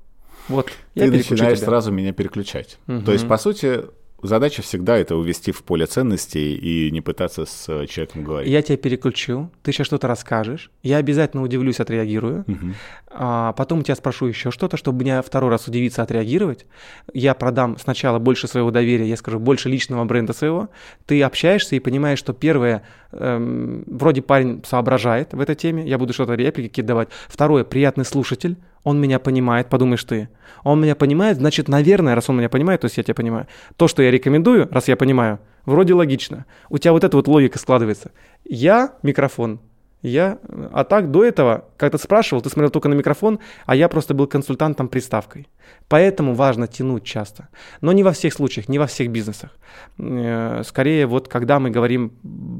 Вот, 0.48 0.72
ты 0.94 1.08
начинаешь 1.08 1.58
тебя. 1.58 1.66
сразу 1.66 1.92
меня 1.92 2.12
переключать. 2.12 2.78
Угу. 2.88 3.02
То 3.02 3.12
есть, 3.12 3.28
по 3.28 3.36
сути, 3.36 3.82
задача 4.26 4.62
всегда 4.62 4.96
это 4.96 5.16
увести 5.16 5.52
в 5.52 5.62
поле 5.62 5.86
ценностей 5.86 6.54
и 6.54 6.90
не 6.90 7.00
пытаться 7.00 7.46
с 7.46 7.68
э, 7.68 7.86
человеком 7.86 8.24
говорить. 8.24 8.50
Я 8.50 8.62
тебя 8.62 8.76
переключу, 8.76 9.50
ты 9.62 9.72
сейчас 9.72 9.86
что-то 9.86 10.08
расскажешь, 10.08 10.70
я 10.82 10.98
обязательно 10.98 11.42
удивлюсь, 11.42 11.80
отреагирую, 11.80 12.44
угу. 12.46 12.72
а 13.08 13.52
потом 13.52 13.82
тебя 13.82 13.94
спрошу 13.94 14.26
еще 14.26 14.50
что-то, 14.50 14.76
чтобы 14.76 15.02
меня 15.02 15.22
второй 15.22 15.50
раз 15.50 15.68
удивиться, 15.68 16.02
отреагировать. 16.02 16.66
Я 17.12 17.34
продам 17.34 17.78
сначала 17.78 18.18
больше 18.18 18.48
своего 18.48 18.70
доверия, 18.70 19.08
я 19.08 19.16
скажу 19.16 19.38
больше 19.38 19.68
личного 19.68 20.04
бренда 20.04 20.32
своего. 20.32 20.68
Ты 21.06 21.22
общаешься 21.22 21.76
и 21.76 21.80
понимаешь, 21.80 22.18
что 22.18 22.32
первое, 22.32 22.82
эм, 23.12 23.84
вроде 23.86 24.22
парень 24.22 24.62
соображает 24.66 25.32
в 25.32 25.40
этой 25.40 25.54
теме, 25.54 25.86
я 25.86 25.98
буду 25.98 26.12
что-то 26.12 26.34
реплики 26.34 26.74
кидать. 26.76 27.08
Второе, 27.28 27.64
приятный 27.64 28.04
слушатель, 28.04 28.56
он 28.86 29.00
меня 29.00 29.18
понимает, 29.18 29.68
подумаешь 29.68 30.04
ты. 30.04 30.28
Он 30.62 30.80
меня 30.80 30.94
понимает, 30.94 31.38
значит, 31.38 31.66
наверное, 31.66 32.14
раз 32.14 32.30
он 32.30 32.36
меня 32.36 32.48
понимает, 32.48 32.82
то 32.82 32.84
есть 32.84 32.96
я 32.96 33.02
тебя 33.02 33.16
понимаю. 33.16 33.48
То, 33.74 33.88
что 33.88 34.00
я 34.00 34.12
рекомендую, 34.12 34.68
раз 34.70 34.86
я 34.86 34.96
понимаю, 34.96 35.40
вроде 35.64 35.92
логично. 35.92 36.46
У 36.70 36.78
тебя 36.78 36.92
вот 36.92 37.02
эта 37.02 37.16
вот 37.16 37.26
логика 37.26 37.58
складывается. 37.58 38.12
Я 38.44 38.94
микрофон, 39.02 39.58
я, 40.06 40.38
а 40.72 40.84
так 40.84 41.10
до 41.10 41.24
этого, 41.24 41.64
ты 41.76 41.98
спрашивал, 41.98 42.42
ты 42.42 42.50
смотрел 42.50 42.70
только 42.70 42.88
на 42.88 42.94
микрофон, 42.94 43.38
а 43.66 43.74
я 43.74 43.88
просто 43.88 44.14
был 44.14 44.26
консультантом 44.26 44.88
приставкой. 44.88 45.48
Поэтому 45.88 46.34
важно 46.34 46.66
тянуть 46.66 47.04
часто. 47.04 47.48
Но 47.80 47.92
не 47.92 48.02
во 48.02 48.12
всех 48.12 48.32
случаях, 48.32 48.68
не 48.68 48.78
во 48.78 48.86
всех 48.86 49.10
бизнесах. 49.10 49.50
Э, 49.98 50.62
скорее 50.64 51.06
вот 51.06 51.28
когда 51.28 51.58
мы 51.58 51.70
говорим 51.70 52.12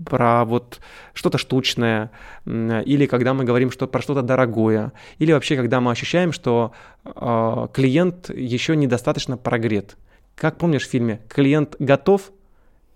про 0.08 0.44
вот 0.44 0.80
что-то 1.14 1.38
штучное, 1.38 2.10
или 2.44 3.06
когда 3.06 3.34
мы 3.34 3.44
говорим 3.44 3.70
что, 3.70 3.86
про 3.86 4.02
что-то 4.02 4.22
дорогое, 4.22 4.92
или 5.18 5.32
вообще 5.32 5.56
когда 5.56 5.80
мы 5.80 5.92
ощущаем, 5.92 6.32
что 6.32 6.72
э, 7.04 7.68
клиент 7.72 8.30
еще 8.30 8.76
недостаточно 8.76 9.36
прогрет. 9.36 9.96
Как 10.34 10.58
помнишь 10.58 10.86
в 10.86 10.90
фильме 10.90 11.20
«Клиент 11.28 11.76
готов», 11.78 12.32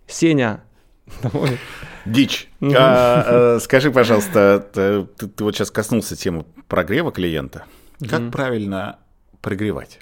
Сеня 0.07 0.65
Дичь. 2.07 2.49
А, 2.63 3.57
а, 3.57 3.59
скажи, 3.61 3.91
пожалуйста, 3.91 4.67
ты, 4.73 5.29
ты 5.29 5.45
вот 5.45 5.55
сейчас 5.55 5.71
коснулся 5.71 6.17
темы 6.17 6.45
прогрева 6.69 7.13
клиента. 7.13 7.65
Как 8.01 8.21
mm 8.21 8.31
правильно 8.31 8.99
прогревать? 9.43 10.01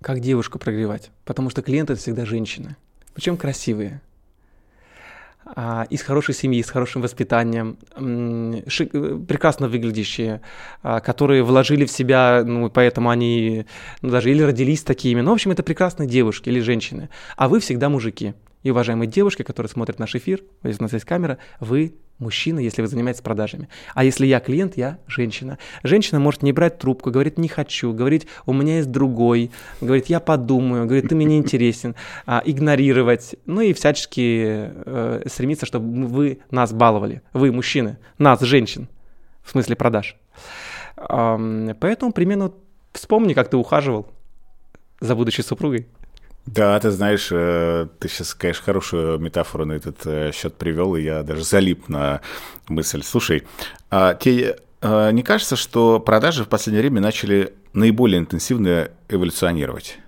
Как 0.00 0.20
девушку 0.20 0.58
прогревать? 0.58 1.10
Потому 1.24 1.50
что 1.50 1.62
клиенты 1.62 1.94
это 1.94 2.02
всегда 2.02 2.24
женщины. 2.24 2.76
Причем 3.14 3.36
красивые. 3.36 4.00
А, 5.44 5.86
из 5.90 6.02
хорошей 6.02 6.34
семьи, 6.34 6.60
с 6.60 6.70
хорошим 6.70 7.02
воспитанием, 7.02 7.78
шик, 8.68 8.90
прекрасно 8.90 9.68
выглядящие, 9.68 10.40
а, 10.82 11.00
которые 11.00 11.44
вложили 11.44 11.84
в 11.84 11.90
себя, 11.90 12.42
ну, 12.44 12.68
поэтому 12.68 13.10
они 13.10 13.64
ну, 14.02 14.10
даже 14.10 14.30
или 14.32 14.42
родились 14.42 14.82
такими. 14.82 15.20
Ну, 15.20 15.30
в 15.30 15.34
общем, 15.34 15.52
это 15.52 15.62
прекрасные 15.62 16.08
девушки 16.08 16.48
или 16.48 16.58
женщины. 16.60 17.10
А 17.36 17.48
вы 17.48 17.60
всегда 17.60 17.88
мужики. 17.88 18.34
И, 18.62 18.70
уважаемые 18.70 19.08
девушки, 19.08 19.42
которые 19.42 19.70
смотрят 19.70 19.98
наш 19.98 20.14
эфир, 20.14 20.42
если 20.62 20.80
у 20.80 20.84
нас 20.84 20.92
есть 20.92 21.04
камера, 21.04 21.38
вы 21.60 21.94
мужчина, 22.18 22.58
если 22.58 22.82
вы 22.82 22.88
занимаетесь 22.88 23.20
продажами. 23.20 23.68
А 23.94 24.04
если 24.04 24.26
я 24.26 24.40
клиент, 24.40 24.76
я 24.76 24.98
женщина. 25.06 25.58
Женщина 25.82 26.18
может 26.18 26.42
не 26.42 26.52
брать 26.52 26.78
трубку, 26.78 27.10
говорит, 27.10 27.38
не 27.38 27.48
хочу, 27.48 27.92
говорить, 27.92 28.26
у 28.46 28.52
меня 28.52 28.76
есть 28.76 28.90
другой, 28.90 29.50
говорит, 29.80 30.06
я 30.06 30.20
подумаю, 30.20 30.86
говорит, 30.86 31.08
ты 31.08 31.14
мне 31.14 31.26
не 31.26 31.38
интересен, 31.38 31.94
а, 32.24 32.42
игнорировать, 32.44 33.36
ну 33.44 33.60
и 33.60 33.72
всячески 33.72 34.70
э, 34.74 35.22
стремиться, 35.26 35.66
чтобы 35.66 36.06
вы 36.06 36.40
нас 36.50 36.72
баловали. 36.72 37.22
Вы, 37.32 37.52
мужчины, 37.52 37.98
нас, 38.18 38.40
женщин, 38.40 38.88
в 39.42 39.50
смысле 39.50 39.76
продаж. 39.76 40.16
Э, 40.96 41.74
поэтому 41.78 42.12
примерно 42.12 42.52
вспомни, 42.92 43.34
как 43.34 43.50
ты 43.50 43.56
ухаживал 43.56 44.08
за 45.00 45.14
будущей 45.14 45.42
супругой. 45.42 45.86
Да, 46.46 46.78
ты 46.78 46.92
знаешь, 46.92 47.28
э, 47.32 47.88
ты 47.98 48.08
сейчас, 48.08 48.34
конечно, 48.34 48.64
хорошую 48.64 49.18
метафору 49.18 49.64
на 49.64 49.72
этот 49.72 50.06
э, 50.06 50.30
счет 50.32 50.54
привел, 50.54 50.94
и 50.94 51.02
я 51.02 51.24
даже 51.24 51.42
залип 51.42 51.88
на 51.88 52.20
мысль. 52.68 53.02
Слушай, 53.02 53.42
а 53.90 54.14
тебе 54.14 54.56
э, 54.80 55.10
не 55.10 55.24
кажется, 55.24 55.56
что 55.56 55.98
продажи 55.98 56.44
в 56.44 56.48
последнее 56.48 56.82
время 56.82 57.00
начали 57.00 57.52
наиболее 57.72 58.20
интенсивно 58.20 58.90
эволюционировать? 59.08 59.98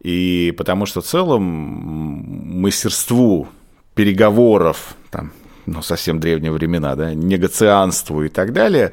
И 0.00 0.54
потому 0.56 0.86
что 0.86 1.00
в 1.00 1.06
целом 1.06 1.42
мастерству 1.42 3.48
переговоров, 3.94 4.94
там, 5.10 5.32
ну, 5.66 5.82
совсем 5.82 6.20
древние 6.20 6.52
времена, 6.52 6.94
да, 6.94 7.14
негацианству 7.14 8.22
и 8.22 8.28
так 8.28 8.52
далее, 8.52 8.92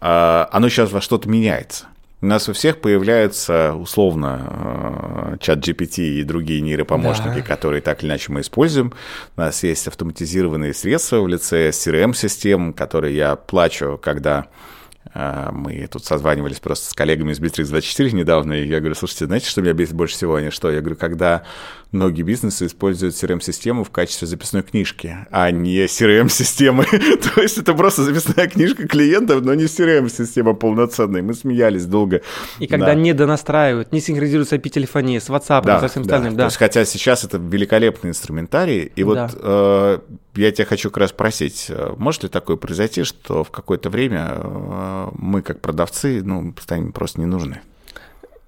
оно 0.00 0.70
сейчас 0.70 0.90
во 0.90 1.02
что-то 1.02 1.28
меняется. 1.28 1.84
У 2.20 2.26
нас 2.26 2.48
у 2.48 2.52
всех 2.52 2.80
появляются 2.80 3.74
условно 3.74 5.34
э, 5.34 5.36
чат 5.40 5.60
GPT 5.60 6.02
и 6.20 6.24
другие 6.24 6.60
нейропомощники, 6.62 7.36
да. 7.36 7.42
которые 7.42 7.80
так 7.80 8.02
или 8.02 8.10
иначе 8.10 8.32
мы 8.32 8.40
используем. 8.40 8.92
У 9.36 9.40
нас 9.40 9.62
есть 9.62 9.86
автоматизированные 9.86 10.74
средства 10.74 11.20
в 11.20 11.28
лице 11.28 11.68
CRM-систем, 11.68 12.72
которые 12.72 13.14
я 13.14 13.36
плачу, 13.36 14.00
когда 14.02 14.46
мы 15.14 15.86
тут 15.90 16.04
созванивались 16.04 16.60
просто 16.60 16.90
с 16.90 16.94
коллегами 16.94 17.32
из 17.32 17.40
Bittrex24 17.40 18.12
недавно, 18.12 18.54
и 18.54 18.66
я 18.66 18.80
говорю, 18.80 18.94
слушайте, 18.94 19.26
знаете, 19.26 19.48
что 19.48 19.62
меня 19.62 19.72
бесит 19.72 19.94
больше 19.94 20.14
всего? 20.14 20.36
Они 20.36 20.50
что? 20.50 20.70
Я 20.70 20.80
говорю, 20.80 20.96
когда 20.96 21.44
многие 21.92 22.22
бизнесы 22.22 22.66
используют 22.66 23.14
CRM-систему 23.14 23.84
в 23.84 23.90
качестве 23.90 24.28
записной 24.28 24.62
книжки, 24.62 25.16
а 25.30 25.50
не 25.50 25.84
CRM-системы. 25.84 26.84
То 27.34 27.40
есть 27.40 27.58
это 27.58 27.74
просто 27.74 28.04
записная 28.04 28.48
книжка 28.48 28.86
клиентов, 28.86 29.42
но 29.42 29.54
не 29.54 29.64
CRM-система 29.64 30.54
полноценная. 30.54 31.22
Мы 31.22 31.34
смеялись 31.34 31.86
долго. 31.86 32.22
И 32.58 32.66
когда 32.66 32.86
да. 32.86 32.94
не 32.94 33.12
донастраивают, 33.12 33.92
не 33.92 34.00
синхронизируются 34.00 34.56
IP-телефония 34.56 35.20
с 35.20 35.28
WhatsApp, 35.28 35.64
да, 35.64 35.80
со 35.80 35.88
всем 35.88 36.02
да. 36.02 36.16
остальным. 36.16 36.36
Да. 36.36 36.44
То 36.44 36.46
есть, 36.46 36.56
хотя 36.58 36.84
сейчас 36.84 37.24
это 37.24 37.38
великолепный 37.38 38.10
инструментарий, 38.10 38.92
и 38.94 39.04
вот 39.04 39.14
да. 39.14 39.30
э, 39.34 39.98
я 40.38 40.52
тебя 40.52 40.66
хочу 40.66 40.90
как 40.90 40.98
раз 40.98 41.10
спросить, 41.10 41.66
э, 41.68 41.94
может 41.96 42.22
ли 42.22 42.28
такое 42.28 42.56
произойти, 42.56 43.04
что 43.04 43.44
в 43.44 43.50
какое-то 43.50 43.90
время 43.90 44.32
э, 44.34 45.08
мы, 45.14 45.42
как 45.42 45.60
продавцы, 45.60 46.22
ну, 46.22 46.54
станем 46.60 46.92
просто 46.92 47.20
не 47.20 47.26
нужны? 47.26 47.60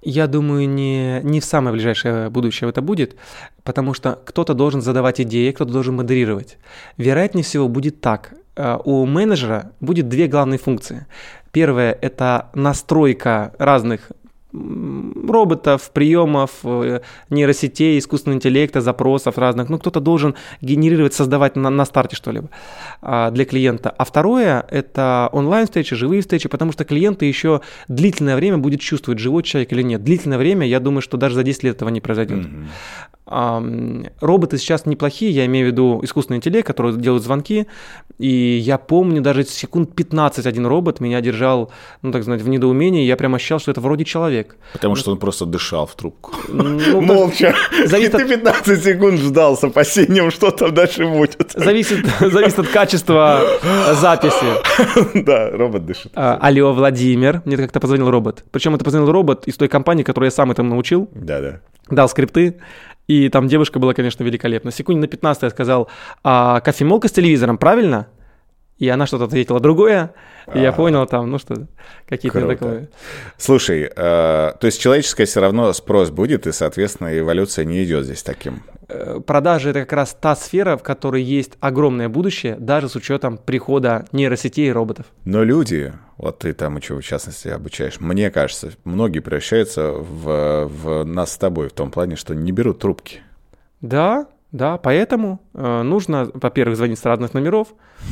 Я 0.03 0.27
думаю, 0.27 0.69
не, 0.69 1.21
не 1.23 1.41
в 1.41 1.45
самое 1.45 1.75
ближайшее 1.75 2.31
будущее 2.31 2.71
это 2.71 2.81
будет, 2.81 3.17
потому 3.65 3.93
что 3.93 4.19
кто-то 4.25 4.55
должен 4.55 4.81
задавать 4.81 5.21
идеи, 5.21 5.51
кто-то 5.51 5.73
должен 5.73 5.97
модерировать. 5.97 6.57
Вероятнее 6.97 7.45
всего 7.45 7.69
будет 7.69 8.01
так. 8.01 8.35
Э, 8.57 8.79
у 8.85 9.05
менеджера 9.05 9.73
будет 9.81 10.09
две 10.09 10.27
главные 10.27 10.59
функции. 10.59 11.07
Первое– 11.53 11.93
это 12.01 12.51
настройка 12.55 13.53
разных 13.59 14.13
роботов, 14.53 15.91
приемов, 15.93 16.51
э, 16.65 17.01
нейросетей, 17.31 17.99
искусственного 17.99 18.37
интеллекта, 18.37 18.81
запросов 18.81 19.39
разных. 19.39 19.69
Ну, 19.69 19.79
кто-то 19.79 20.01
должен 20.01 20.35
генерировать, 20.61 21.15
создавать 21.15 21.57
на, 21.57 21.71
на 21.71 21.85
старте 21.85 22.17
что-либо 22.17 22.49
а, 23.03 23.31
для 23.31 23.45
клиента. 23.45 23.91
А 23.91 24.05
второе– 24.05 24.65
это 24.71 25.29
онлайн-встречи, 25.33 25.95
живые 25.95 26.23
встречи, 26.23 26.49
потому 26.49 26.73
что 26.73 26.85
клиенты 26.85 27.27
еще 27.27 27.61
длительное 27.89 28.37
время 28.37 28.59
будет 28.59 28.81
чувствовать, 28.81 29.21
живой 29.21 29.43
человек 29.43 29.73
или 29.73 29.83
нет. 29.83 30.03
Длительное 30.03 30.39
время, 30.39 30.67
я 30.67 30.81
думаю, 30.81 31.03
что 31.03 31.17
даже 31.17 31.35
за 31.35 31.43
10 31.43 31.65
лет 31.65 31.77
этого 31.77 31.89
не 31.91 32.01
произойдет. 32.01 32.39
Mm-hmm. 32.39 32.67
Роботы 33.31 34.59
сейчас 34.59 34.87
неплохие, 34.87 35.31
я 35.31 35.47
имею 35.47 35.69
в 35.69 35.71
виду 35.71 36.01
искусственный 36.03 36.39
интеллект, 36.39 36.67
который 36.67 36.97
делает 36.97 37.23
звонки, 37.23 37.67
и 38.19 38.59
я 38.59 38.77
помню, 38.77 39.23
даже 39.23 39.45
секунд 39.45 39.95
15 39.95 40.47
один 40.47 40.67
робот 40.67 41.01
меня 41.01 41.21
держал, 41.21 41.71
ну 42.03 42.11
так 42.13 42.23
сказать, 42.23 42.43
в 42.43 42.49
недоумении, 42.49 43.07
я 43.07 43.17
прямо 43.17 43.37
ощущал, 43.37 43.61
что 43.61 43.71
это 43.71 43.81
вроде 43.81 44.05
человек. 44.05 44.57
Потому 44.73 44.97
что 44.97 45.13
он 45.13 45.19
просто 45.19 45.47
дышал 45.47 45.87
в 45.87 45.95
трубку. 45.95 46.33
Ну, 46.49 47.01
Молча. 47.01 47.55
Зависит 47.87 48.15
и 48.15 48.19
ты 48.19 48.29
15 48.29 48.85
секунд 48.85 49.21
ждал 49.21 49.57
с 49.57 49.65
опасением, 49.65 50.31
что 50.31 50.51
там 50.51 50.75
дальше 50.75 51.07
будет. 51.07 51.53
Зависит, 51.55 52.05
зависит 52.21 52.59
от 52.59 52.69
качества 52.69 53.43
записи. 53.95 54.35
Да, 55.25 55.51
робот 55.51 55.87
дышит. 55.87 56.13
А, 56.15 56.39
алло, 56.41 56.73
Владимир, 56.73 57.43
мне 57.45 57.57
как-то 57.57 57.81
позвонил 57.81 58.11
робот. 58.11 58.45
Причем 58.51 58.75
это 58.75 58.85
позвонил 58.85 59.11
робот 59.11 59.47
из 59.47 59.57
той 59.57 59.69
компании, 59.69 60.03
которую 60.03 60.27
я 60.27 60.31
сам 60.31 60.51
этому 60.51 60.71
научил. 60.71 61.09
Да, 61.15 61.41
да. 61.41 61.61
Дал 61.91 62.09
скрипты. 62.09 62.61
И 63.11 63.29
там 63.29 63.49
девушка 63.49 63.81
была, 63.81 63.93
конечно, 63.93 64.23
великолепна. 64.23 64.71
Секунде 64.71 65.01
на 65.01 65.07
15 65.09 65.43
я 65.43 65.51
сказал, 65.51 65.89
а, 66.23 66.61
кофемолка 66.61 67.09
с 67.09 67.11
телевизором, 67.11 67.59
правильно? 67.59 68.07
И 68.81 68.89
она 68.89 69.07
что-то 69.07 69.25
ответила 69.25 69.61
другое, 69.61 70.15
и 70.55 70.59
я 70.59 70.73
понял 70.73 71.07
там, 71.07 71.31
ну 71.31 71.39
что, 71.39 71.69
какие-то 72.09 72.47
такое. 72.47 72.89
Слушай, 73.37 73.83
э, 73.83 73.91
то 73.95 74.61
есть 74.63 74.81
человеческое 74.81 75.27
все 75.27 75.41
равно 75.43 75.71
спрос 75.75 76.11
будет, 76.11 76.47
и, 76.47 76.53
соответственно, 76.53 77.17
эволюция 77.17 77.67
не 77.67 77.85
идет 77.85 78.07
здесь 78.07 78.23
таким. 78.23 78.63
Э, 78.89 79.21
продажи 79.25 79.69
это 79.69 79.81
как 79.81 79.93
раз 79.93 80.17
та 80.19 80.35
сфера, 80.35 80.79
в 80.79 80.83
которой 80.83 81.23
есть 81.23 81.53
огромное 81.61 82.09
будущее, 82.09 82.57
даже 82.59 82.89
с 82.89 82.97
учетом 82.97 83.37
прихода 83.37 84.07
нейросетей 84.13 84.69
и 84.69 84.73
роботов. 84.73 85.05
Но 85.27 85.45
люди, 85.45 85.93
вот 86.17 86.39
ты 86.39 86.55
там 86.55 86.79
еще 86.79 86.99
в 86.99 87.05
частности 87.05 87.49
обучаешь, 87.49 88.01
мне 88.01 88.31
кажется, 88.31 88.71
многие 88.85 89.21
превращаются 89.21 89.93
в, 89.93 90.67
в 90.69 91.05
нас 91.05 91.33
с 91.33 91.37
тобой 91.37 91.69
в 91.69 91.73
том 91.73 91.91
плане, 91.91 92.17
что 92.17 92.35
не 92.35 92.51
берут 92.51 92.79
трубки. 92.79 93.21
Да, 93.83 94.27
да, 94.53 94.79
поэтому 94.79 95.41
э, 95.55 95.83
нужно, 95.83 96.29
во-первых, 96.35 96.77
звонить 96.77 96.99
с 96.99 97.05
разных 97.05 97.35
номеров. 97.35 97.69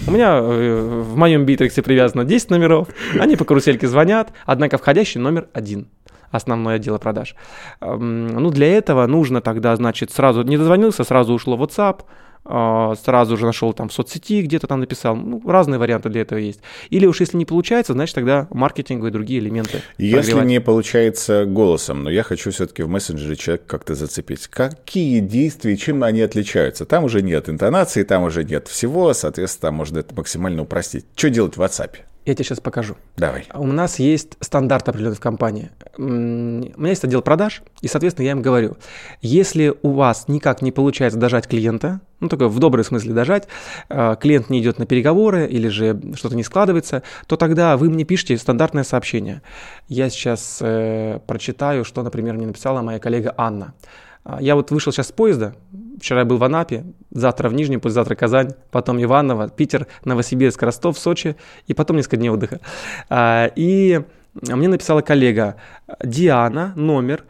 У 0.07 0.13
меня 0.13 0.39
э, 0.39 1.03
в 1.03 1.17
моем 1.17 1.45
битрексе 1.45 1.83
привязано 1.83 2.25
10 2.25 2.51
номеров, 2.51 2.89
они 3.19 3.37
по 3.37 3.45
карусельке 3.45 3.89
звонят, 3.89 4.33
однако 4.47 4.79
входящий 4.79 5.21
номер 5.21 5.49
один 5.53 5.89
основное 6.31 6.77
отдел 6.77 6.99
продаж. 6.99 7.35
Эм, 7.81 8.27
ну, 8.29 8.51
для 8.51 8.77
этого 8.77 9.07
нужно 9.07 9.41
тогда, 9.41 9.75
значит, 9.77 10.11
сразу 10.11 10.43
не 10.43 10.59
дозвонился, 10.59 11.05
сразу 11.05 11.33
ушло 11.33 11.57
WhatsApp, 11.57 12.03
сразу 12.49 13.37
же 13.37 13.45
нашел 13.45 13.73
там 13.73 13.89
в 13.89 13.93
соцсети, 13.93 14.43
где-то 14.43 14.67
там 14.67 14.81
написал. 14.81 15.17
Ну, 15.17 15.43
разные 15.47 15.79
варианты 15.79 16.09
для 16.09 16.23
этого 16.23 16.39
есть. 16.39 16.61
Или 16.91 17.07
уж 17.07 17.21
если 17.21 17.37
не 17.37 17.45
получается, 17.45 17.93
значит 17.93 18.15
тогда 18.15 18.49
маркетинг 18.51 19.05
и 19.05 19.11
другие 19.11 19.41
элементы. 19.41 19.83
Если 19.99 20.33
прогревать. 20.33 20.47
не 20.47 20.61
получается 20.61 21.45
голосом, 21.45 22.03
но 22.03 22.11
я 22.11 22.23
хочу 22.23 22.51
все-таки 22.51 22.83
в 22.83 22.89
мессенджере 22.89 23.37
человека 23.37 23.65
как-то 23.67 23.95
зацепить. 23.95 24.47
Какие 24.47 25.21
действия, 25.21 25.77
чем 25.77 26.03
они 26.03 26.23
отличаются? 26.23 26.87
Там 26.87 27.05
уже 27.05 27.23
нет 27.23 27.49
интонации, 27.49 28.03
там 28.03 28.23
уже 28.23 28.45
нет 28.45 28.69
всего, 28.69 29.13
соответственно, 29.13 29.69
там 29.69 29.75
можно 29.75 29.99
это 29.99 30.15
максимально 30.15 30.63
упростить. 30.63 31.07
Что 31.15 31.31
делать 31.31 31.57
в 31.57 31.61
WhatsApp? 31.61 31.91
Я 32.29 32.35
тебе 32.35 32.45
сейчас 32.45 32.61
покажу. 32.61 32.95
Давай. 33.17 33.47
У 33.55 33.67
нас 33.67 33.99
есть 33.99 34.37
стандарт 34.41 34.87
определенный 34.87 35.17
в 35.17 35.21
компании. 35.21 35.71
У 35.97 36.03
меня 36.03 36.91
есть 36.91 37.03
отдел 37.03 37.23
продаж, 37.23 37.63
и, 37.81 37.89
соответственно, 37.89 38.27
я 38.27 38.33
им 38.33 38.43
говорю, 38.43 38.77
если 39.23 39.75
у 39.81 39.93
вас 39.93 40.29
никак 40.29 40.61
не 40.61 40.71
получается 40.71 41.19
дожать 41.19 41.49
клиента, 41.49 42.03
ну, 42.21 42.29
только 42.29 42.49
в 42.49 42.59
добром 42.59 42.85
смысле 42.85 43.15
дожать, 43.15 43.49
а, 43.89 44.15
клиент 44.17 44.51
не 44.51 44.61
идет 44.61 44.79
на 44.79 44.85
переговоры 44.85 45.47
или 45.47 45.69
же 45.69 45.99
что-то 46.17 46.37
не 46.37 46.43
складывается, 46.43 47.03
то 47.27 47.37
тогда 47.39 47.79
вы 47.79 47.89
мне 47.89 48.05
пишите 48.05 48.37
стандартное 48.37 48.85
сообщение. 48.85 49.41
Я 49.89 50.11
сейчас 50.11 50.59
э, 50.61 51.21
прочитаю, 51.27 51.83
что, 51.87 52.03
например, 52.03 52.35
мне 52.35 52.47
написала 52.47 52.83
моя 52.83 52.99
коллега 52.99 53.33
Анна. 53.39 53.73
А, 54.29 54.43
я 54.43 54.55
вот 54.55 54.71
вышел 54.71 54.93
сейчас 54.93 55.09
с 55.09 55.13
поезда, 55.13 55.55
вчера 55.99 56.21
я 56.21 56.27
был 56.27 56.37
в 56.37 56.45
Анапе, 56.45 56.85
завтра 57.11 57.49
в 57.49 57.55
Нижнем, 57.55 57.81
послезавтра 57.81 58.15
Казань, 58.15 58.51
потом 58.71 59.03
Иваново, 59.03 59.49
Питер, 59.49 59.87
Новосибирск, 60.05 60.63
Ростов, 60.63 60.99
Сочи, 60.99 61.35
и 61.67 61.73
потом 61.73 61.97
несколько 61.97 62.19
дней 62.19 62.29
отдыха. 62.29 62.61
А, 63.09 63.51
и 63.57 64.03
мне 64.43 64.69
написала 64.69 65.01
коллега 65.01 65.57
Диана, 66.05 66.75
номер, 66.77 67.25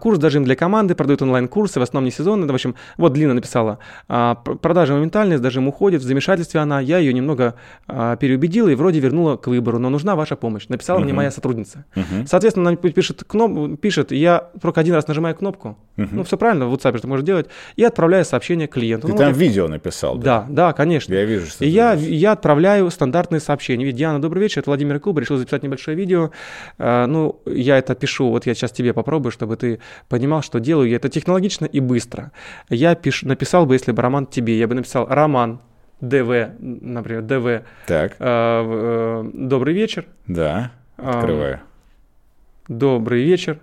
курс 0.00 0.18
даже 0.18 0.38
им 0.38 0.44
для 0.44 0.56
команды, 0.56 0.94
продают 0.94 1.22
онлайн-курсы, 1.22 1.80
в 1.80 1.82
основном 1.82 2.06
не 2.06 2.10
сезонные. 2.10 2.50
В 2.50 2.54
общем, 2.54 2.74
вот 2.96 3.12
Длина 3.12 3.34
написала. 3.34 3.78
А, 4.08 4.34
продажа 4.34 4.94
моментальная, 4.94 5.38
даже 5.38 5.60
им 5.60 5.68
уходит, 5.68 6.02
в 6.02 6.04
замешательстве 6.04 6.60
она. 6.60 6.80
Я 6.80 6.98
ее 6.98 7.12
немного 7.12 7.54
а, 7.86 8.16
переубедила 8.16 8.68
и 8.68 8.74
вроде 8.74 9.00
вернула 9.00 9.36
к 9.36 9.46
выбору, 9.46 9.78
но 9.78 9.90
нужна 9.90 10.16
ваша 10.16 10.36
помощь. 10.36 10.68
Написала 10.68 10.98
uh-huh. 10.98 11.04
мне 11.04 11.12
моя 11.12 11.30
сотрудница. 11.30 11.84
Uh-huh. 11.94 12.26
Соответственно, 12.26 12.70
она 12.70 12.76
пишет, 12.76 13.24
кноп... 13.26 13.80
пишет, 13.80 14.12
я 14.12 14.50
только 14.60 14.80
один 14.80 14.94
раз 14.94 15.06
нажимаю 15.06 15.34
кнопку. 15.34 15.78
Uh-huh. 15.96 16.08
Ну, 16.10 16.24
все 16.24 16.36
правильно, 16.36 16.66
в 16.66 16.74
WhatsApp 16.74 16.96
это 16.96 17.06
можно 17.06 17.24
делать. 17.24 17.46
И 17.76 17.84
отправляю 17.84 18.24
сообщение 18.24 18.66
клиенту. 18.66 19.06
Ты 19.06 19.12
ну, 19.12 19.18
там 19.18 19.32
вот 19.32 19.36
видео 19.36 19.68
написал, 19.68 20.16
да? 20.16 20.46
Да, 20.48 20.68
да, 20.68 20.72
конечно. 20.72 21.14
Я 21.14 21.24
вижу, 21.24 21.46
что 21.46 21.64
И 21.64 21.68
я, 21.68 21.92
я 21.92 22.32
отправляю 22.32 22.90
стандартные 22.90 23.40
сообщения. 23.40 23.84
Ведь, 23.84 23.96
Диана, 23.96 24.20
добрый 24.20 24.42
вечер, 24.42 24.60
это 24.60 24.70
Владимир 24.70 24.98
Куба, 25.00 25.20
решил 25.20 25.36
записать 25.36 25.62
небольшое 25.62 25.96
видео. 25.96 26.30
Ну, 26.78 27.40
я 27.46 27.78
это 27.78 27.94
пишу, 27.94 28.30
вот 28.30 28.46
я 28.46 28.54
сейчас 28.54 28.72
тебе 28.72 28.92
попробую, 28.92 29.32
чтобы 29.32 29.56
ты 29.60 29.78
понимал, 30.08 30.42
что 30.42 30.58
делаю 30.58 30.88
я 30.88 30.96
это 30.96 31.08
технологично 31.08 31.66
и 31.66 31.80
быстро. 31.80 32.32
Я 32.68 32.94
пиш, 32.94 33.22
написал 33.22 33.66
бы, 33.66 33.74
если 33.74 33.92
бы 33.92 34.02
роман 34.02 34.26
тебе, 34.26 34.58
я 34.58 34.66
бы 34.66 34.74
написал 34.74 35.06
роман, 35.08 35.60
ДВ, 36.00 36.50
например, 36.58 37.22
ДВ. 37.22 37.64
Так. 37.86 38.16
А, 38.18 39.22
э, 39.24 39.30
добрый 39.34 39.74
вечер. 39.74 40.06
Да, 40.26 40.72
А, 40.96 41.18
открываю. 41.18 41.60
Добрый 42.68 43.22
вечер. 43.22 43.58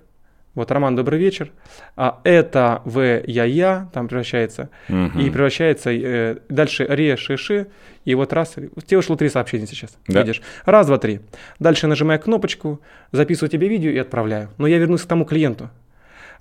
Вот, 0.53 0.71
Роман, 0.71 0.95
добрый 0.95 1.19
вечер. 1.19 1.51
А 1.95 2.19
это 2.23 2.81
В, 2.83 3.21
я, 3.27 3.43
я, 3.43 3.89
там 3.93 4.07
превращается. 4.07 4.69
Мгм. 4.87 5.19
И 5.19 5.29
превращается 5.29 5.91
э, 5.91 6.37
дальше 6.49 6.83
ре, 6.83 7.15
ши, 7.15 7.37
ши. 7.37 7.67
И 8.05 8.15
вот 8.15 8.33
раз, 8.33 8.55
тебе 8.87 8.97
ушло 8.97 9.15
три 9.15 9.29
сообщения 9.29 9.67
сейчас. 9.67 9.95
Да. 10.07 10.21
Видишь? 10.21 10.41
Раз, 10.65 10.87
два, 10.87 10.97
три. 10.97 11.21
Дальше 11.59 11.85
нажимаю 11.85 12.19
кнопочку, 12.19 12.81
записываю 13.11 13.51
тебе 13.51 13.67
видео 13.67 13.91
и 13.91 13.97
отправляю. 13.99 14.49
Но 14.57 14.65
я 14.65 14.79
вернусь 14.79 15.03
к 15.03 15.07
тому 15.07 15.25
клиенту. 15.25 15.69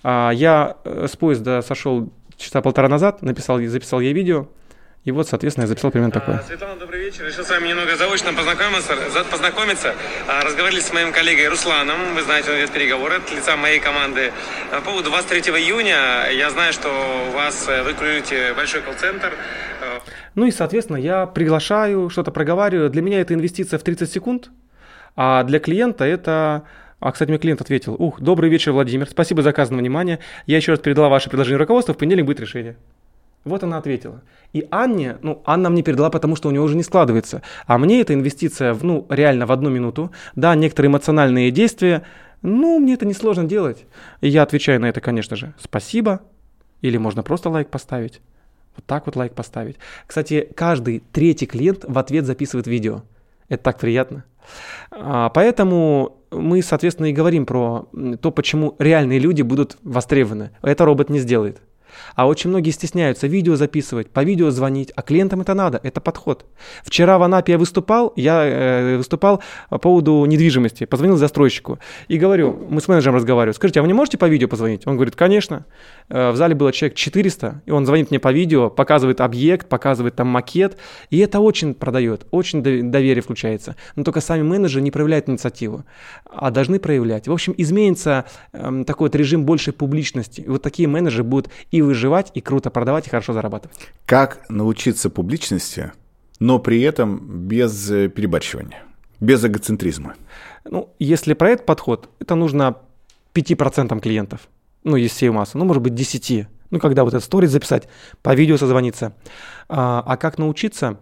А, 0.03 0.31
я 0.31 0.77
э, 0.83 1.07
с 1.09 1.15
поезда 1.15 1.61
сошел 1.61 2.09
часа 2.37 2.61
полтора 2.61 2.87
назад, 2.87 3.21
написал, 3.21 3.59
записал 3.61 3.99
ей 3.99 4.13
видео. 4.13 4.47
И 5.03 5.11
вот, 5.11 5.25
соответственно, 5.25 5.63
я 5.63 5.67
записал 5.67 5.89
примерно 5.89 6.11
такое. 6.11 6.35
А, 6.35 6.43
Светлана, 6.43 6.77
добрый 6.77 6.99
вечер. 6.99 7.25
Решил 7.25 7.45
с 7.45 7.49
вами 7.49 7.69
немного 7.69 7.95
заочно 7.95 8.33
познакомиться. 8.33 8.93
познакомиться. 9.31 9.95
А, 10.27 10.43
Разговаривали 10.43 10.81
с 10.81 10.91
моим 10.91 11.13
коллегой 11.13 11.47
Русланом. 11.47 12.13
Вы 12.13 12.23
знаете, 12.23 12.51
он 12.51 12.57
ведет 12.57 12.71
переговоры 12.71 13.15
от 13.15 13.31
лица 13.31 13.55
моей 13.55 13.79
команды. 13.79 14.33
По 14.69 14.81
поводу 14.81 15.09
23 15.09 15.53
июня 15.53 16.29
я 16.31 16.49
знаю, 16.49 16.73
что 16.73 16.89
у 17.29 17.31
вас 17.31 17.69
э, 17.69 17.83
вы 17.83 17.93
большой 18.53 18.81
колл-центр. 18.81 19.31
Ну 20.35 20.45
и, 20.45 20.51
соответственно, 20.51 20.97
я 20.97 21.25
приглашаю, 21.25 22.09
что-то 22.09 22.31
проговариваю. 22.31 22.89
Для 22.89 23.01
меня 23.01 23.21
это 23.21 23.33
инвестиция 23.33 23.79
в 23.79 23.83
30 23.83 24.11
секунд, 24.11 24.49
а 25.15 25.43
для 25.43 25.59
клиента 25.59 26.03
это... 26.03 26.63
А, 26.99 27.11
кстати, 27.11 27.29
мне 27.29 27.37
клиент 27.37 27.61
ответил, 27.61 27.95
ух, 27.97 28.19
добрый 28.19 28.49
вечер, 28.49 28.71
Владимир, 28.71 29.07
спасибо 29.07 29.43
за 29.43 29.51
оказанное 29.51 29.81
внимание. 29.81 30.19
Я 30.47 30.57
еще 30.57 30.71
раз 30.71 30.79
передала 30.79 31.09
ваше 31.09 31.29
предложение 31.29 31.57
руководству, 31.57 31.93
в 31.93 31.97
понедельник 31.97 32.25
будет 32.25 32.39
решение. 32.39 32.75
Вот 33.43 33.63
она 33.63 33.77
ответила. 33.77 34.23
И 34.51 34.67
Анне, 34.71 35.17
ну, 35.21 35.41
Анна 35.45 35.69
мне 35.69 35.83
передала, 35.83 36.09
потому 36.09 36.35
что 36.35 36.49
у 36.49 36.51
нее 36.51 36.61
уже 36.61 36.75
не 36.75 36.83
складывается. 36.83 37.43
А 37.65 37.77
мне 37.77 38.01
это 38.01 38.13
инвестиция, 38.13 38.73
в, 38.73 38.83
ну, 38.83 39.05
реально 39.09 39.45
в 39.45 39.51
одну 39.51 39.69
минуту. 39.69 40.11
Да, 40.35 40.55
некоторые 40.55 40.89
эмоциональные 40.89 41.51
действия, 41.51 42.03
ну, 42.41 42.79
мне 42.79 42.95
это 42.95 43.05
несложно 43.05 43.45
делать. 43.45 43.85
И 44.21 44.27
я 44.27 44.41
отвечаю 44.41 44.81
на 44.81 44.87
это, 44.87 44.99
конечно 44.99 45.35
же, 45.35 45.53
спасибо. 45.59 46.21
Или 46.81 46.97
можно 46.97 47.23
просто 47.23 47.49
лайк 47.49 47.69
поставить. 47.69 48.21
Вот 48.75 48.85
так 48.85 49.05
вот 49.05 49.15
лайк 49.15 49.33
поставить. 49.33 49.77
Кстати, 50.05 50.49
каждый 50.55 51.03
третий 51.11 51.45
клиент 51.45 51.85
в 51.87 51.97
ответ 51.97 52.25
записывает 52.25 52.67
видео. 52.67 53.03
Это 53.49 53.63
так 53.63 53.79
приятно. 53.79 54.25
А, 54.91 55.29
Поэтому 55.29 56.16
мы, 56.31 56.61
соответственно, 56.61 57.07
и 57.07 57.13
говорим 57.13 57.45
про 57.45 57.87
то, 58.21 58.31
почему 58.31 58.75
реальные 58.79 59.19
люди 59.19 59.41
будут 59.41 59.77
востребованы. 59.83 60.51
Это 60.61 60.85
робот 60.85 61.09
не 61.09 61.19
сделает. 61.19 61.61
А 62.15 62.27
очень 62.27 62.49
многие 62.49 62.71
стесняются 62.71 63.27
видео 63.27 63.55
записывать, 63.55 64.09
по 64.09 64.23
видео 64.23 64.51
звонить, 64.51 64.91
а 64.95 65.01
клиентам 65.01 65.41
это 65.41 65.53
надо, 65.53 65.79
это 65.83 66.01
подход. 66.01 66.45
Вчера 66.83 67.17
в 67.17 67.23
Анапе 67.23 67.53
я 67.53 67.57
выступал, 67.57 68.13
я 68.15 68.43
э, 68.45 68.97
выступал 68.97 69.41
по 69.69 69.77
поводу 69.77 70.25
недвижимости, 70.25 70.85
позвонил 70.85 71.17
застройщику 71.17 71.79
и 72.07 72.17
говорю, 72.17 72.67
мы 72.69 72.81
с 72.81 72.87
менеджером 72.87 73.15
разговариваем, 73.15 73.55
скажите, 73.55 73.79
а 73.79 73.83
вы 73.83 73.87
не 73.87 73.93
можете 73.93 74.17
по 74.17 74.25
видео 74.25 74.47
позвонить? 74.47 74.85
Он 74.87 74.95
говорит, 74.95 75.15
конечно. 75.15 75.65
Э, 76.09 76.31
в 76.31 76.35
зале 76.35 76.55
было 76.55 76.71
человек 76.71 76.95
400, 76.97 77.61
и 77.65 77.71
он 77.71 77.85
звонит 77.85 78.11
мне 78.11 78.19
по 78.19 78.31
видео, 78.31 78.69
показывает 78.69 79.21
объект, 79.21 79.67
показывает 79.67 80.15
там 80.15 80.27
макет, 80.27 80.77
и 81.09 81.19
это 81.19 81.39
очень 81.39 81.73
продает, 81.73 82.25
очень 82.31 82.59
дов- 82.59 82.81
доверие 82.81 83.21
включается. 83.21 83.75
Но 83.95 84.03
только 84.03 84.21
сами 84.21 84.43
менеджеры 84.43 84.81
не 84.81 84.91
проявляют 84.91 85.29
инициативу, 85.29 85.85
а 86.25 86.51
должны 86.51 86.79
проявлять. 86.79 87.27
В 87.27 87.31
общем, 87.31 87.53
изменится 87.57 88.25
эм, 88.53 88.85
такой 88.85 89.07
вот 89.07 89.15
режим 89.15 89.45
большей 89.45 89.73
публичности. 89.73 90.41
И 90.41 90.47
вот 90.47 90.61
такие 90.61 90.87
менеджеры 90.87 91.23
будут 91.23 91.49
и 91.71 91.76
выживать, 91.81 92.31
и 92.33 92.41
круто 92.41 92.69
продавать, 92.69 93.07
и 93.07 93.09
хорошо 93.09 93.33
зарабатывать. 93.33 93.77
Как 94.05 94.49
научиться 94.49 95.09
публичности, 95.09 95.91
но 96.39 96.59
при 96.59 96.81
этом 96.81 97.47
без 97.47 97.89
э, 97.91 98.09
перебарщивания, 98.09 98.83
без 99.19 99.43
эгоцентризма? 99.43 100.15
Ну, 100.65 100.93
если 100.99 101.33
про 101.33 101.51
этот 101.51 101.65
подход, 101.65 102.09
это 102.19 102.35
нужно 102.35 102.77
5% 103.33 103.99
клиентов. 103.99 104.47
Ну, 104.83 104.95
есть 104.95 105.15
всей 105.15 105.29
массы. 105.29 105.57
Ну, 105.57 105.65
может 105.65 105.83
быть, 105.83 105.95
10. 105.95 106.47
Ну, 106.69 106.79
когда 106.79 107.03
вот 107.03 107.13
этот 107.13 107.23
сторис 107.23 107.51
записать, 107.51 107.87
по 108.21 108.35
видео 108.35 108.57
созвониться. 108.57 109.13
А, 109.69 110.03
а 110.05 110.17
как 110.17 110.37
научиться? 110.37 110.99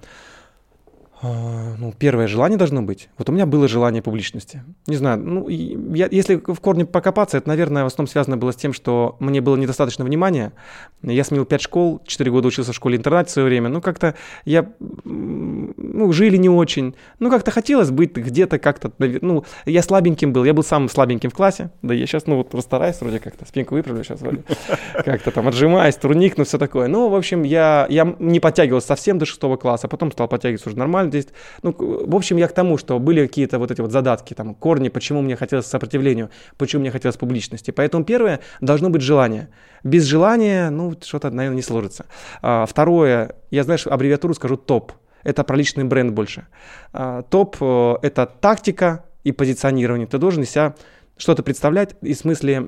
А, 1.21 1.75
Ну, 1.77 1.93
первое 1.97 2.27
желание 2.27 2.57
должно 2.57 2.81
быть. 2.81 3.09
Вот 3.17 3.29
у 3.29 3.31
меня 3.31 3.45
было 3.45 3.67
желание 3.67 4.01
публичности. 4.01 4.63
Не 4.87 4.97
знаю, 4.97 5.19
ну, 5.19 5.47
я, 5.47 6.07
если 6.11 6.35
в 6.35 6.59
корне 6.59 6.85
покопаться, 6.85 7.37
это, 7.37 7.47
наверное, 7.47 7.83
в 7.83 7.87
основном 7.87 8.09
связано 8.09 8.37
было 8.37 8.51
с 8.51 8.55
тем, 8.55 8.73
что 8.73 9.15
мне 9.19 9.41
было 9.41 9.55
недостаточно 9.55 10.03
внимания. 10.03 10.51
Я 11.01 11.23
сменил 11.23 11.45
5 11.45 11.61
школ, 11.61 12.01
4 12.05 12.31
года 12.31 12.47
учился 12.47 12.73
в 12.73 12.75
школе-интернате 12.75 13.29
в 13.29 13.33
свое 13.33 13.47
время. 13.47 13.69
Ну, 13.69 13.81
как-то 13.81 14.15
я, 14.43 14.69
ну, 15.03 16.11
жили 16.11 16.37
не 16.37 16.49
очень. 16.49 16.95
Ну, 17.19 17.29
как-то 17.29 17.51
хотелось 17.51 17.91
быть 17.91 18.13
где-то 18.15 18.59
как-то, 18.59 18.91
ну, 18.97 19.45
я 19.65 19.81
слабеньким 19.81 20.33
был, 20.33 20.43
я 20.43 20.53
был 20.53 20.63
самым 20.63 20.89
слабеньким 20.89 21.29
в 21.29 21.33
классе. 21.33 21.71
Да 21.81 21.93
я 21.93 22.05
сейчас, 22.05 22.27
ну, 22.27 22.37
вот 22.37 22.49
постараюсь 22.49 22.99
вроде 22.99 23.19
как-то, 23.19 23.45
спинку 23.45 23.75
выправлю 23.75 24.03
сейчас 24.03 24.21
вроде. 24.21 24.43
Как-то 24.93 25.31
там 25.31 25.47
отжимаюсь, 25.47 25.95
турник, 25.95 26.37
ну, 26.37 26.43
все 26.43 26.57
такое. 26.57 26.87
Ну, 26.87 27.09
в 27.09 27.15
общем, 27.15 27.43
я, 27.43 27.87
я 27.89 28.15
не 28.19 28.39
подтягивался 28.39 28.87
совсем 28.87 29.17
до 29.17 29.25
шестого 29.25 29.55
класса, 29.55 29.87
потом 29.87 30.11
стал 30.11 30.27
подтягиваться 30.27 30.69
уже 30.69 30.77
нормально. 30.77 31.04
Здесь, 31.09 31.27
ну, 31.63 31.73
к- 31.73 31.81
в 31.81 32.15
общем, 32.15 32.37
я 32.37 32.47
к 32.47 32.53
тому, 32.53 32.77
что 32.77 32.99
были 32.99 33.25
какие-то 33.25 33.59
вот 33.59 33.71
эти 33.71 33.81
вот 33.81 33.91
задатки, 33.91 34.33
там, 34.33 34.55
корни, 34.55 34.89
почему 34.89 35.21
мне 35.21 35.35
хотелось 35.35 35.65
сопротивлению, 35.65 36.29
почему 36.57 36.81
мне 36.81 36.91
хотелось 36.91 37.17
публичности. 37.17 37.71
Поэтому 37.71 38.03
первое, 38.03 38.39
должно 38.61 38.89
быть 38.89 39.01
желание. 39.01 39.49
Без 39.83 40.03
желания, 40.03 40.69
ну, 40.69 40.93
что-то, 41.01 41.31
наверное, 41.31 41.57
не 41.57 41.61
сложится. 41.61 42.05
А, 42.41 42.65
второе, 42.65 43.35
я, 43.51 43.63
знаешь, 43.63 43.87
аббревиатуру 43.87 44.33
скажу 44.33 44.57
ТОП. 44.57 44.91
Это 45.23 45.43
про 45.43 45.55
личный 45.55 45.83
бренд 45.83 46.13
больше. 46.13 46.47
А, 46.93 47.23
ТОП 47.23 47.57
э,– 47.61 47.95
это 48.03 48.25
тактика 48.25 49.05
и 49.23 49.31
позиционирование. 49.31 50.07
Ты 50.07 50.17
должен 50.17 50.43
из 50.43 50.51
себя 50.51 50.75
что-то 51.17 51.43
представлять 51.43 51.95
и 52.01 52.13
в 52.13 52.17
смысле 52.17 52.67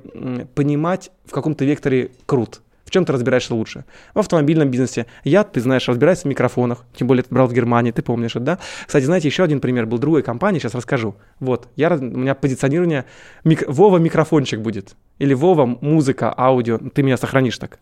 понимать 0.56 1.12
в 1.26 1.32
каком-то 1.32 1.66
векторе 1.66 2.12
крут. 2.26 2.62
В 2.88 2.90
чем 2.90 3.04
ты 3.04 3.12
разбираешься 3.12 3.54
лучше? 3.54 3.84
В 4.14 4.20
автомобильном 4.20 4.72
бизнесе. 4.72 5.08
Я, 5.26 5.44
ты 5.44 5.60
знаешь, 5.60 5.90
разбираюсь 5.90 6.20
в 6.20 6.26
микрофонах. 6.26 6.86
Тем 6.96 7.06
более 7.08 7.24
ты 7.24 7.34
брал 7.34 7.46
в 7.48 7.54
Германии, 7.54 7.92
ты 7.92 8.02
помнишь 8.02 8.38
это, 8.38 8.40
да? 8.46 8.60
Кстати, 8.86 9.04
знаете, 9.04 9.28
еще 9.28 9.44
один 9.44 9.60
пример 9.60 9.86
был 9.86 9.98
другой 9.98 10.24
компании, 10.24 10.60
сейчас 10.60 10.74
расскажу. 10.74 11.18
Вот, 11.42 11.68
я, 11.76 11.94
у 11.94 12.00
меня 12.00 12.34
позиционирование, 12.34 13.04
мик- 13.44 13.68
Вова 13.68 13.98
микрофончик 13.98 14.62
будет. 14.62 14.96
Или 15.20 15.34
Вова 15.34 15.66
музыка, 15.66 16.34
аудио, 16.38 16.78
ты 16.78 17.04
меня 17.04 17.18
сохранишь 17.18 17.58
так. 17.58 17.80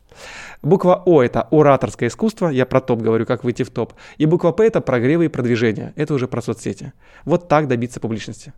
Буква 0.63 1.03
О– 1.05 1.21
это 1.23 1.43
ораторское 1.51 2.09
искусство, 2.09 2.47
я 2.49 2.65
про 2.65 2.81
топ 2.81 3.03
говорю, 3.03 3.27
как 3.27 3.43
выйти 3.43 3.61
в 3.61 3.69
топ. 3.69 3.93
И 4.17 4.25
буква 4.25 4.53
П– 4.53 4.65
это 4.65 4.81
прогревы 4.81 5.25
и 5.25 5.27
продвижение, 5.27 5.93
это 5.95 6.15
уже 6.15 6.27
про 6.27 6.41
соцсети. 6.41 6.93
Вот 7.25 7.47
так 7.47 7.67
добиться 7.67 7.99
публичности. 7.99 8.53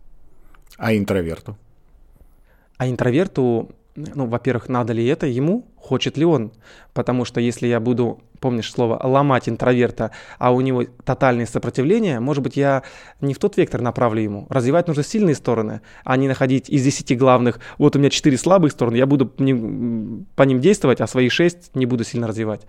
А 0.78 0.96
интроверту? 0.96 1.58
А 2.78 2.88
интроверту, 2.88 3.70
ну, 4.14 4.26
во-первых, 4.26 4.68
надо 4.68 4.92
ли 4.92 5.06
это 5.06 5.26
ему, 5.26 5.66
хочет 5.76 6.16
ли 6.16 6.24
он? 6.24 6.52
Потому 6.94 7.24
что 7.24 7.40
если 7.40 7.66
я 7.66 7.80
буду, 7.80 8.20
помнишь 8.40 8.70
слово, 8.70 9.00
ломать 9.02 9.48
интроверта, 9.48 10.10
а 10.38 10.52
у 10.52 10.60
него 10.60 10.84
тотальное 11.04 11.46
сопротивление, 11.46 12.20
может 12.20 12.42
быть, 12.42 12.56
я 12.56 12.82
не 13.20 13.34
в 13.34 13.38
тот 13.38 13.56
вектор 13.56 13.80
направлю 13.80 14.22
ему. 14.22 14.46
Развивать 14.50 14.86
нужно 14.88 15.02
сильные 15.02 15.34
стороны, 15.34 15.80
а 16.04 16.16
не 16.16 16.28
находить 16.28 16.70
из 16.70 16.84
10 16.84 17.18
главных, 17.18 17.60
вот 17.78 17.96
у 17.96 17.98
меня 17.98 18.10
4 18.10 18.36
слабые 18.38 18.70
стороны, 18.70 18.96
я 18.96 19.06
буду 19.06 19.26
по 19.26 19.42
ним, 19.42 20.60
действовать, 20.60 21.00
а 21.00 21.06
свои 21.06 21.28
6 21.28 21.74
не 21.74 21.86
буду 21.86 22.04
сильно 22.04 22.26
развивать. 22.26 22.66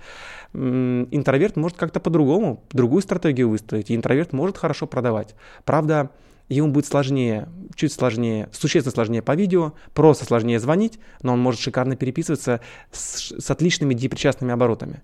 Интроверт 0.54 1.58
может 1.58 1.78
как-то 1.78 2.00
по-другому, 2.00 2.64
другую 2.72 3.02
стратегию 3.02 3.50
выстроить, 3.50 3.92
и 3.92 3.96
интроверт 3.96 4.34
может 4.34 4.58
хорошо 4.58 4.88
продавать. 4.88 5.36
Правда, 5.64 6.10
ему 6.56 6.70
будет 6.70 6.86
сложнее, 6.86 7.48
чуть 7.76 7.94
сложнее, 7.94 8.50
существенно 8.52 8.92
сложнее 8.92 9.22
по 9.22 9.36
видео, 9.36 9.74
просто 9.94 10.26
сложнее 10.26 10.60
звонить, 10.60 11.00
но 11.22 11.34
он 11.34 11.40
может 11.40 11.62
шикарно 11.62 11.96
переписываться 11.96 12.62
с, 12.92 13.32
с 13.32 13.52
отличными 13.52 13.94
депричастными 13.94 14.52
оборотами, 14.52 15.02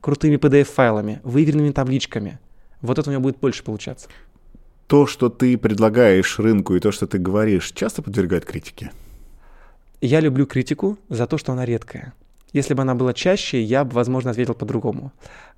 крутыми 0.00 0.36
PDF-файлами, 0.36 1.20
выверенными 1.22 1.70
табличками. 1.70 2.38
Вот 2.80 2.98
это 2.98 3.10
у 3.10 3.12
него 3.12 3.22
будет 3.22 3.38
больше 3.38 3.62
получаться. 3.62 4.08
То, 4.86 5.06
что 5.06 5.28
ты 5.28 5.56
предлагаешь 5.58 6.38
рынку 6.38 6.74
и 6.74 6.80
то, 6.80 6.92
что 6.92 7.06
ты 7.06 7.18
говоришь, 7.18 7.72
часто 7.72 8.02
подвергает 8.02 8.44
критике? 8.44 8.90
Я 10.00 10.20
люблю 10.20 10.46
критику 10.46 10.98
за 11.08 11.26
то, 11.26 11.38
что 11.38 11.52
она 11.52 11.64
редкая. 11.64 12.14
Если 12.52 12.74
бы 12.74 12.82
она 12.82 12.94
была 12.94 13.12
чаще, 13.12 13.62
я 13.62 13.84
бы, 13.84 13.92
возможно, 13.92 14.30
ответил 14.30 14.54
по-другому. 14.54 15.12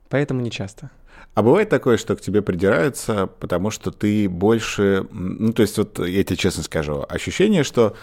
Поэтому 0.08 0.40
не 0.40 0.50
часто. 0.50 0.90
А 1.34 1.42
бывает 1.42 1.68
такое, 1.68 1.96
что 1.96 2.16
к 2.16 2.20
тебе 2.20 2.42
придираются, 2.42 3.26
потому 3.26 3.70
что 3.70 3.90
ты 3.90 4.28
больше... 4.28 5.06
Ну, 5.10 5.52
то 5.52 5.62
есть, 5.62 5.78
вот 5.78 5.98
я 6.00 6.24
тебе 6.24 6.36
честно 6.36 6.62
скажу, 6.62 7.04
ощущение, 7.08 7.62
что 7.62 7.96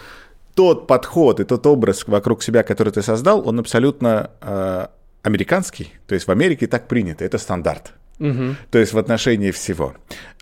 тот 0.54 0.86
подход 0.86 1.38
и 1.38 1.44
тот 1.44 1.66
образ 1.66 2.06
вокруг 2.06 2.42
себя, 2.42 2.62
который 2.62 2.92
ты 2.92 3.02
создал, 3.02 3.46
он 3.46 3.60
абсолютно 3.60 4.30
э, 4.40 4.86
американский. 5.22 5.92
То 6.06 6.14
есть 6.14 6.26
в 6.26 6.30
Америке 6.30 6.66
так 6.66 6.88
принято, 6.88 7.24
это 7.24 7.38
стандарт. 7.38 7.92
Мгм. 8.18 8.56
То 8.70 8.78
есть 8.78 8.92
в 8.92 8.98
отношении 8.98 9.50
всего. 9.50 9.94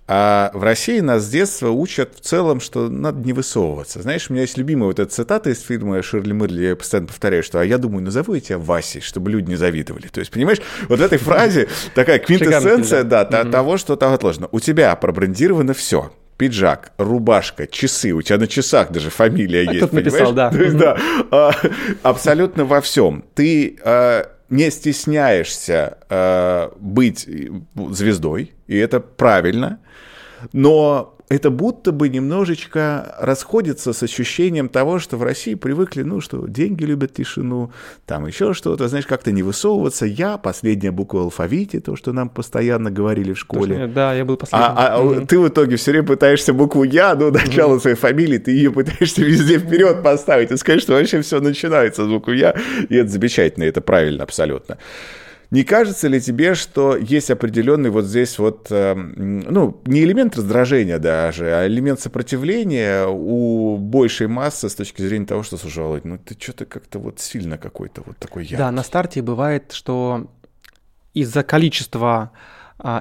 А 0.09 0.50
в 0.54 0.62
России 0.62 1.00
нас 1.00 1.24
с 1.24 1.28
детства 1.28 1.70
учат 1.70 2.14
в 2.16 2.20
целом, 2.20 2.61
что 2.61 2.88
надо 2.88 3.18
не 3.24 3.32
высовываться. 3.32 4.02
Знаешь, 4.02 4.26
у 4.28 4.32
меня 4.32 4.42
есть 4.42 4.57
любимая 4.57 4.86
вот 4.86 5.00
эта 5.00 5.11
цитата 5.11 5.50
из 5.50 5.61
фильма 5.61 6.00
Ширли 6.02 6.32
Мырли, 6.32 6.66
я 6.66 6.76
постоянно 6.76 7.09
повторяю, 7.09 7.42
что 7.42 7.59
«а 7.61 7.64
я 7.64 7.78
думаю, 7.78 8.04
назову 8.04 8.34
я 8.34 8.40
тебя 8.40 8.59
Васей, 8.59 9.00
чтобы 9.00 9.30
люди 9.30 9.48
не 9.48 9.57
завидовали». 9.57 10.07
То 10.07 10.20
есть, 10.20 10.30
понимаешь, 10.30 10.61
вот 10.88 11.00
в 11.00 11.02
этой 11.02 11.18
фразе 11.18 11.68
такая 11.94 12.20
квинтэссенция 12.20 13.02
да, 13.02 13.24
того, 13.24 13.78
что 13.78 13.96
там 13.96 14.12
отложено. 14.12 14.48
У 14.52 14.61
тебя 14.61 14.94
пробрендировано 14.94 15.74
все 15.74 16.12
пиджак, 16.36 16.92
рубашка, 16.98 17.66
часы, 17.66 18.12
у 18.12 18.22
тебя 18.22 18.38
на 18.38 18.46
часах 18.46 18.92
даже 18.92 19.11
фамилия 19.11 19.64
так 19.64 19.74
есть, 19.74 19.90
понимаешь? 19.90 20.12
Написал, 20.12 20.32
да. 20.32 20.50
То 20.50 20.62
есть, 20.62 20.76
да, 20.76 20.98
а, 21.30 21.52
абсолютно 22.02 22.64
во 22.64 22.80
всем. 22.80 23.24
Ты 23.34 23.78
а, 23.82 24.28
не 24.49 24.70
стесняешься 24.70 25.99
а, 26.09 26.72
быть 26.78 27.28
звездой, 27.74 28.53
и 28.66 28.76
это 28.76 29.01
правильно, 29.01 29.80
но 30.53 31.16
это 31.29 31.51
будто 31.51 31.91
бы 31.91 32.09
немножечко 32.09 33.16
расходится 33.18 33.93
с 33.93 34.03
ощущением 34.03 34.68
того, 34.68 35.01
что 35.01 35.16
в 35.16 35.24
России 35.24 35.55
привыкли, 35.55 36.03
ну, 36.03 36.20
что 36.20 36.47
деньги 36.47 36.85
любят 36.85 37.14
тишину, 37.14 37.72
там 38.07 38.27
еще 38.27 38.55
что-то, 38.55 38.87
знаешь, 38.87 39.07
как-то 39.07 39.33
не 39.33 39.43
высовываться. 39.43 40.07
Я, 40.07 40.39
последняя 40.39 40.93
буква 40.93 41.18
в 41.18 41.22
алфавите, 41.22 41.81
то, 41.81 41.97
что 41.97 42.12
нам 42.12 42.29
постоянно 42.29 42.91
говорили 42.91 43.33
в 43.33 43.39
школе. 43.39 43.89
Да, 43.89 44.14
я 44.14 44.24
был 44.24 44.37
последний. 44.37 44.68
А, 44.68 44.97
а 44.97 45.03
mm-hmm. 45.03 45.27
ты 45.27 45.39
в 45.39 45.49
итоге 45.49 45.77
все 45.77 45.91
время 45.91 46.07
пытаешься 46.07 46.53
букву 46.53 46.85
«Я», 46.85 47.14
ну, 47.16 47.33
начало 47.33 47.74
mm-hmm. 47.74 47.81
своей 47.81 47.97
фамилии, 47.97 48.39
ты 48.39 48.53
ее 48.53 48.70
пытаешься 48.70 49.22
везде 49.22 49.59
вперед 49.59 50.03
поставить 50.05 50.53
и 50.53 50.57
сказать, 50.57 50.81
что 50.81 50.93
вообще 50.93 51.22
все 51.22 51.41
начинается 51.41 52.05
с 52.05 52.09
буквы 52.09 52.37
«Я», 52.37 52.55
и 52.89 52.95
это 52.95 53.11
замечательно, 53.11 53.64
это 53.64 53.81
правильно 53.81 54.22
абсолютно. 54.22 54.79
Не 55.51 55.64
кажется 55.64 56.09
ли 56.09 56.20
тебе, 56.20 56.55
что 56.55 56.97
есть 56.97 57.30
определенный 57.30 57.90
вот 57.90 58.05
здесь 58.05 58.38
вот, 58.38 58.66
э, 58.70 58.94
ну, 58.94 59.80
не 59.86 60.03
элемент 60.03 60.36
раздражения 60.36 60.99
даже, 60.99 61.55
а 61.55 61.66
элемент 61.66 62.01
сопротивления 62.01 63.07
у 63.07 63.76
большей 63.76 64.26
массы 64.26 64.68
с 64.68 64.74
точки 64.74 65.03
зрения 65.03 65.26
того, 65.26 65.42
что, 65.42 65.57
слушай, 65.57 65.78
Володь, 65.78 66.05
ну 66.05 66.18
ты 66.18 66.36
что-то 66.38 66.64
как-то 66.64 66.99
вот 66.99 67.20
сильно 67.20 67.59
какой-то 67.59 68.03
вот 68.05 68.16
такой 68.18 68.42
яркий. 68.42 68.57
Да, 68.57 68.70
на 68.70 68.82
старте 68.82 69.22
бывает, 69.22 69.72
что 69.72 70.26
из-за 71.14 71.42
количества 71.42 72.32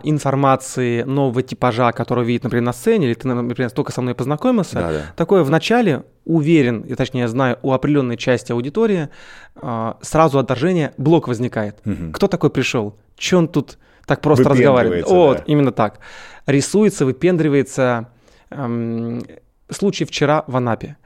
информации 0.04 1.04
нового 1.04 1.42
типажа, 1.42 1.92
который 1.92 2.24
видит, 2.24 2.44
например, 2.44 2.64
на 2.64 2.74
сцене, 2.74 3.08
или 3.08 3.14
ты, 3.14 3.28
например, 3.28 3.70
только 3.72 3.92
со 3.92 4.02
мной 4.02 4.16
познакомился, 4.16 4.76
да, 4.76 4.92
да. 4.92 5.02
такое 5.16 5.44
вначале 5.44 6.04
уверен, 6.24 6.82
и 6.82 6.96
точнее 6.96 7.28
знаю, 7.28 7.60
у 7.62 7.74
определенной 7.74 8.18
части 8.18 8.52
аудитории 8.52 9.10
а, 9.56 9.98
сразу 10.02 10.40
отторжение, 10.40 10.94
блок 10.98 11.28
возникает. 11.28 11.78
Угу. 11.86 12.12
Кто 12.14 12.28
такой 12.28 12.50
пришел? 12.50 12.98
Че 13.18 13.38
он 13.38 13.48
тут 13.48 13.78
так 14.06 14.22
просто 14.22 14.50
разговаривает? 14.50 15.08
Вот, 15.08 15.38
да. 15.38 15.44
именно 15.46 15.72
так. 15.72 16.00
Рисуется, 16.46 17.06
выпендривается. 17.06 18.10
Эм, 18.52 19.24
случай 19.70 20.06
вчера 20.06 20.44
в 20.48 20.56
Анапе. 20.56 20.98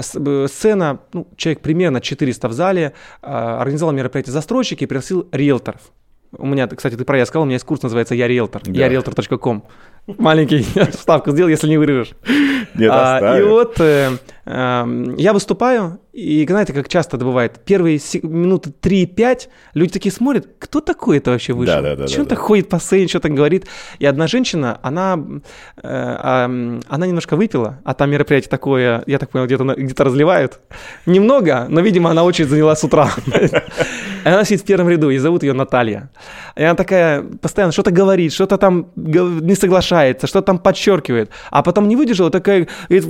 Сцена, 0.00 1.00
ну, 1.12 1.28
человек 1.36 1.60
примерно 1.60 2.00
400 2.00 2.48
в 2.48 2.52
зале, 2.52 2.92
э, 3.22 3.26
организовал 3.26 3.94
мероприятие 3.94 4.32
застройщик 4.32 4.82
и 4.82 4.86
пригласил 4.86 5.28
риэлторов. 5.32 5.92
У 6.32 6.46
меня, 6.46 6.66
кстати, 6.66 6.94
ты 6.94 7.04
про 7.04 7.18
я 7.18 7.26
сказал, 7.26 7.42
у 7.42 7.46
меня 7.46 7.54
есть 7.54 7.64
курс, 7.64 7.82
называется 7.82 8.14
«Я 8.14 8.28
риэлтор», 8.28 8.62
да. 8.64 8.72
я 8.72 8.88
риэлтор.ком. 8.88 9.64
Маленький 10.06 10.64
вставку 10.90 11.30
сделал, 11.30 11.48
если 11.48 11.68
не 11.68 11.78
вырежешь. 11.78 12.12
Нет, 12.74 12.90
а, 12.92 13.38
и 13.38 13.42
вот 13.42 13.80
э, 13.80 14.10
э, 14.12 14.16
я 14.46 15.32
выступаю, 15.32 16.00
и 16.16 16.46
знаете, 16.48 16.72
как 16.72 16.88
часто 16.88 17.16
это 17.16 17.26
бывает, 17.26 17.60
первые 17.64 18.00
минуты 18.22 18.72
3-5 18.80 19.48
люди 19.74 19.92
такие 19.92 20.12
смотрят, 20.12 20.48
кто 20.58 20.80
такой 20.80 21.18
это 21.18 21.32
вообще 21.32 21.52
вышел? 21.52 21.74
Да, 21.74 21.82
да, 21.82 21.96
да, 21.96 22.06
Чего 22.06 22.18
да, 22.18 22.22
он 22.22 22.28
да. 22.28 22.36
ходит 22.36 22.68
по 22.68 22.78
сцене, 22.78 23.08
что-то 23.08 23.28
говорит? 23.28 23.66
И 23.98 24.06
одна 24.06 24.26
женщина, 24.26 24.78
она, 24.82 25.18
э, 25.76 25.82
э, 25.82 26.80
она 26.88 27.06
немножко 27.06 27.36
выпила, 27.36 27.80
а 27.84 27.92
там 27.92 28.10
мероприятие 28.10 28.48
такое, 28.48 29.02
я 29.06 29.18
так 29.18 29.30
понял, 29.30 29.46
где-то 29.46 29.64
где 29.76 30.02
разливают. 30.02 30.60
Немного, 31.06 31.66
но, 31.68 31.80
видимо, 31.80 32.10
она 32.10 32.22
очень 32.22 32.46
заняла 32.46 32.76
с 32.76 32.84
утра. 32.84 33.10
Она 34.24 34.44
сидит 34.44 34.62
в 34.62 34.64
первом 34.64 34.88
ряду, 34.88 35.10
и 35.10 35.18
зовут 35.18 35.42
ее 35.44 35.52
Наталья. 35.52 36.10
И 36.56 36.62
она 36.62 36.74
такая 36.74 37.22
постоянно 37.22 37.72
что-то 37.72 37.92
говорит, 37.92 38.32
что-то 38.32 38.58
там 38.58 38.88
не 38.96 39.54
соглашается, 39.54 40.26
что-то 40.26 40.46
там 40.46 40.58
подчеркивает. 40.58 41.30
А 41.50 41.62
потом 41.62 41.86
не 41.86 41.94
выдержала, 41.94 42.30
такая, 42.30 42.66
говорит, 42.88 43.06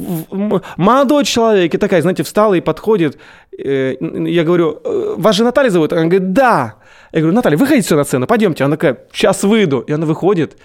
молодой 0.76 1.24
человек, 1.26 1.74
и 1.74 1.78
такая, 1.78 2.02
знаете, 2.02 2.22
встала 2.22 2.54
и 2.54 2.60
подходит. 2.60 3.18
Э, 3.58 3.94
я 4.00 4.44
говорю, 4.44 4.80
«Э, 4.84 5.14
вас 5.18 5.36
же 5.36 5.44
Наталья 5.44 5.70
зовут? 5.70 5.92
Она 5.92 6.06
говорит, 6.06 6.32
да. 6.32 6.76
Я 7.12 7.20
говорю, 7.20 7.34
Наталья, 7.34 7.56
выходите 7.56 7.94
на 7.94 8.04
сцену, 8.04 8.26
пойдемте. 8.26 8.64
Она 8.64 8.76
такая, 8.76 8.98
сейчас 9.12 9.42
выйду. 9.44 9.80
И 9.80 9.92
она 9.92 10.06
выходит. 10.06 10.56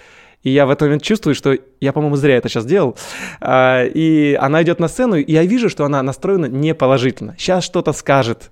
И 0.42 0.50
я 0.50 0.66
в 0.66 0.70
этот 0.70 0.82
момент 0.82 1.02
чувствую, 1.02 1.34
что 1.34 1.56
я, 1.80 1.92
по-моему, 1.92 2.16
зря 2.16 2.36
это 2.36 2.48
сейчас 2.48 2.64
делал. 2.64 2.96
А, 3.40 3.84
и 3.84 4.34
она 4.34 4.62
идет 4.62 4.80
на 4.80 4.88
сцену, 4.88 5.16
и 5.16 5.32
я 5.32 5.44
вижу, 5.44 5.68
что 5.68 5.84
она 5.84 6.02
настроена 6.02 6.46
неположительно. 6.46 7.34
Сейчас 7.38 7.64
что-то 7.64 7.92
скажет. 7.92 8.50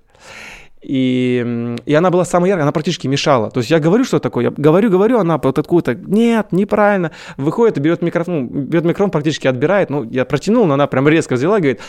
И, 0.83 1.77
и 1.85 1.95
она 1.95 2.11
была 2.11 2.25
самая 2.25 2.49
яркая, 2.49 2.63
она 2.63 2.73
практически 2.73 3.07
мешала. 3.07 3.51
То 3.51 3.61
есть 3.61 3.71
я 3.71 3.81
говорю, 3.81 4.05
что 4.05 4.19
такое, 4.19 4.45
я 4.45 4.51
говорю, 4.51 4.89
говорю, 4.89 5.19
она 5.19 5.37
вот 5.37 5.59
откуда-то, 5.59 5.95
нет, 5.95 6.53
неправильно, 6.53 7.11
выходит 7.37 7.77
и 7.77 7.81
берет 7.81 8.01
микрофон, 8.01 8.47
ну, 8.47 8.61
берет 8.63 8.85
микрофон, 8.85 9.11
практически 9.11 9.47
отбирает, 9.47 9.91
ну, 9.91 10.05
я 10.05 10.25
протянул, 10.25 10.65
но 10.65 10.75
она 10.75 10.87
прям 10.87 11.07
резко 11.07 11.35
взяла 11.35 11.59
и 11.59 11.61
говорит, 11.61 11.81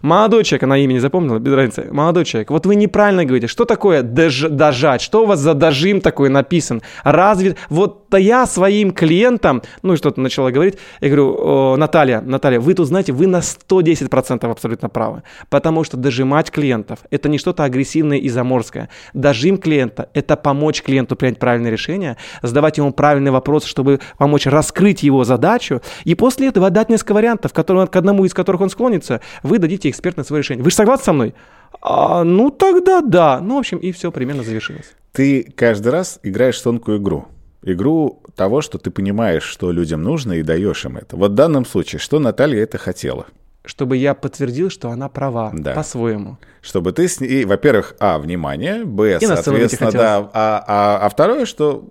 молодой 0.00 0.44
человек, 0.44 0.62
она 0.62 0.78
имя 0.78 0.92
не 0.92 1.00
запомнила, 1.00 1.40
без 1.40 1.52
разницы, 1.54 1.88
молодой 1.90 2.24
человек, 2.24 2.50
вот 2.50 2.66
вы 2.66 2.76
неправильно 2.76 3.24
говорите, 3.24 3.48
что 3.48 3.64
такое 3.64 4.02
дож, 4.02 4.42
дожать, 4.42 5.00
что 5.00 5.24
у 5.24 5.26
вас 5.26 5.40
за 5.40 5.54
дожим 5.54 6.00
такой 6.00 6.28
написан, 6.28 6.82
разве, 7.02 7.56
вот-то 7.68 8.16
я 8.16 8.46
своим 8.46 8.92
клиентам, 8.92 9.62
ну 9.82 9.94
и 9.94 9.96
что-то 9.96 10.20
начала 10.20 10.52
говорить, 10.52 10.76
я 11.00 11.08
говорю, 11.08 11.76
Наталья, 11.76 12.20
Наталья, 12.20 12.60
вы 12.60 12.74
тут 12.74 12.86
знаете, 12.86 13.12
вы 13.12 13.26
на 13.26 13.38
110% 13.38 14.48
абсолютно 14.48 14.88
правы, 14.88 15.24
потому 15.50 15.82
что 15.82 15.96
дожимать 15.96 16.52
клиентов, 16.52 17.00
это 17.10 17.28
не 17.28 17.38
что-то 17.38 17.64
агрессивное 17.64 18.18
из 18.18 18.35
Заморская. 18.36 18.88
Дожим 19.14 19.58
клиента– 19.58 20.08
это 20.14 20.36
помочь 20.36 20.82
клиенту 20.82 21.16
принять 21.16 21.38
правильное 21.38 21.70
решение, 21.70 22.16
задавать 22.42 22.78
ему 22.78 22.92
правильный 22.92 23.30
вопрос, 23.30 23.64
чтобы 23.64 24.00
помочь 24.18 24.46
раскрыть 24.46 25.02
его 25.02 25.24
задачу, 25.24 25.80
и 26.04 26.14
после 26.14 26.48
этого 26.48 26.70
дать 26.70 26.90
несколько 26.90 27.14
вариантов, 27.14 27.52
которые, 27.52 27.86
к 27.86 27.96
одному 27.96 28.24
из 28.24 28.34
которых 28.34 28.60
он 28.60 28.70
склонится, 28.70 29.20
вы 29.42 29.58
дадите 29.58 29.88
экспертное 29.88 30.24
свое 30.24 30.42
решение. 30.42 30.62
Вы 30.62 30.70
же 30.70 30.76
согласны 30.76 31.04
со 31.04 31.12
мной? 31.12 31.34
А, 31.80 32.24
ну, 32.24 32.50
тогда 32.50 33.00
да. 33.00 33.40
Ну, 33.40 33.56
в 33.56 33.58
общем, 33.58 33.78
и 33.78 33.90
все 33.92 34.12
примерно 34.12 34.42
завершилось. 34.42 34.94
Ты 35.12 35.42
каждый 35.56 35.88
раз 35.88 36.20
играешь 36.22 36.60
тонкую 36.60 36.98
игру 36.98 37.26
игру 37.66 38.22
того, 38.36 38.60
что 38.60 38.78
ты 38.78 38.90
понимаешь, 38.90 39.42
что 39.42 39.72
людям 39.72 40.02
нужно, 40.02 40.34
и 40.34 40.42
даешь 40.42 40.84
им 40.84 40.96
это. 40.96 41.16
Вот 41.16 41.32
в 41.32 41.34
данном 41.34 41.66
случае, 41.66 41.98
что 41.98 42.18
Наталья 42.18 42.62
это 42.62 42.78
хотела? 42.78 43.26
Чтобы 43.66 43.96
я 43.96 44.14
подтвердил, 44.14 44.70
что 44.70 44.90
она 44.90 45.08
права 45.08 45.50
да. 45.52 45.74
по-своему. 45.74 46.38
Чтобы 46.62 46.92
ты 46.92 47.08
с 47.08 47.20
ней, 47.20 47.44
во-первых, 47.44 47.94
а, 47.98 48.18
внимание, 48.18 48.84
б, 48.84 49.18
и 49.20 49.26
соответственно, 49.26 49.92
да, 49.92 50.30
а, 50.32 50.64
а, 50.66 50.98
а 51.06 51.08
второе, 51.08 51.44
что 51.44 51.86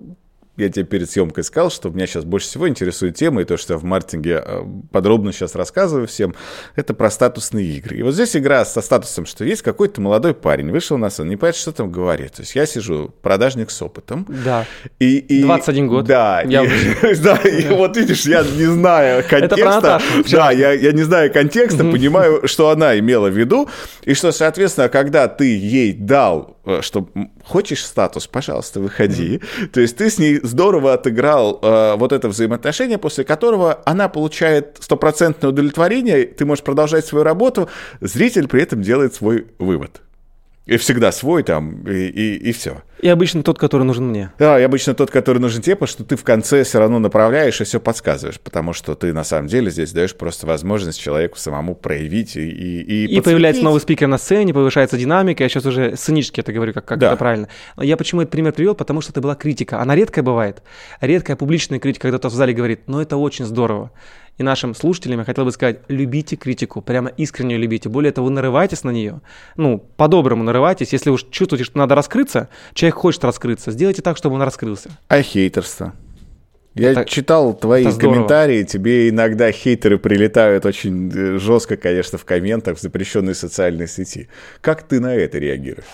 я 0.57 0.69
тебе 0.69 0.85
перед 0.85 1.09
съемкой 1.09 1.43
сказал, 1.43 1.69
что 1.69 1.89
меня 1.89 2.07
сейчас 2.07 2.23
больше 2.23 2.47
всего 2.47 2.69
интересует 2.69 3.15
тема, 3.15 3.41
и 3.41 3.45
то, 3.45 3.57
что 3.57 3.73
я 3.73 3.79
в 3.79 3.83
маркетинге 3.83 4.41
э, 4.45 4.61
подробно 4.91 5.33
сейчас 5.33 5.55
рассказываю 5.55 6.07
всем, 6.07 6.33
это 6.75 6.93
про 6.93 7.09
статусные 7.09 7.65
игры. 7.65 7.97
И 7.97 8.03
вот 8.03 8.13
здесь 8.13 8.35
игра 8.35 8.63
со 8.65 8.81
статусом, 8.81 9.25
что 9.25 9.43
есть 9.43 9.61
какой-то 9.61 10.01
молодой 10.01 10.33
парень, 10.33 10.71
вышел 10.71 10.97
на 10.97 11.09
сцену, 11.09 11.29
не 11.29 11.35
понимает, 11.35 11.55
что 11.55 11.71
там 11.71 11.91
говорит. 11.91 12.33
То 12.33 12.41
есть 12.41 12.55
я 12.55 12.65
сижу, 12.65 13.13
продажник 13.21 13.69
с 13.69 13.81
опытом. 13.81 14.25
Да. 14.29 14.65
И, 14.99 15.17
и, 15.17 15.43
21 15.43 15.87
год. 15.87 16.05
Да. 16.05 16.41
Я 16.41 16.63
и, 16.63 17.15
да, 17.23 17.35
и 17.37 17.67
вот 17.67 17.97
видишь, 17.97 18.25
я 18.25 18.43
не 18.43 18.65
знаю 18.65 19.23
контекста. 19.29 20.01
Да, 20.31 20.51
я, 20.51 20.71
я 20.71 20.91
не 20.91 21.03
знаю 21.03 21.31
контекста, 21.31 21.83
понимаю, 21.83 22.47
что 22.47 22.69
она 22.69 22.97
имела 22.97 23.29
в 23.29 23.37
виду, 23.37 23.69
и 24.03 24.13
что, 24.13 24.31
соответственно, 24.31 24.89
когда 24.89 25.27
ты 25.27 25.57
ей 25.57 25.93
дал 25.93 26.54
что 26.81 27.09
хочешь 27.43 27.85
статус, 27.85 28.27
пожалуйста, 28.27 28.79
выходи. 28.79 29.37
Mm-hmm. 29.37 29.67
То 29.67 29.81
есть 29.81 29.97
ты 29.97 30.09
с 30.09 30.17
ней 30.17 30.39
здорово 30.43 30.93
отыграл 30.93 31.59
э, 31.61 31.95
вот 31.95 32.11
это 32.11 32.27
взаимоотношение, 32.29 32.97
после 32.97 33.23
которого 33.23 33.81
она 33.85 34.09
получает 34.09 34.77
стопроцентное 34.79 35.49
удовлетворение, 35.49 36.25
ты 36.25 36.45
можешь 36.45 36.63
продолжать 36.63 37.05
свою 37.05 37.23
работу, 37.23 37.69
зритель 38.01 38.47
при 38.47 38.61
этом 38.61 38.81
делает 38.81 39.13
свой 39.13 39.47
вывод. 39.59 40.01
И 40.65 40.77
всегда 40.77 41.11
свой 41.11 41.43
там, 41.43 41.83
и, 41.87 42.07
и, 42.07 42.35
и 42.49 42.51
все. 42.51 42.81
И 42.99 43.07
обычно 43.07 43.43
тот, 43.43 43.59
который 43.59 43.83
нужен 43.83 44.07
мне. 44.07 44.31
Да, 44.39 44.59
и 44.59 44.63
обычно 44.63 44.95
тот, 44.95 45.11
который 45.11 45.37
нужен 45.37 45.61
тебе, 45.61 45.75
потому 45.75 45.87
что 45.87 46.03
ты 46.03 46.15
в 46.15 46.23
конце 46.23 46.63
все 46.63 46.79
равно 46.79 46.97
направляешь 46.97 47.61
и 47.61 47.63
все 47.65 47.79
подсказываешь, 47.79 48.39
потому 48.39 48.73
что 48.73 48.95
ты 48.95 49.13
на 49.13 49.23
самом 49.23 49.47
деле 49.47 49.69
здесь 49.69 49.91
даешь 49.91 50.15
просто 50.15 50.47
возможность 50.47 50.99
человеку 50.99 51.37
самому 51.37 51.75
проявить 51.75 52.35
и 52.35 52.49
И, 52.49 53.05
и, 53.05 53.17
и 53.17 53.21
появляется 53.21 53.63
новый 53.63 53.79
спикер 53.79 54.07
на 54.07 54.17
сцене, 54.17 54.55
повышается 54.55 54.97
динамика, 54.97 55.43
я 55.43 55.49
сейчас 55.49 55.67
уже 55.67 55.95
сценически 55.95 56.39
это 56.39 56.51
говорю, 56.51 56.73
как, 56.73 56.85
как 56.85 56.97
да. 56.97 57.07
это 57.09 57.17
правильно. 57.17 57.47
Я 57.77 57.95
почему 57.95 58.21
этот 58.21 58.31
пример 58.31 58.53
привел? 58.53 58.73
Потому 58.73 59.01
что 59.01 59.11
это 59.11 59.21
была 59.21 59.35
критика. 59.35 59.81
Она 59.81 59.93
редкая 59.93 60.23
бывает. 60.23 60.63
Редкая 60.99 61.35
публичная 61.35 61.79
критика, 61.79 62.03
когда 62.03 62.17
кто-то 62.17 62.33
в 62.33 62.35
зале 62.35 62.53
говорит, 62.53 62.87
ну 62.87 62.99
это 62.99 63.17
очень 63.17 63.45
здорово 63.45 63.91
и 64.37 64.43
нашим 64.43 64.75
слушателям 64.75 65.19
я 65.19 65.25
хотел 65.25 65.45
бы 65.45 65.51
сказать, 65.51 65.79
любите 65.87 66.35
критику, 66.35 66.81
прямо 66.81 67.09
искренне 67.09 67.57
любите. 67.57 67.87
Более 67.89 68.11
того, 68.11 68.29
нарывайтесь 68.29 68.83
на 68.83 68.89
нее. 68.91 69.21
Ну, 69.55 69.79
по-доброму 69.97 70.43
нарывайтесь. 70.43 70.91
Если 70.93 71.09
уж 71.09 71.25
чувствуете, 71.29 71.63
что 71.63 71.77
надо 71.77 71.95
раскрыться, 71.95 72.49
человек 72.73 72.95
хочет 72.95 73.23
раскрыться, 73.23 73.71
сделайте 73.71 74.01
так, 74.01 74.17
чтобы 74.17 74.35
он 74.35 74.41
раскрылся. 74.41 74.89
А 75.07 75.21
хейтерство? 75.21 75.93
Я 76.77 76.91
Это- 76.91 77.05
читал 77.05 77.53
твои 77.53 77.83
это 77.83 77.91
здорово. 77.91 78.13
комментарии, 78.15 78.63
тебе 78.63 79.07
иногда 79.07 79.49
хейтеры 79.53 79.97
прилетают 79.97 80.65
очень 80.65 81.09
э, 81.09 81.37
жестко, 81.39 81.77
конечно, 81.77 82.17
в 82.17 82.25
комментах 82.25 82.77
в 82.77 82.81
запрещенной 82.81 83.33
социальной 83.33 83.87
сети. 83.87 84.27
Как 84.59 84.83
ты 84.83 84.99
на 84.99 85.15
это 85.15 85.37
реагируешь? 85.39 85.85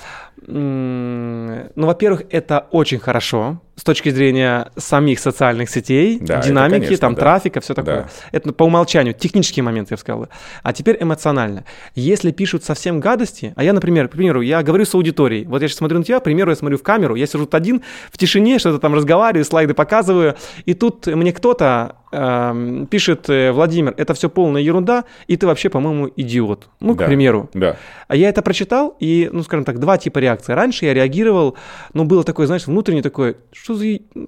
Ну, 0.48 1.70
во-первых, 1.76 2.24
это 2.32 2.68
очень 2.72 2.98
хорошо 2.98 3.62
с 3.82 3.84
точки 3.84 4.10
зрения 4.10 4.72
самих 4.78 5.20
социальных 5.20 5.68
сетей, 5.68 6.20
Да, 6.22 6.38
это, 6.38 6.48
динамики, 6.50 6.86
конечно, 6.86 6.98
там 6.98 7.16
да. 7.16 7.20
трафика, 7.22 7.62
все 7.62 7.74
такое. 7.74 8.02
Да. 8.02 8.10
Это 8.32 8.54
по 8.54 8.66
умолчанию, 8.66 9.16
технический 9.16 9.64
момент, 9.64 9.90
я 9.90 9.98
бы 9.98 10.02
сказал. 10.02 10.28
А 10.62 10.72
теперь 10.72 10.98
эмоционально. 11.00 11.66
Если 11.96 12.30
пишут 12.30 12.64
совсем 12.64 13.00
гадости, 13.00 13.54
а 13.56 13.64
я, 13.64 13.74
например, 13.74 14.08
к 14.08 14.12
примеру, 14.12 14.42
я 14.42 14.62
говорю 14.62 14.86
с 14.86 14.94
аудиторией, 14.94 15.48
вот 15.48 15.64
я 15.64 15.68
сейчас 15.68 15.80
смотрю 15.80 15.98
на 15.98 16.04
тебя, 16.04 16.20
к 16.20 16.24
примеру, 16.24 16.52
я 16.52 16.56
смотрю 16.56 16.78
в 16.78 16.84
камеру, 16.84 17.16
я 17.16 17.26
сижу 17.26 17.46
тут 17.46 17.56
один, 17.56 17.82
в 18.12 18.20
тишине, 18.20 18.60
что-то 18.60 18.78
там 18.78 18.94
разговариваю, 18.94 19.46
слайды 19.46 19.74
показываю, 19.74 20.36
и 20.66 20.76
тут 20.76 21.08
мне 21.08 21.34
кто-то 21.34 21.96
пишет, 22.12 23.30
э, 23.30 23.52
Владимир, 23.52 23.94
это 23.98 24.14
все 24.14 24.30
полная 24.30 24.62
ерунда, 24.62 25.06
и 25.28 25.38
ты 25.38 25.48
вообще, 25.48 25.70
по-моему, 25.70 26.10
идиот. 26.16 26.70
Ну, 26.80 26.96
Да. 26.96 27.04
к 27.06 27.08
примеру. 27.08 27.50
Да. 27.54 27.78
А 28.08 28.16
я 28.16 28.30
это 28.30 28.42
прочитал, 28.42 28.96
и, 29.00 29.30
ну, 29.32 29.44
скажем 29.44 29.64
так, 29.64 29.80
два 29.80 29.98
типа 29.98 30.20
реакции. 30.20 30.54
Раньше 30.54 30.86
я 30.86 30.94
реагировал, 30.94 31.56
ну, 31.94 32.04
было 32.04 32.24
такое, 32.24 32.48
знаешь, 32.48 32.68
внутренне 32.68 33.02
такое, 33.02 33.36
что 33.54 33.76
за, 33.76 33.86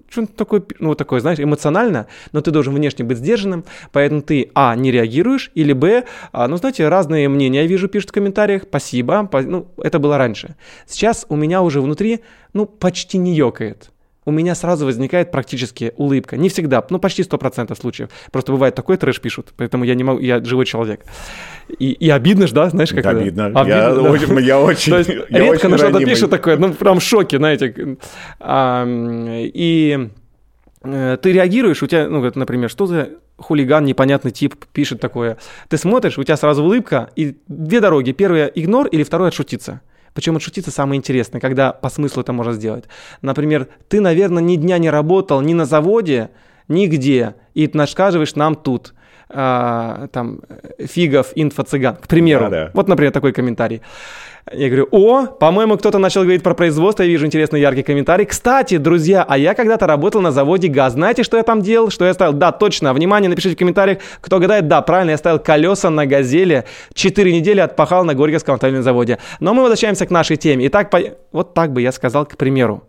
что 0.09 0.25
такое, 0.25 0.61
пи-?» 0.61 0.75
ну, 0.79 0.89
вот 0.89 0.97
такое, 0.97 1.19
знаешь, 1.19 1.39
эмоционально, 1.39 2.07
но 2.31 2.41
ты 2.41 2.51
должен 2.51 2.73
внешне 2.73 3.03
быть 3.03 3.17
сдержанным, 3.17 3.65
поэтому 3.91 4.21
ты, 4.21 4.49
а, 4.55 4.75
не 4.75 4.91
реагируешь, 4.91 5.51
или, 5.55 5.73
б, 5.73 6.05
а, 6.31 6.47
ну, 6.47 6.57
знаете, 6.57 6.87
разные 6.87 7.27
мнения 7.29 7.61
я 7.61 7.67
вижу, 7.67 7.87
пишут 7.87 8.09
в 8.11 8.13
комментариях, 8.13 8.63
спасибо, 8.63 9.29
ну, 9.31 9.67
это 9.77 9.99
было 9.99 10.17
раньше. 10.17 10.55
Сейчас 10.87 11.25
у 11.29 11.35
меня 11.35 11.61
уже 11.61 11.81
внутри, 11.81 12.21
ну, 12.53 12.65
почти 12.65 13.17
не 13.17 13.33
ёкает. 13.35 13.89
У 14.25 14.31
меня 14.31 14.55
сразу 14.55 14.85
возникает 14.85 15.31
практически 15.31 15.93
улыбка. 15.97 16.37
Не 16.37 16.49
всегда, 16.49 16.85
ну 16.89 16.99
почти 16.99 17.23
100% 17.23 17.79
случаев. 17.79 18.09
Просто 18.31 18.51
бывает 18.51 18.75
такой 18.75 18.97
трэш 18.97 19.19
пишут, 19.19 19.53
поэтому 19.57 19.83
я 19.83 19.95
не 19.95 20.03
могу, 20.03 20.19
я 20.19 20.43
живой 20.43 20.65
человек. 20.65 21.01
И, 21.79 21.91
и 21.91 22.09
обидно 22.09 22.47
ж, 22.47 22.51
да, 22.51 22.69
знаешь, 22.69 22.89
как 22.89 22.99
это? 22.99 23.09
Обидно. 23.09 23.45
Обидно, 23.47 23.67
я, 23.67 23.93
да. 23.93 24.01
очень, 24.01 24.39
я 24.39 24.59
очень, 24.59 24.91
То 24.91 24.97
есть 24.97 25.09
я 25.29 25.39
редко 25.39 25.69
на 25.69 25.77
что-то 25.77 25.99
пишут 26.05 26.29
такое, 26.29 26.57
ну 26.57 26.73
прям 26.73 26.99
в 26.99 27.03
шоке, 27.03 27.37
знаете. 27.37 27.97
А, 28.39 28.85
и 28.87 30.09
э, 30.83 31.17
ты 31.21 31.31
реагируешь, 31.31 31.83
у 31.83 31.87
тебя, 31.87 32.07
ну, 32.07 32.31
например, 32.35 32.69
что 32.69 32.85
за 32.85 33.09
хулиган, 33.37 33.85
непонятный 33.85 34.31
тип 34.31 34.55
пишет 34.73 34.99
такое. 34.99 35.37
Ты 35.69 35.77
смотришь, 35.77 36.17
у 36.17 36.23
тебя 36.23 36.37
сразу 36.37 36.63
улыбка, 36.63 37.09
и 37.15 37.35
две 37.47 37.79
дороги. 37.79 38.11
Первая– 38.11 38.47
игнор, 38.55 38.87
или 38.87 39.03
второе– 39.03 39.27
отшутиться. 39.29 39.81
Причем 40.13 40.35
отшутиться 40.35 40.71
самое 40.71 40.97
интересное, 40.97 41.41
когда 41.41 41.71
по 41.71 41.89
смыслу 41.89 42.21
это 42.21 42.33
можно 42.33 42.53
сделать. 42.53 42.85
Например, 43.21 43.67
ты, 43.87 43.99
наверное, 43.99 44.43
ни 44.43 44.55
дня 44.55 44.77
не 44.77 44.89
работал 44.89 45.41
ни 45.41 45.53
на 45.53 45.65
заводе, 45.65 46.29
нигде, 46.67 47.35
и 47.53 47.67
ты 47.67 47.77
рассказываешь 47.77 48.35
нам 48.35 48.55
тут. 48.55 48.93
А, 49.33 50.07
там, 50.11 50.39
э, 50.49 50.85
фигов, 50.85 51.31
инфо-цыган, 51.35 51.95
к 51.95 52.07
примеру. 52.07 52.45
Да-да. 52.45 52.71
Вот, 52.73 52.87
например, 52.87 53.11
такой 53.11 53.33
комментарий. 53.33 53.81
Я 54.51 54.67
говорю, 54.67 54.87
о, 54.91 55.25
по-моему, 55.25 55.77
кто-то 55.77 55.99
начал 55.99 56.21
говорить 56.21 56.43
про 56.43 56.53
производство, 56.53 57.01
я 57.01 57.09
вижу 57.09 57.25
интересный 57.25 57.61
яркий 57.61 57.81
комментарий. 57.81 58.25
Кстати, 58.25 58.77
друзья, 58.77 59.25
а 59.27 59.37
я 59.37 59.53
когда-то 59.53 59.87
работал 59.87 60.21
на 60.21 60.31
заводе 60.31 60.67
ГАЗ. 60.67 60.93
Знаете, 60.93 61.23
что 61.23 61.37
я 61.37 61.43
там 61.43 61.61
делал? 61.61 61.89
Что 61.89 62.05
я 62.05 62.13
ставил? 62.13 62.33
Да, 62.33 62.51
точно. 62.51 62.93
Внимание, 62.93 63.29
напишите 63.29 63.55
в 63.55 63.57
комментариях, 63.57 63.99
кто 64.19 64.39
гадает. 64.39 64.67
Да, 64.67 64.81
правильно, 64.81 65.11
я 65.11 65.17
ставил 65.17 65.39
колеса 65.39 65.89
на 65.89 66.05
«Газели». 66.05 66.65
Четыре 66.93 67.33
недели 67.33 67.61
отпахал 67.61 68.03
на 68.03 68.15
Горьковском 68.15 68.55
автомобильном 68.55 68.83
заводе. 68.83 69.17
Но 69.39 69.53
мы 69.53 69.61
возвращаемся 69.61 70.05
к 70.05 70.11
нашей 70.11 70.35
теме. 70.35 70.67
Итак, 70.67 70.89
по... 70.89 70.99
вот 71.31 71.53
так 71.53 71.71
бы 71.71 71.81
я 71.81 71.93
сказал, 71.93 72.25
к 72.25 72.35
примеру. 72.35 72.83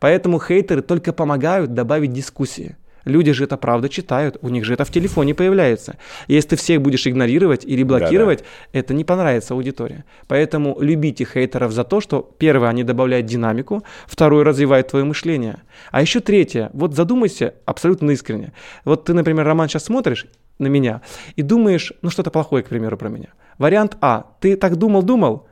Поэтому 0.00 0.38
хейтеры 0.38 0.82
только 0.82 1.12
помогают 1.12 1.72
добавить 1.72 2.12
дискуссии. 2.12 2.76
Люди 3.04 3.32
же 3.32 3.44
это 3.44 3.56
правда 3.56 3.88
читают, 3.88 4.36
у 4.42 4.48
них 4.48 4.64
же 4.64 4.74
это 4.74 4.84
в 4.84 4.90
телефоне 4.90 5.34
появляется. 5.34 5.96
Если 6.28 6.50
ты 6.50 6.56
всех 6.56 6.82
будешь 6.82 7.06
игнорировать 7.06 7.64
или 7.64 7.82
блокировать, 7.82 8.44
это 8.72 8.94
не 8.94 9.04
понравится 9.04 9.54
аудитории. 9.54 10.04
Поэтому 10.28 10.76
любите 10.80 11.24
хейтеров 11.24 11.72
за 11.72 11.84
то, 11.84 12.00
что 12.00 12.34
первое, 12.38 12.68
они 12.68 12.84
добавляют 12.84 13.26
динамику, 13.26 13.82
второе, 14.06 14.44
развивают 14.44 14.88
твое 14.88 15.04
мышление. 15.04 15.62
А 15.90 16.00
еще 16.00 16.20
третье, 16.20 16.70
вот 16.72 16.94
задумайся 16.94 17.54
абсолютно 17.64 18.10
искренне. 18.10 18.52
Вот 18.84 19.04
ты, 19.04 19.14
например, 19.14 19.46
Роман, 19.46 19.68
сейчас 19.68 19.84
смотришь 19.84 20.26
на 20.58 20.66
меня 20.66 21.02
и 21.36 21.42
думаешь, 21.42 21.92
ну 22.02 22.10
что-то 22.10 22.30
плохое, 22.30 22.62
к 22.62 22.68
примеру, 22.68 22.96
про 22.96 23.08
меня. 23.08 23.28
Вариант 23.58 23.96
А, 24.00 24.36
ты 24.40 24.56
так 24.56 24.76
думал-думал, 24.76 25.46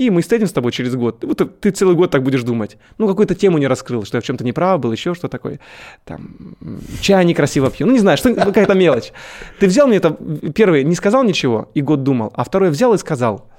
и 0.00 0.08
мы 0.08 0.22
встретимся 0.22 0.52
с 0.52 0.54
тобой 0.54 0.72
через 0.72 0.96
год. 0.96 1.22
Вот 1.24 1.60
ты 1.60 1.70
целый 1.72 1.94
год 1.94 2.10
так 2.10 2.22
будешь 2.22 2.42
думать. 2.42 2.78
Ну, 2.96 3.06
какую-то 3.06 3.34
тему 3.34 3.58
не 3.58 3.66
раскрыл, 3.66 4.06
что 4.06 4.16
я 4.16 4.22
в 4.22 4.24
чем-то 4.24 4.44
неправ 4.44 4.80
был, 4.80 4.92
еще 4.92 5.14
что 5.14 5.28
такое. 5.28 5.60
Там, 6.06 6.56
чай 7.02 7.22
некрасиво 7.26 7.70
пью. 7.70 7.86
Ну, 7.86 7.92
не 7.92 7.98
знаю, 7.98 8.16
что 8.16 8.34
какая-то 8.46 8.72
мелочь. 8.72 9.12
Ты 9.58 9.66
взял 9.66 9.86
мне 9.86 9.98
это, 9.98 10.16
первый, 10.54 10.84
не 10.84 10.94
сказал 10.94 11.22
ничего, 11.22 11.70
и 11.74 11.82
год 11.82 12.02
думал, 12.02 12.32
а 12.34 12.44
второй 12.44 12.70
взял 12.70 12.94
и 12.94 12.98
сказал. 12.98 13.50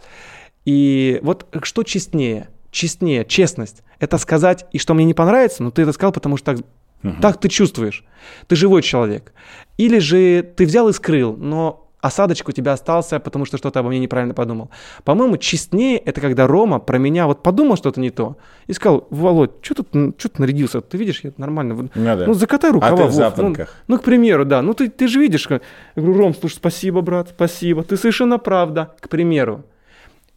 И 0.65 1.19
вот 1.21 1.45
что 1.61 1.83
честнее? 1.83 2.49
Честнее, 2.71 3.23
честность. 3.23 3.83
Это 3.99 4.17
сказать, 4.17 4.65
и 4.71 4.79
что 4.79 4.95
мне 4.95 5.05
не 5.05 5.13
понравится, 5.13 5.61
но 5.61 5.69
ты 5.69 5.83
это 5.83 5.91
сказал, 5.91 6.11
потому 6.11 6.37
что 6.37 6.55
так, 6.55 7.21
так 7.21 7.39
ты 7.39 7.49
чувствуешь. 7.49 8.03
Ты 8.47 8.55
живой 8.55 8.81
человек. 8.81 9.31
Или 9.77 9.99
же 9.99 10.41
ты 10.41 10.65
взял 10.65 10.89
и 10.89 10.93
скрыл, 10.93 11.37
но 11.37 11.90
осадочек 12.01 12.49
у 12.49 12.51
тебя 12.51 12.73
остался, 12.73 13.19
потому 13.19 13.45
что 13.45 13.57
что-то 13.57 13.79
обо 13.79 13.89
мне 13.89 13.99
неправильно 13.99 14.33
подумал. 14.33 14.69
По-моему, 15.03 15.37
честнее 15.37 15.97
это 15.97 16.19
когда 16.19 16.47
Рома 16.47 16.79
про 16.79 16.97
меня 16.97 17.27
вот 17.27 17.43
подумал 17.43 17.77
что-то 17.77 17.99
не 18.01 18.09
то 18.09 18.37
и 18.67 18.73
сказал, 18.73 19.07
Володь, 19.09 19.51
что 19.61 19.75
тут, 19.83 19.87
что 20.19 20.29
ты 20.29 20.41
нарядился? 20.41 20.81
Ты 20.81 20.97
видишь, 20.97 21.21
я 21.23 21.31
нормально. 21.37 21.75
Ну 21.75 21.89
да. 21.93 22.25
Ну, 22.25 22.33
закатай 22.33 22.71
рукава. 22.71 22.93
А 22.93 22.97
ты 22.97 23.03
в 23.03 23.05
Вов, 23.07 23.13
запонках. 23.13 23.75
Ну, 23.87 23.95
ну, 23.95 24.01
к 24.01 24.03
примеру, 24.03 24.45
да. 24.45 24.61
Ну, 24.61 24.73
ты, 24.73 24.89
ты 24.89 25.07
же 25.07 25.19
видишь. 25.19 25.47
Я 25.49 25.61
говорю, 25.95 26.17
Ром, 26.17 26.35
слушай, 26.35 26.55
спасибо, 26.55 27.01
брат, 27.01 27.29
спасибо. 27.29 27.83
Ты 27.83 27.97
совершенно 27.97 28.39
правда. 28.39 28.93
К 28.99 29.07
примеру. 29.07 29.63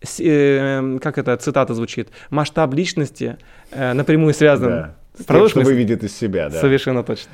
С- 0.03 0.21
э, 0.21 0.99
как 1.01 1.17
эта 1.19 1.37
цитата 1.39 1.73
звучит? 1.75 2.09
Масштаб 2.31 2.75
личности 2.75 3.39
э, 3.71 3.95
напрямую 3.95 4.35
связан 4.35 4.69
Да. 4.69 4.95
С 5.19 5.25
тем, 5.25 5.49
что 5.49 5.61
выведет 5.61 6.03
из 6.05 6.17
себя, 6.17 6.51
да. 6.51 6.61
Совершенно 6.61 7.03
точно. 7.05 7.31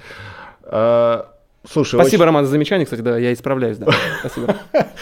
А, 0.63 1.33
слушай, 1.69 1.97
Спасибо, 1.97 2.23
очень- 2.23 2.27
Роман, 2.27 2.45
за 2.45 2.51
замечание, 2.53 2.85
кстати, 2.85 3.01
да, 3.01 3.19
я 3.19 3.33
исправляюсь, 3.33 3.79
да. 3.79 3.87
Спасибо. 4.21 4.57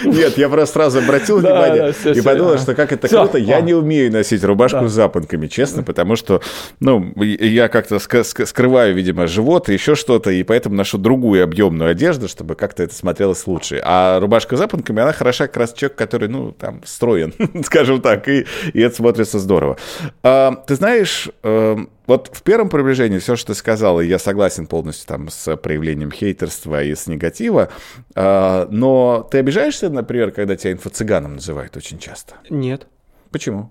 Нет, 0.04 0.38
я 0.38 0.48
просто 0.48 0.74
сразу 0.74 0.98
обратил 0.98 1.38
внимание 1.38 1.94
и 2.14 2.20
подумал, 2.20 2.58
что 2.58 2.74
как 2.74 2.92
это 2.92 3.08
круто. 3.08 3.38
Я 3.38 3.60
не 3.60 3.74
умею 3.74 4.12
носить 4.12 4.42
рубашку 4.44 4.88
с 4.88 4.92
запонками, 4.92 5.46
честно, 5.46 5.82
потому 5.82 6.16
что, 6.16 6.40
ну, 6.80 7.12
я 7.16 7.68
как-то 7.68 7.98
скрываю, 7.98 8.94
видимо, 8.94 9.26
живот 9.26 9.68
и 9.68 9.72
еще 9.72 9.94
что-то, 9.94 10.30
и 10.30 10.42
поэтому 10.42 10.74
ношу 10.74 10.98
другую 10.98 11.44
объемную 11.44 11.90
одежду, 11.90 12.28
чтобы 12.28 12.54
как-то 12.54 12.82
это 12.82 12.94
смотрелось 12.94 13.46
лучше. 13.46 13.80
А 13.84 14.20
рубашка 14.20 14.56
с 14.56 14.58
запонками, 14.58 15.02
она 15.02 15.12
хороша 15.12 15.46
как 15.46 15.56
раз 15.56 15.72
человек, 15.72 15.96
который, 15.96 16.28
ну, 16.28 16.52
там, 16.52 16.82
строен, 16.84 17.34
скажем 17.64 18.00
так, 18.00 18.28
и, 18.28 18.46
и 18.72 18.80
это 18.80 18.94
смотрится 18.96 19.38
здорово. 19.38 19.76
А, 20.22 20.54
ты 20.66 20.74
знаешь, 20.74 21.28
эм, 21.42 21.90
вот 22.08 22.30
в 22.32 22.42
первом 22.42 22.70
приближении 22.70 23.18
все, 23.18 23.36
что 23.36 23.48
ты 23.48 23.54
сказал, 23.54 24.00
и 24.00 24.06
я 24.06 24.18
согласен 24.18 24.66
полностью 24.66 25.06
там 25.06 25.28
с 25.28 25.56
проявлением 25.56 26.10
хейтерства 26.10 26.82
и 26.82 26.94
с 26.94 27.06
негатива, 27.06 27.68
а, 28.14 28.66
но 28.70 29.28
ты 29.30 29.38
обижаешься, 29.38 29.90
например, 29.90 30.32
когда 30.32 30.56
тебя 30.56 30.72
инфо-цыганом 30.72 31.34
называют 31.34 31.76
очень 31.76 31.98
часто? 31.98 32.34
Нет. 32.48 32.86
Почему? 33.30 33.70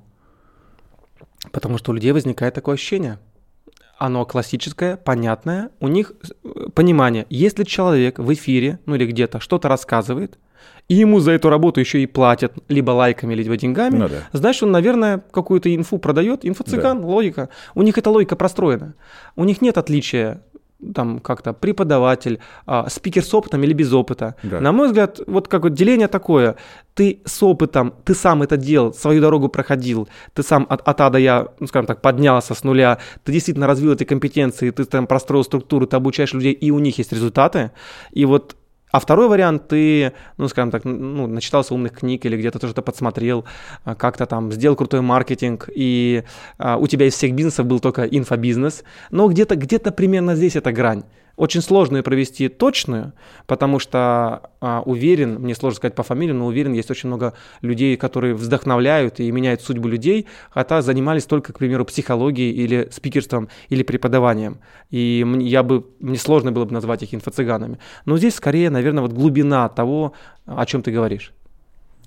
Потому 1.51 1.79
что 1.79 1.91
у 1.91 1.95
людей 1.95 2.11
возникает 2.11 2.53
такое 2.53 2.75
ощущение. 2.75 3.17
Оно 3.97 4.23
классическое, 4.25 4.97
понятное. 4.97 5.71
У 5.79 5.87
них 5.87 6.11
э, 6.43 6.69
понимание. 6.75 7.25
Если 7.31 7.63
человек 7.63 8.19
в 8.19 8.31
эфире, 8.33 8.77
ну 8.85 8.93
или 8.93 9.07
где-то 9.07 9.39
что-то 9.39 9.67
рассказывает, 9.67 10.37
и 10.87 10.95
ему 10.95 11.19
за 11.19 11.31
эту 11.31 11.49
работу 11.49 11.79
еще 11.79 12.01
и 12.01 12.05
платят 12.05 12.53
либо 12.69 12.91
лайками, 12.91 13.33
либо 13.33 13.57
деньгами, 13.57 13.97
Ну 13.97 14.07
да. 14.09 14.15
значит, 14.31 14.63
он, 14.63 14.71
наверное, 14.71 15.21
какую-то 15.31 15.73
инфу 15.75 15.97
продает. 15.97 16.45
Инфо-цыган, 16.45 17.03
логика. 17.03 17.49
У 17.75 17.81
них 17.81 17.97
эта 17.97 18.09
логика 18.09 18.35
простроена. 18.35 18.93
У 19.35 19.43
них 19.43 19.61
нет 19.61 19.77
отличия 19.77 20.41
там 20.93 21.19
как-то 21.19 21.53
преподаватель, 21.53 22.39
а, 22.65 22.87
спикер 22.89 23.23
с 23.23 23.33
опытом 23.33 23.63
или 23.63 23.73
без 23.73 23.91
опыта. 23.93 24.35
Да. 24.43 24.59
На 24.61 24.71
мой 24.71 24.87
взгляд, 24.87 25.19
вот 25.25 25.47
как 25.47 25.63
вот 25.63 25.73
деление 25.73 26.07
такое. 26.07 26.55
Ты 26.93 27.21
с 27.25 27.41
опытом, 27.43 27.93
ты 28.05 28.13
сам 28.13 28.43
это 28.43 28.57
делал, 28.57 28.93
свою 28.93 29.21
дорогу 29.21 29.49
проходил, 29.49 30.07
ты 30.33 30.43
сам 30.43 30.65
от, 30.69 30.87
от 30.87 31.01
А 31.01 31.09
до 31.09 31.17
Я, 31.17 31.47
ну, 31.59 31.67
скажем 31.67 31.87
так, 31.87 32.01
поднялся 32.01 32.53
с 32.53 32.63
нуля, 32.63 32.99
ты 33.23 33.31
действительно 33.31 33.67
развил 33.67 33.93
эти 33.93 34.03
компетенции, 34.03 34.69
ты 34.69 34.85
там 34.85 35.07
простроил 35.07 35.43
структуру, 35.43 35.87
ты 35.87 35.95
обучаешь 35.95 36.33
людей, 36.33 36.53
и 36.53 36.71
у 36.71 36.79
них 36.79 36.97
есть 36.97 37.11
результаты. 37.11 37.71
И 38.11 38.25
вот 38.25 38.55
а 38.91 38.99
второй 38.99 39.27
вариант, 39.27 39.67
ты, 39.67 40.13
ну, 40.37 40.47
скажем 40.47 40.71
так, 40.71 40.85
ну, 40.85 41.27
начитался 41.27 41.73
умных 41.73 41.93
книг 41.93 42.25
или 42.25 42.37
где-то 42.37 42.59
тоже 42.59 42.71
что-то 42.71 42.83
подсмотрел, 42.83 43.45
а, 43.83 43.95
как-то 43.95 44.25
там 44.25 44.51
сделал 44.51 44.75
крутой 44.75 45.01
маркетинг, 45.01 45.69
и 45.73 46.23
а, 46.57 46.77
у 46.77 46.87
тебя 46.87 47.05
из 47.07 47.13
всех 47.13 47.33
бизнесов 47.33 47.65
был 47.65 47.79
только 47.79 48.03
инфобизнес, 48.05 48.83
но 49.11 49.27
где-то 49.27 49.55
где 49.55 49.79
примерно 49.79 50.35
здесь 50.35 50.55
эта 50.55 50.71
грань. 50.71 51.03
Очень 51.37 51.61
сложно 51.61 51.97
ее 51.97 52.03
провести 52.03 52.49
точную, 52.49 53.13
потому 53.45 53.77
что 53.77 54.49
а, 54.59 54.81
уверен, 54.83 55.35
мне 55.35 55.53
сложно 55.53 55.77
сказать 55.77 55.93
по 55.93 56.01
фамилии, 56.01 56.33
но 56.33 56.47
уверен, 56.47 56.73
есть 56.73 56.89
очень 56.89 57.07
много 57.09 57.33
людей, 57.61 57.95
которые 57.95 58.33
вдохновляют 58.33 59.19
и 59.19 59.31
меняют 59.31 59.61
судьбу 59.61 59.87
людей, 59.87 60.25
хотя 60.49 60.81
занимались 60.81 61.25
только, 61.25 61.53
к 61.53 61.59
примеру, 61.59 61.85
психологией 61.85 62.51
или 62.51 62.89
спикерством 62.91 63.49
или 63.69 63.83
преподаванием. 63.83 64.57
И 64.89 65.23
я 65.41 65.61
бы, 65.61 65.85
мне 65.99 66.17
сложно 66.17 66.51
было 66.51 66.65
бы 66.65 66.73
назвать 66.73 67.03
их 67.03 67.13
инфо-цыганами. 67.13 67.77
Но 68.05 68.17
здесь 68.17 68.33
скорее, 68.33 68.71
наверное, 68.71 69.03
вот 69.03 69.13
глубина 69.13 69.69
того, 69.69 70.13
о 70.47 70.65
чем 70.65 70.81
ты 70.81 70.91
говоришь. 70.91 71.33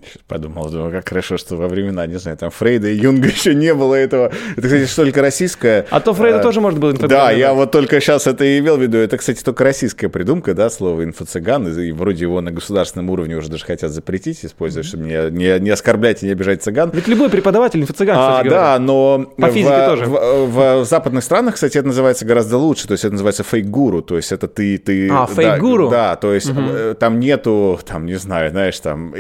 Сейчас 0.03 0.23
подумал, 0.27 0.71
думаю, 0.71 0.91
как 0.91 1.09
хорошо, 1.09 1.37
что 1.37 1.57
во 1.57 1.69
времена, 1.69 2.07
не 2.07 2.19
знаю, 2.19 2.37
там 2.37 2.51
Фрейда 2.51 2.89
и 2.89 2.97
Юнга 2.97 3.29
еще 3.41 3.55
не 3.55 3.75
было 3.75 3.95
этого. 3.95 4.33
Это, 4.57 4.63
кстати, 4.63 4.95
только 4.95 5.23
российское. 5.23 5.87
А 5.91 6.01
то 6.01 6.15
Фрейда 6.15 6.41
а, 6.41 6.43
тоже 6.43 6.61
может 6.61 6.79
быть 6.79 6.97
инфо-цыган. 6.97 7.09
Да, 7.09 7.31
я 7.31 7.55
вот 7.55 7.71
только 7.71 8.01
сейчас 8.01 8.27
это 8.27 8.45
и 8.45 8.59
имел 8.59 8.77
в 8.77 8.83
виду. 8.83 8.99
Это, 8.99 9.17
кстати, 9.17 9.43
только 9.43 9.65
российская 9.65 10.09
придумка, 10.09 10.55
да, 10.55 10.71
слово 10.71 11.05
инфо-цыган. 11.05 11.69
И 11.81 11.93
вроде 11.93 12.23
его 12.23 12.41
на 12.41 12.51
государственном 12.51 13.11
уровне 13.11 13.37
уже 13.37 13.49
даже 13.49 13.65
хотят 13.65 13.91
запретить 13.91 14.45
использовать, 14.45 14.87
чтобы 14.87 15.05
не, 15.05 15.31
не, 15.31 15.59
не 15.61 15.71
оскорблять 15.71 16.23
и 16.23 16.27
не 16.27 16.33
обижать 16.33 16.63
цыган. 16.63 16.91
Ведь 16.93 17.09
любой 17.09 17.31
преподаватель 17.31 17.81
инфо-цыган, 17.81 18.15
а, 18.17 18.43
говоря. 18.43 18.51
Да, 18.51 18.79
но 18.79 19.31
По 19.37 19.51
физике 19.51 19.71
в, 19.71 19.87
тоже. 19.87 20.05
В, 20.07 20.47
в, 20.47 20.81
в 20.81 20.85
западных 20.85 21.25
странах, 21.25 21.55
кстати, 21.55 21.79
это 21.79 21.87
называется 21.87 22.25
гораздо 22.25 22.59
лучше. 22.59 22.87
То 22.89 22.93
есть 22.93 23.05
это 23.05 23.13
называется 23.13 23.45
фейк-гуру. 23.45 24.03
То 24.03 24.17
есть 24.17 24.33
это 24.33 24.49
ты... 24.49 24.79
ты 24.79 25.09
а, 25.11 25.27
фейк-гуру? 25.27 25.91
Да, 25.91 26.11
да, 26.11 26.17
то 26.17 26.33
есть 26.33 26.51
угу. 26.51 26.95
там 26.99 27.21
нету, 27.21 27.79
там, 27.87 28.07
не 28.07 28.17
знаю, 28.17 28.51
знаешь, 28.51 28.79
там, 28.81 29.15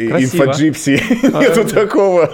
инфо-джипси 0.70 1.00
нету 1.40 1.68
такого. 1.68 2.30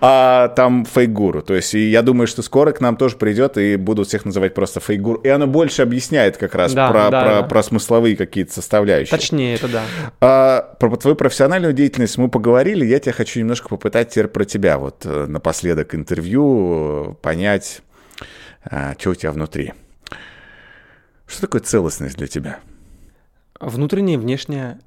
А 0.00 0.48
там 0.48 0.84
фейгуру. 0.84 1.42
То 1.42 1.54
есть 1.54 1.74
я 1.74 2.02
думаю, 2.02 2.26
что 2.26 2.42
скоро 2.42 2.72
к 2.72 2.80
нам 2.80 2.96
тоже 2.96 3.16
придет 3.16 3.58
и 3.58 3.76
будут 3.76 4.08
всех 4.08 4.24
называть 4.24 4.54
просто 4.54 4.80
фейгуру. 4.80 5.20
И 5.20 5.28
оно 5.28 5.46
больше 5.46 5.82
объясняет 5.82 6.36
как 6.36 6.54
раз 6.54 6.72
про 6.72 7.62
смысловые 7.62 8.16
какие-то 8.16 8.52
составляющие. 8.52 9.10
Точнее, 9.10 9.54
это 9.54 9.68
да. 9.68 9.82
А, 10.20 10.76
про 10.78 10.96
твою 10.96 11.16
профессиональную 11.16 11.72
деятельность 11.72 12.18
мы 12.18 12.28
поговорили. 12.28 12.84
Я 12.84 12.98
тебя 12.98 13.12
хочу 13.12 13.40
немножко 13.40 13.68
попытать 13.68 14.10
теперь 14.10 14.28
про 14.28 14.44
тебя. 14.44 14.78
Вот 14.78 15.02
э, 15.04 15.26
напоследок 15.26 15.94
интервью 15.94 17.18
понять, 17.22 17.82
а, 18.64 18.94
что 18.98 19.10
у 19.10 19.14
тебя 19.14 19.32
внутри. 19.32 19.72
Что 21.26 21.42
такое 21.42 21.60
целостность 21.60 22.16
для 22.16 22.26
тебя? 22.26 22.60
Внутренняя 23.60 24.16
и 24.16 24.20
внешняя 24.20 24.78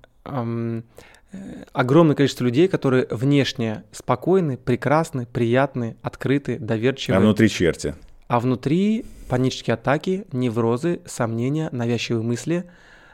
огромное 1.73 2.15
количество 2.15 2.43
людей, 2.43 2.67
которые 2.67 3.07
внешне 3.09 3.83
спокойны, 3.91 4.57
прекрасны, 4.57 5.25
приятны, 5.25 5.95
открыты, 6.01 6.57
доверчивы. 6.59 7.17
А 7.17 7.19
внутри 7.19 7.49
черти. 7.49 7.95
А 8.27 8.39
внутри 8.39 9.05
панические 9.29 9.75
атаки, 9.75 10.25
неврозы, 10.31 11.01
сомнения, 11.05 11.69
навязчивые 11.71 12.23
мысли, 12.23 12.65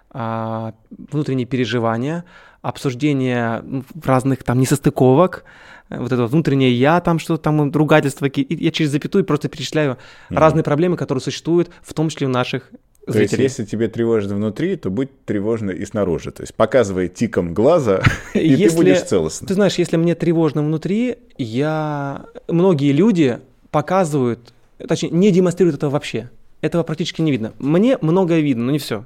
а, 0.09 0.73
внутренние 0.89 1.45
переживания, 1.45 2.23
обсуждение 2.61 3.63
разных 4.03 4.43
там 4.43 4.59
несостыковок, 4.59 5.43
вот 5.89 6.11
это 6.11 6.25
внутреннее 6.27 6.73
я, 6.73 6.99
там 7.01 7.19
что-то 7.19 7.43
там, 7.43 7.71
ругательство, 7.71 8.27
я 8.35 8.71
через 8.71 8.91
запятую 8.91 9.25
просто 9.25 9.47
перечисляю 9.47 9.93
mm-hmm. 10.29 10.37
разные 10.37 10.63
проблемы, 10.63 10.97
которые 10.97 11.21
существуют, 11.21 11.69
в 11.81 11.93
том 11.93 12.09
числе 12.09 12.27
в 12.27 12.31
наших 12.31 12.71
то 13.11 13.19
есть, 13.19 13.33
если 13.33 13.63
тебе 13.63 13.87
тревожно 13.87 14.35
внутри, 14.35 14.75
то 14.75 14.89
будь 14.89 15.09
тревожно 15.25 15.71
и 15.71 15.85
снаружи. 15.85 16.31
То 16.31 16.43
есть, 16.43 16.53
показывай 16.53 17.07
тиком 17.07 17.53
глаза, 17.53 18.01
и 18.33 18.47
если, 18.47 18.69
ты 18.69 18.75
будешь 18.75 19.01
целостным. 19.03 19.47
Ты 19.47 19.53
знаешь, 19.53 19.75
если 19.75 19.97
мне 19.97 20.15
тревожно 20.15 20.61
внутри, 20.61 21.17
я... 21.37 22.25
Многие 22.47 22.91
люди 22.91 23.39
показывают, 23.71 24.53
точнее, 24.87 25.09
не 25.09 25.31
демонстрируют 25.31 25.77
этого 25.77 25.91
вообще. 25.91 26.29
Этого 26.61 26.83
практически 26.83 27.21
не 27.21 27.31
видно. 27.31 27.53
Мне 27.59 27.97
многое 28.01 28.41
видно, 28.41 28.65
но 28.65 28.71
не 28.71 28.79
все. 28.79 29.05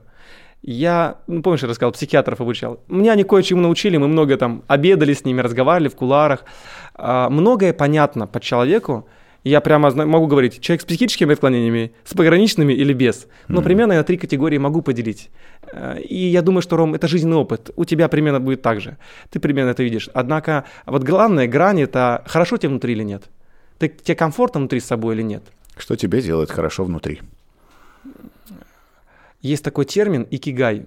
Я, 0.64 1.18
ну, 1.28 1.42
помнишь, 1.42 1.64
я 1.64 1.70
рассказал, 1.70 1.92
психиатров 1.92 2.40
обучал. 2.40 2.80
Меня 2.88 3.14
они 3.14 3.24
кое-чему 3.24 3.62
научили, 3.62 3.98
мы 3.98 4.08
много 4.08 4.38
там 4.38 4.64
обедали 4.68 5.14
с 5.14 5.26
ними, 5.26 5.42
разговаривали 5.42 5.90
в 5.90 5.96
куларах. 5.96 6.46
А, 6.94 7.30
многое 7.30 7.74
понятно 7.74 8.28
по 8.28 8.40
человеку, 8.40 9.08
я 9.44 9.62
прямо 9.62 9.92
могу 10.06 10.28
говорить, 10.28 10.62
человек 10.62 10.82
с 10.82 10.86
психическими 10.86 11.34
отклонениями, 11.34 11.94
с 12.04 12.14
пограничными 12.14 12.74
или 12.74 12.94
без. 12.94 13.28
Но 13.48 13.60
mm-hmm. 13.60 13.64
примерно 13.64 13.94
я 13.94 14.04
три 14.04 14.18
категории 14.18 14.58
могу 14.58 14.82
поделить. 14.82 15.30
Э, 15.74 16.00
и 16.00 16.28
я 16.28 16.42
думаю, 16.42 16.62
что, 16.62 16.78
Ром, 16.78 16.94
это 16.94 17.08
жизненный 17.08 17.38
опыт. 17.38 17.72
У 17.76 17.86
тебя 17.86 18.08
примерно 18.08 18.40
будет 18.40 18.62
так 18.62 18.82
же. 18.82 18.98
Ты 19.32 19.40
примерно 19.40 19.72
это 19.72 19.84
видишь. 19.84 20.10
Однако 20.14 20.66
вот 20.86 21.04
главная 21.04 21.48
грань– 21.48 21.82
это 21.82 22.24
хорошо 22.28 22.58
тебе 22.58 22.70
внутри 22.70 22.94
или 22.94 23.04
нет. 23.04 23.24
Ты, 23.80 23.90
тебе 23.90 24.16
комфортно 24.16 24.60
внутри 24.60 24.80
с 24.80 24.86
собой 24.86 25.16
или 25.16 25.24
нет. 25.24 25.44
Что 25.76 25.96
тебе 25.96 26.22
делает 26.22 26.52
хорошо 26.52 26.84
внутри? 26.84 27.22
Есть 29.42 29.64
такой 29.64 29.86
термин 29.86 30.28
«икигай» 30.30 30.86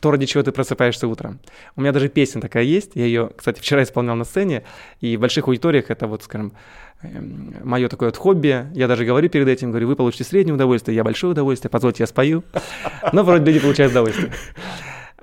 то, 0.00 0.10
ради 0.10 0.26
чего 0.26 0.42
ты 0.42 0.52
просыпаешься 0.52 1.08
утром. 1.08 1.40
У 1.76 1.80
меня 1.80 1.92
даже 1.92 2.08
песня 2.08 2.40
такая 2.40 2.64
есть, 2.64 2.90
я 2.94 3.06
ее, 3.06 3.30
кстати, 3.34 3.58
вчера 3.58 3.82
исполнял 3.82 4.16
на 4.16 4.24
сцене, 4.24 4.64
и 5.00 5.16
в 5.16 5.20
больших 5.20 5.48
аудиториях 5.48 5.90
это 5.90 6.06
вот, 6.06 6.22
скажем, 6.22 6.52
мое 7.62 7.88
такое 7.88 8.08
вот 8.08 8.16
хобби. 8.16 8.66
Я 8.74 8.88
даже 8.88 9.04
говорю 9.04 9.28
перед 9.28 9.48
этим, 9.48 9.70
говорю, 9.70 9.88
вы 9.88 9.96
получите 9.96 10.24
среднее 10.24 10.54
удовольствие, 10.54 10.96
я 10.96 11.04
большое 11.04 11.32
удовольствие, 11.32 11.70
позвольте, 11.70 12.02
я 12.02 12.06
спою. 12.06 12.44
Но 13.12 13.22
вроде 13.22 13.44
люди 13.44 13.60
получают 13.60 13.92
удовольствие. 13.92 14.32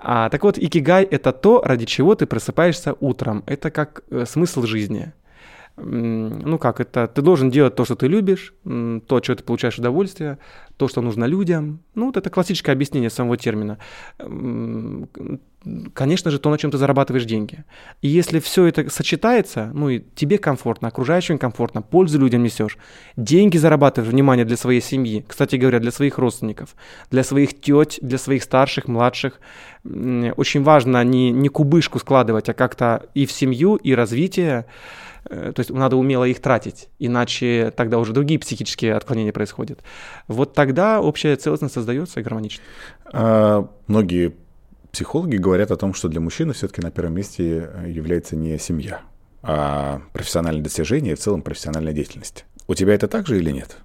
А, 0.03 0.29
так 0.29 0.43
вот, 0.43 0.57
икигай– 0.57 1.03
это 1.11 1.31
то, 1.31 1.61
ради 1.63 1.85
чего 1.85 2.15
ты 2.15 2.25
просыпаешься 2.25 2.95
утром. 2.99 3.43
Это 3.45 3.69
как 3.69 4.03
э, 4.09 4.25
смысл 4.25 4.63
жизни. 4.63 5.13
Ну 5.77 6.57
как, 6.57 6.79
это 6.79 7.07
ты 7.07 7.21
должен 7.21 7.49
делать 7.49 7.75
то, 7.75 7.85
что 7.85 7.95
ты 7.95 8.07
любишь, 8.07 8.53
то, 8.63 9.15
от 9.15 9.23
чего 9.23 9.35
ты 9.35 9.43
получаешь 9.43 9.79
удовольствие, 9.79 10.37
то, 10.77 10.87
что 10.87 11.01
нужно 11.01 11.25
людям. 11.25 11.79
Ну, 11.95 12.07
вот 12.07 12.17
это 12.17 12.29
классическое 12.29 12.75
объяснение 12.75 13.09
самого 13.09 13.37
термина 13.37 13.77
конечно 15.93 16.31
же, 16.31 16.39
то, 16.39 16.49
на 16.49 16.57
чем 16.57 16.71
ты 16.71 16.77
зарабатываешь 16.77 17.25
деньги. 17.25 17.63
И 18.01 18.07
если 18.07 18.39
все 18.39 18.65
это 18.65 18.89
сочетается, 18.89 19.69
ну 19.73 19.89
и 19.89 19.99
тебе 20.15 20.37
комфортно, 20.37 20.87
окружающим 20.87 21.37
комфортно, 21.37 21.81
пользу 21.81 22.19
людям 22.19 22.43
несешь, 22.43 22.77
деньги 23.15 23.57
зарабатываешь, 23.57 24.11
внимание, 24.11 24.45
для 24.45 24.57
своей 24.57 24.81
семьи, 24.81 25.23
кстати 25.27 25.55
говоря, 25.55 25.79
для 25.79 25.91
своих 25.91 26.17
родственников, 26.17 26.75
для 27.11 27.23
своих 27.23 27.59
теть, 27.59 27.99
для 28.01 28.17
своих 28.17 28.43
старших, 28.43 28.87
младших. 28.87 29.39
Очень 29.83 30.63
важно 30.63 31.03
не, 31.03 31.31
не 31.31 31.49
кубышку 31.49 31.99
складывать, 31.99 32.49
а 32.49 32.53
как-то 32.53 33.05
и 33.13 33.25
в 33.25 33.31
семью, 33.31 33.75
и 33.75 33.93
развитие. 33.93 34.65
Э, 35.29 35.51
то 35.55 35.59
есть 35.59 35.69
надо 35.69 35.95
умело 35.97 36.23
их 36.23 36.39
тратить, 36.39 36.89
иначе 36.97 37.71
тогда 37.75 37.99
уже 37.99 38.13
другие 38.13 38.39
психические 38.39 38.95
отклонения 38.95 39.31
происходят. 39.31 39.79
Вот 40.27 40.53
тогда 40.53 41.01
общая 41.01 41.35
целостность 41.35 41.75
создается 41.75 42.19
и 42.19 42.23
гармонично. 42.23 42.63
А, 43.13 43.67
многие 43.87 44.33
Психологи 44.91 45.37
говорят 45.37 45.71
о 45.71 45.77
том, 45.77 45.93
что 45.93 46.09
для 46.09 46.19
мужчины 46.19 46.53
все-таки 46.53 46.81
на 46.81 46.91
первом 46.91 47.13
месте 47.13 47.69
э, 47.73 47.89
является 47.89 48.35
не 48.35 48.57
семья, 48.57 49.01
а 49.41 50.01
профессиональные 50.13 50.63
достижения 50.63 51.11
и 51.11 51.15
в 51.15 51.19
целом 51.19 51.41
профессиональная 51.41 51.93
деятельность. 51.93 52.45
У 52.67 52.75
тебя 52.75 52.93
это 52.93 53.07
так 53.07 53.25
же 53.27 53.37
или 53.37 53.51
нет? 53.51 53.77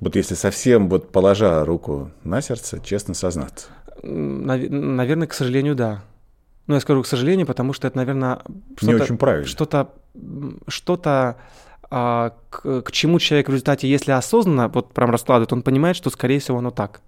Вот 0.00 0.16
если 0.16 0.34
совсем 0.34 0.88
вот 0.88 1.12
положа 1.12 1.64
руку 1.64 2.10
на 2.24 2.40
сердце, 2.40 2.80
честно 2.80 3.14
сознаться. 3.14 3.68
Наверное, 4.02 5.26
к 5.26 5.34
сожалению, 5.34 5.74
да. 5.74 6.04
Ну, 6.66 6.74
я 6.74 6.80
скажу 6.80 7.02
к 7.02 7.06
сожалению, 7.06 7.46
потому 7.46 7.72
что 7.72 7.86
это, 7.86 7.96
наверное, 7.98 8.40
что-то... 8.76 8.86
Не 8.86 8.94
очень 8.94 9.18
правильно. 9.18 9.46
Что-то, 9.46 9.92
что-то 10.66 11.36
к, 11.90 12.82
к 12.82 12.92
чему 12.92 13.18
человек 13.18 13.48
в 13.48 13.52
результате, 13.52 13.88
если 13.88 14.12
осознанно 14.12 14.68
вот 14.68 14.92
прям 14.92 15.10
раскладывает, 15.10 15.52
он 15.52 15.62
понимает, 15.62 15.96
что, 15.96 16.10
скорее 16.10 16.38
всего, 16.38 16.58
оно 16.58 16.70
так. 16.70 17.00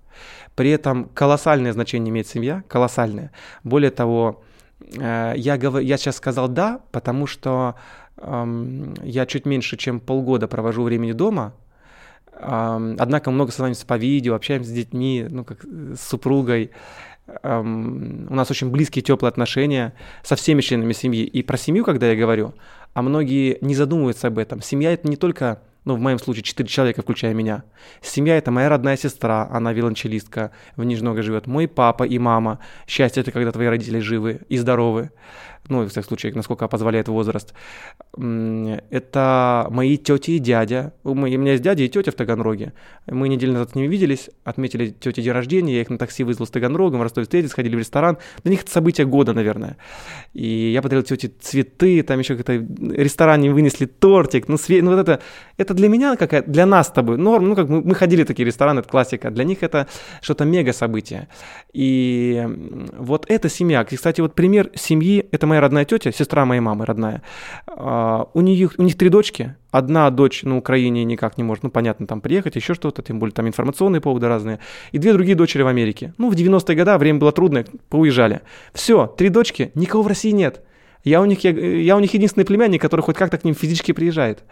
При 0.54 0.70
этом 0.70 1.10
колоссальное 1.14 1.72
значение 1.72 2.10
имеет 2.10 2.26
семья, 2.26 2.62
колоссальное. 2.68 3.30
Более 3.62 3.90
того, 3.90 4.42
э, 4.80 5.34
я, 5.36 5.58
говор... 5.58 5.82
я 5.82 5.96
сейчас 5.98 6.16
сказал 6.16 6.48
«да», 6.48 6.80
потому 6.92 7.26
что 7.26 7.74
эм, 8.16 8.94
я 9.02 9.26
чуть 9.26 9.46
меньше, 9.46 9.76
чем 9.76 10.00
полгода 10.00 10.48
провожу 10.48 10.82
времени 10.82 11.12
дома, 11.12 11.52
эм, 12.32 12.96
однако 12.98 13.30
много 13.30 13.50
созваниваемся 13.50 13.86
по 13.86 13.98
видео, 13.98 14.34
общаемся 14.34 14.70
с 14.70 14.72
детьми, 14.72 15.26
ну, 15.28 15.44
как 15.44 15.64
с 15.64 16.00
супругой. 16.00 16.70
Эм, 17.42 18.26
у 18.30 18.34
нас 18.34 18.50
очень 18.50 18.70
близкие, 18.70 19.02
теплые 19.02 19.28
отношения 19.28 19.92
со 20.22 20.36
всеми 20.36 20.62
членами 20.62 20.92
семьи. 20.92 21.24
И 21.24 21.42
про 21.42 21.58
семью, 21.58 21.84
когда 21.84 22.08
я 22.10 22.16
говорю, 22.16 22.54
а 22.96 23.02
многие 23.02 23.58
не 23.60 23.74
задумываются 23.74 24.28
об 24.28 24.38
этом. 24.38 24.62
Семья— 24.62 24.90
это 24.94 25.06
не 25.06 25.16
только 25.16 25.60
ну, 25.84 25.96
в 25.96 26.00
моем 26.00 26.18
случае, 26.18 26.44
четыре 26.44 26.66
человека, 26.66 27.02
включая 27.02 27.34
меня. 27.34 27.62
Семья— 28.00 28.36
это 28.38 28.50
моя 28.50 28.70
родная 28.70 28.96
сестра, 28.96 29.46
она 29.52 29.74
виолончелистка, 29.74 30.50
в 30.76 30.82
Нижного 30.82 31.20
живет. 31.20 31.46
Мой 31.46 31.68
папа 31.68 32.04
и 32.04 32.18
мама. 32.18 32.58
Счастье— 32.86 33.20
это 33.22 33.32
когда 33.32 33.52
твои 33.52 33.66
родители 33.66 33.98
живы 33.98 34.40
и 34.48 34.56
здоровы 34.56 35.10
ну, 35.68 35.82
в 35.82 35.88
всяком 35.88 36.08
случае, 36.08 36.32
насколько 36.34 36.68
позволяет 36.68 37.08
возраст, 37.08 37.54
это 38.16 39.66
мои 39.70 39.96
тети 39.96 40.32
и 40.32 40.38
дядя. 40.38 40.92
У 41.04 41.14
меня 41.14 41.52
есть 41.52 41.62
дядя 41.62 41.82
и 41.82 41.88
тетя 41.88 42.10
в 42.10 42.14
Таганроге. 42.14 42.72
Мы 43.06 43.28
неделю 43.28 43.52
назад 43.52 43.70
с 43.70 43.74
ними 43.74 43.86
виделись, 43.86 44.30
отметили 44.44 44.90
тети 44.90 45.20
день 45.20 45.32
рождения, 45.32 45.74
я 45.74 45.80
их 45.82 45.90
на 45.90 45.98
такси 45.98 46.24
вызвал 46.24 46.46
с 46.46 46.50
Таганрога, 46.50 46.96
в 46.96 47.02
Ростове 47.02 47.24
встретились, 47.24 47.50
сходили 47.50 47.76
в 47.76 47.78
ресторан. 47.78 48.18
Для 48.42 48.50
них 48.52 48.62
это 48.62 48.70
событие 48.70 49.06
года, 49.06 49.32
наверное. 49.32 49.76
И 50.32 50.72
я 50.72 50.82
подарил 50.82 51.02
тете 51.02 51.30
цветы, 51.40 52.02
там 52.02 52.18
еще 52.18 52.36
как-то 52.36 52.52
в 52.54 52.92
ресторане 52.92 53.52
вынесли 53.52 53.86
тортик. 53.86 54.48
Ну, 54.48 54.56
све... 54.58 54.82
ну 54.82 54.90
вот 54.90 55.00
это, 55.00 55.20
это 55.56 55.74
для 55.74 55.88
меня, 55.88 56.16
какая 56.16 56.42
для 56.42 56.66
нас 56.66 56.88
с 56.88 56.90
тобой 56.90 57.18
норм, 57.18 57.48
ну 57.48 57.56
как 57.56 57.68
мы, 57.68 57.82
мы 57.82 57.94
ходили 57.94 58.22
в 58.22 58.26
такие 58.26 58.46
рестораны, 58.46 58.80
это 58.80 58.88
классика, 58.88 59.30
для 59.30 59.44
них 59.44 59.62
это 59.62 59.86
что-то 60.20 60.44
мега 60.44 60.72
событие. 60.72 61.28
И 61.72 62.46
вот 62.98 63.26
эта 63.28 63.48
семья, 63.48 63.84
кстати, 63.84 64.20
вот 64.20 64.34
пример 64.34 64.70
семьи, 64.74 65.26
это 65.32 65.45
моя 65.46 65.60
родная 65.60 65.84
тетя, 65.84 66.12
сестра 66.12 66.44
моей 66.44 66.60
мамы 66.60 66.84
родная, 66.84 67.22
а, 67.66 68.28
у, 68.34 68.40
них, 68.40 68.74
у 68.78 68.82
них 68.82 68.96
три 68.96 69.08
дочки, 69.08 69.54
одна 69.70 70.10
дочь 70.10 70.42
на 70.42 70.56
Украине 70.56 71.04
никак 71.04 71.38
не 71.38 71.44
может, 71.44 71.64
ну, 71.64 71.70
понятно, 71.70 72.06
там 72.06 72.20
приехать, 72.20 72.56
еще 72.56 72.74
что-то, 72.74 73.02
тем 73.02 73.18
более 73.18 73.34
там 73.34 73.46
информационные 73.46 74.00
поводы 74.00 74.28
разные, 74.28 74.58
и 74.92 74.98
две 74.98 75.12
другие 75.12 75.36
дочери 75.36 75.62
в 75.62 75.66
Америке. 75.66 76.14
Ну, 76.18 76.30
в 76.30 76.34
90-е 76.34 76.76
годы 76.76 76.98
время 76.98 77.18
было 77.18 77.32
трудное, 77.32 77.66
поуезжали. 77.88 78.42
Все, 78.72 79.06
три 79.06 79.28
дочки, 79.28 79.70
никого 79.74 80.02
в 80.02 80.06
России 80.06 80.30
нет. 80.30 80.62
Я 81.04 81.22
у 81.22 81.24
них, 81.24 81.44
я, 81.44 81.50
я 81.50 81.96
у 81.96 82.00
них 82.00 82.12
единственный 82.14 82.44
племянник, 82.44 82.82
который 82.82 83.02
хоть 83.02 83.16
как-то 83.16 83.38
к 83.38 83.44
ним 83.44 83.54
физически 83.54 83.92
приезжает. 83.92 84.42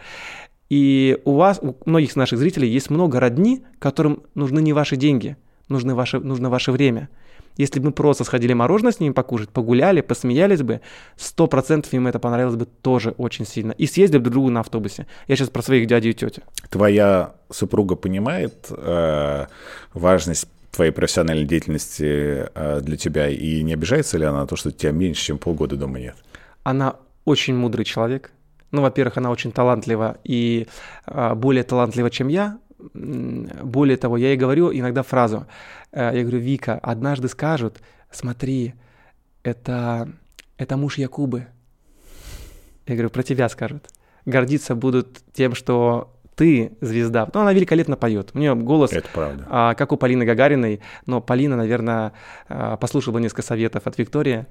И 0.71 1.19
у 1.25 1.35
вас, 1.35 1.61
у 1.61 1.75
многих 1.85 2.17
наших 2.17 2.39
зрителей 2.39 2.69
есть 2.69 2.91
много 2.91 3.21
родни, 3.21 3.65
которым 3.79 4.23
нужны 4.35 4.61
не 4.61 4.73
ваши 4.73 4.97
деньги, 4.97 5.37
нужны 5.69 5.95
ваше, 5.95 6.21
нужно 6.21 6.51
ваше 6.51 6.73
время. 6.73 7.09
Если 7.57 7.79
бы 7.81 7.87
мы 7.87 7.93
просто 7.93 8.25
сходили 8.25 8.53
мороженое 8.53 8.93
с 8.93 9.01
ними 9.01 9.13
покушать, 9.13 9.49
погуляли, 9.51 10.01
посмеялись 10.01 10.63
бы, 10.63 10.81
сто 11.17 11.47
процентов 11.47 11.93
им 11.93 12.07
это 12.07 12.19
понравилось 12.19 12.57
бы 12.57 12.67
тоже 12.67 13.15
очень 13.17 13.47
сильно. 13.47 13.73
И 13.73 13.87
съездили 13.87 14.19
бы 14.19 14.25
друг 14.25 14.35
другу 14.35 14.51
на 14.51 14.61
автобусе. 14.61 15.07
Я 15.29 15.37
сейчас 15.37 15.51
про 15.51 15.63
своих 15.63 15.87
дядю 15.87 16.11
и 16.11 16.13
тетю. 16.15 16.43
Твоя 16.71 17.35
супруга 17.51 17.95
понимает 17.95 18.67
э, 18.71 19.47
важность 19.93 20.49
твоей 20.73 20.91
профессиональной 20.91 21.45
деятельности 21.45 22.49
э, 22.55 22.81
для 22.81 22.97
тебя 22.97 23.29
и 23.29 23.63
не 23.63 23.75
обижается 23.75 24.19
ли 24.19 24.25
она 24.25 24.41
на 24.41 24.47
то, 24.47 24.57
что 24.57 24.73
тебя 24.73 24.93
меньше, 24.93 25.23
чем 25.23 25.39
полгода 25.39 25.77
дома 25.77 26.01
нет? 26.01 26.17
Она 26.65 26.97
очень 27.25 27.55
мудрый 27.55 27.85
человек. 27.85 28.33
Ну, 28.73 28.83
во-первых, 28.83 29.17
она 29.19 29.31
очень 29.31 29.53
талантлива 29.53 30.17
и 30.25 30.67
э, 31.07 31.35
более 31.35 31.63
талантлива, 31.63 32.11
чем 32.11 32.27
я. 32.27 32.59
Более 32.93 33.97
того, 33.97 34.17
я 34.17 34.29
ей 34.29 34.37
говорю 34.37 34.73
иногда 34.73 35.03
фразу. 35.03 35.47
Э, 35.93 36.11
я 36.15 36.23
говорю, 36.23 36.39
Вика, 36.39 36.79
однажды 36.83 37.29
скажут, 37.29 37.81
смотри, 38.11 38.75
это, 39.43 40.09
это 40.59 40.77
муж 40.77 40.99
Якубы. 40.99 41.47
Я 42.87 42.95
говорю, 42.95 43.11
про 43.11 43.23
тебя 43.23 43.49
скажут. 43.49 43.89
Гордиться 44.27 44.75
будут 44.75 45.21
тем, 45.33 45.55
что 45.55 46.15
ты 46.35 46.73
звезда. 46.81 47.29
Ну, 47.33 47.41
она 47.41 47.53
великолепно 47.53 47.97
поет. 47.97 48.31
У 48.35 48.39
нее 48.39 48.55
голос, 48.55 48.93
Это 48.93 49.09
правда. 49.13 49.47
А, 49.49 49.75
как 49.75 49.93
у 49.93 49.97
Полины 49.97 50.25
Гагариной, 50.25 50.81
но 51.07 51.21
Полина, 51.21 51.57
наверное, 51.57 52.13
а, 52.49 52.77
послушала 52.77 53.19
несколько 53.19 53.43
советов 53.43 53.87
от 53.87 53.97
Виктории. 53.99 54.47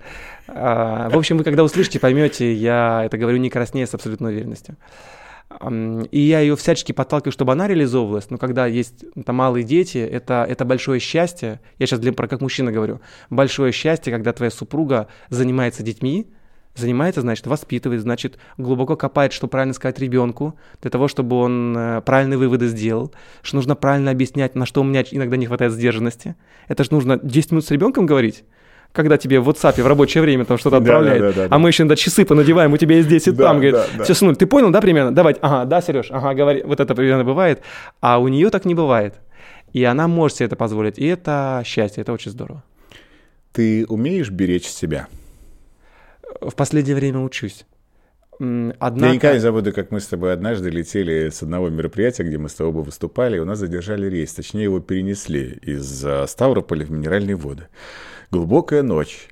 А, 0.48 1.10
в 1.10 1.18
общем, 1.18 1.38
вы 1.38 1.44
когда 1.44 1.64
услышите, 1.64 2.00
поймете, 2.00 2.54
я 2.54 3.04
это 3.06 3.18
говорю 3.18 3.38
не 3.38 3.50
краснее 3.50 3.86
с 3.86 3.94
абсолютной 3.94 4.32
уверенностью. 4.32 4.78
И 6.12 6.20
я 6.20 6.40
ее 6.40 6.56
всячески 6.56 6.92
подталкиваю, 6.92 7.32
чтобы 7.32 7.52
она 7.52 7.68
реализовывалась. 7.68 8.30
Но 8.30 8.38
когда 8.38 8.66
есть 8.66 9.06
там, 9.26 9.36
малые 9.36 9.64
дети, 9.64 9.98
это, 9.98 10.46
это 10.48 10.66
большое 10.66 11.00
счастье. 11.00 11.62
Я 11.78 11.86
сейчас 11.86 12.00
для, 12.00 12.12
про 12.12 12.28
как 12.28 12.42
мужчина 12.42 12.72
говорю. 12.72 13.02
Большое 13.30 13.72
счастье, 13.72 14.12
когда 14.12 14.34
твоя 14.34 14.50
супруга 14.50 15.08
занимается 15.30 15.84
детьми, 15.84 16.28
занимается, 16.76 17.22
значит, 17.22 17.46
воспитывает, 17.48 18.02
значит, 18.02 18.38
глубоко 18.58 18.96
копает, 18.96 19.32
что 19.32 19.48
правильно 19.48 19.74
сказать 19.74 20.00
ребенку, 20.00 20.58
для 20.82 20.90
того, 20.90 21.08
чтобы 21.08 21.36
он 21.36 21.76
э, 21.78 22.02
правильные 22.02 22.38
выводы 22.38 22.68
сделал, 22.68 23.14
что 23.42 23.58
нужно 23.58 23.76
правильно 23.76 24.12
объяснять, 24.12 24.56
на 24.56 24.66
что 24.66 24.82
у 24.82 24.84
меня 24.84 25.04
иногда 25.12 25.38
не 25.38 25.46
хватает 25.46 25.72
сдержанности. 25.72 26.36
Это 26.68 26.84
же 26.84 26.92
нужно 26.92 27.20
10 27.22 27.52
минут 27.52 27.66
с 27.66 27.72
ребенком 27.72 28.06
говорить, 28.06 28.44
когда 28.94 29.18
тебе 29.18 29.42
в 29.42 29.50
WhatsApp 29.50 29.82
в 29.82 29.88
рабочее 29.88 30.22
время 30.22 30.46
там 30.46 30.58
что-то 30.58 30.78
отправляет, 30.78 31.22
да, 31.22 31.32
да, 31.34 31.48
да, 31.50 31.56
а 31.56 31.60
мы 31.60 31.70
еще 31.70 31.84
иногда 31.84 31.98
часы 31.98 32.24
понадеваем, 32.24 32.72
у 32.72 32.78
тебя 32.78 32.96
есть 32.96 33.10
10 33.10 33.36
да, 33.36 33.44
там, 33.44 33.60
говорит, 33.60 33.76
все, 34.04 34.14
сынуль, 34.14 34.38
ты 34.38 34.46
понял, 34.46 34.70
да, 34.70 34.80
примерно? 34.80 35.14
Давай, 35.14 35.36
ага, 35.42 35.66
да, 35.66 35.82
Сереж, 35.82 36.08
ага, 36.12 36.34
говори, 36.34 36.64
вот 36.64 36.80
это 36.80 36.96
примерно 36.96 37.26
бывает, 37.26 37.62
а 38.00 38.20
у 38.20 38.30
нее 38.30 38.50
так 38.50 38.64
не 38.64 38.76
бывает. 38.76 39.16
И 39.74 39.84
она 39.84 40.08
может 40.08 40.38
себе 40.38 40.46
это 40.46 40.56
позволить, 40.56 40.98
и 40.98 41.06
это 41.06 41.62
счастье, 41.66 42.02
это 42.02 42.14
очень 42.14 42.32
здорово. 42.32 42.64
Ты 43.52 43.86
умеешь 43.88 44.30
беречь 44.30 44.68
себя? 44.68 45.08
в 46.42 46.56
последнее 46.56 46.96
время 46.96 47.20
учусь. 47.20 47.66
Однако... 48.40 49.06
Я 49.06 49.14
никогда 49.14 49.34
не 49.34 49.40
забуду, 49.40 49.74
как 49.74 49.92
мы 49.92 50.00
с 50.00 50.08
тобой 50.08 50.34
однажды 50.34 50.70
летели 50.70 51.30
с 51.30 51.44
одного 51.44 51.70
мероприятия, 51.70 52.24
где 52.24 52.38
мы 52.38 52.50
с 52.50 52.54
тобой 52.54 52.84
выступали, 52.84 53.38
и 53.38 53.40
у 53.40 53.46
нас 53.46 53.60
задержали 53.60 54.08
рейс. 54.08 54.34
Точнее, 54.34 54.64
его 54.64 54.80
перенесли 54.80 55.60
из 55.62 56.06
Ставрополя 56.28 56.86
в 56.86 56.92
Минеральные 56.92 57.36
воды. 57.36 57.68
Глубокая 58.34 58.82
ночь. 58.82 59.28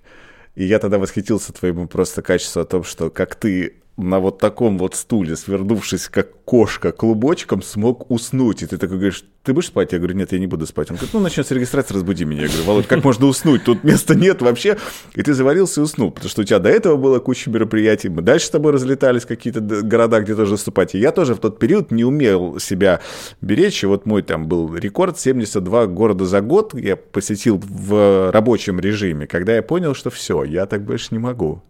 И 0.54 0.64
я 0.64 0.78
тогда 0.78 1.00
восхитился 1.00 1.52
твоему 1.52 1.88
просто 1.88 2.22
качеству 2.22 2.62
о 2.62 2.66
том, 2.66 2.84
что 2.84 3.10
как 3.10 3.34
ты 3.34 3.82
на 4.02 4.20
вот 4.20 4.40
таком 4.40 4.78
вот 4.78 4.96
стуле, 4.96 5.36
свернувшись 5.36 6.10
как 6.10 6.44
кошка 6.44 6.92
клубочком, 6.92 7.62
смог 7.62 8.12
уснуть. 8.12 8.62
И 8.62 8.66
ты 8.66 8.78
такой 8.78 8.98
говоришь, 8.98 9.24
ты 9.44 9.54
будешь 9.54 9.68
спать? 9.68 9.92
Я 9.92 9.98
говорю, 9.98 10.16
нет, 10.16 10.32
я 10.34 10.40
не 10.40 10.48
буду 10.48 10.68
спать. 10.68 10.92
Он 10.92 10.98
говорит, 10.98 11.14
ну, 11.14 11.20
начнется 11.20 11.56
регистрация, 11.56 11.96
разбуди 11.96 12.26
меня. 12.26 12.44
Я 12.44 12.48
говорю, 12.48 12.64
Володь, 12.66 12.88
как 12.88 13.04
можно 13.04 13.26
уснуть? 13.26 13.64
Тут 13.64 13.84
места 13.84 14.16
нет 14.16 14.42
вообще. 14.42 14.78
И 15.16 15.24
ты 15.24 15.34
заварился 15.34 15.82
и 15.82 15.84
уснул, 15.84 16.12
потому 16.12 16.30
что 16.30 16.42
у 16.42 16.44
тебя 16.44 16.60
до 16.60 16.70
этого 16.70 16.98
было 16.98 17.20
куча 17.20 17.50
мероприятий. 17.50 18.10
Мы 18.10 18.22
дальше 18.22 18.48
с 18.48 18.50
тобой 18.50 18.74
разлетались 18.74 19.26
какие-то 19.26 19.62
города, 19.62 20.20
где 20.20 20.36
тоже 20.36 20.52
выступать. 20.52 20.94
И 20.94 21.00
я 21.00 21.12
тоже 21.12 21.34
в 21.36 21.40
тот 21.40 21.58
период 21.58 21.92
не 21.92 22.04
умел 22.04 22.60
себя 22.60 23.00
беречь. 23.42 23.84
И 23.84 23.88
вот 23.88 24.06
мой 24.06 24.22
там 24.22 24.48
был 24.48 24.76
рекорд 24.76 25.20
72 25.20 25.88
города 25.88 26.26
за 26.26 26.42
год. 26.42 26.74
Я 26.74 26.96
посетил 26.96 27.62
в 27.64 28.32
рабочем 28.32 28.80
режиме, 28.80 29.26
когда 29.26 29.56
я 29.56 29.64
понял, 29.64 29.96
что 29.96 30.10
все, 30.10 30.44
я 30.44 30.66
так 30.66 30.84
больше 30.84 31.08
не 31.12 31.20
могу. 31.20 31.64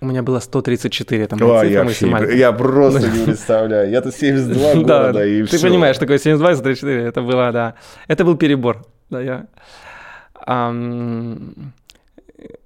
У 0.00 0.06
меня 0.06 0.22
было 0.22 0.40
134, 0.40 1.26
там 1.26 1.42
О, 1.42 1.64
я, 1.64 1.84
вообще, 1.84 2.08
я 2.36 2.52
просто 2.52 3.08
не 3.10 3.24
представляю. 3.24 3.90
Я-то 3.90 4.12
72 4.12 4.74
года, 4.74 5.12
да, 5.12 5.24
и 5.24 5.42
Ты 5.44 5.60
понимаешь, 5.60 5.98
такое 5.98 6.18
72 6.18 6.52
и 6.52 6.54
134, 6.54 7.02
это 7.02 7.22
было, 7.22 7.52
да. 7.52 7.74
Это 8.08 8.24
был 8.24 8.36
перебор. 8.36 8.84
Да, 9.10 9.20
я... 9.20 9.46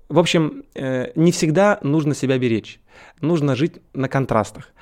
В 0.09 0.18
общем, 0.18 0.64
э, 0.74 1.12
не 1.14 1.31
всегда 1.31 1.78
нужно 1.83 2.14
себя 2.14 2.37
беречь. 2.37 2.81
Нужно 3.20 3.55
жить 3.55 3.81
на 3.95 4.09
контрастах. 4.09 4.72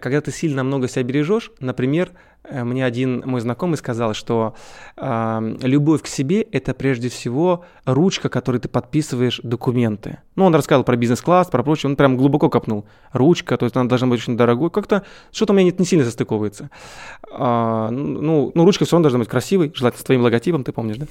Когда 0.00 0.20
ты 0.20 0.32
сильно 0.32 0.64
много 0.64 0.88
себя 0.88 1.04
бережешь, 1.04 1.52
например, 1.60 2.10
Э, 2.10 2.31
мне 2.50 2.84
один 2.84 3.22
мой 3.24 3.40
знакомый 3.40 3.76
сказал, 3.76 4.14
что 4.14 4.54
э, 4.96 5.56
любовь 5.62 6.02
к 6.02 6.06
себе– 6.06 6.42
это 6.52 6.74
прежде 6.74 7.08
всего 7.08 7.64
ручка, 7.84 8.28
которой 8.28 8.58
ты 8.58 8.68
подписываешь 8.68 9.40
документы. 9.42 10.18
Ну, 10.34 10.44
он 10.44 10.54
рассказывал 10.54 10.84
про 10.84 10.96
бизнес-класс, 10.96 11.48
про 11.48 11.62
прочее, 11.62 11.90
он 11.90 11.96
прям 11.96 12.16
глубоко 12.16 12.48
копнул. 12.48 12.86
Ручка, 13.12 13.56
то 13.56 13.66
есть 13.66 13.76
она 13.76 13.88
должна 13.88 14.08
быть 14.08 14.20
очень 14.20 14.36
дорогой. 14.36 14.70
Как-то 14.70 15.04
что-то 15.30 15.52
у 15.52 15.56
меня 15.56 15.70
не, 15.70 15.76
не 15.78 15.84
сильно 15.84 16.04
состыковывается. 16.04 16.70
А, 17.30 17.90
ну, 17.90 18.50
ну, 18.54 18.64
ручка 18.64 18.84
все 18.84 18.96
равно 18.96 19.04
должна 19.04 19.20
быть 19.20 19.28
красивой, 19.28 19.72
желательно 19.74 20.00
с 20.00 20.04
твоим 20.04 20.22
логотипом, 20.22 20.64
ты 20.64 20.72
помнишь, 20.72 20.96
да? 20.96 21.06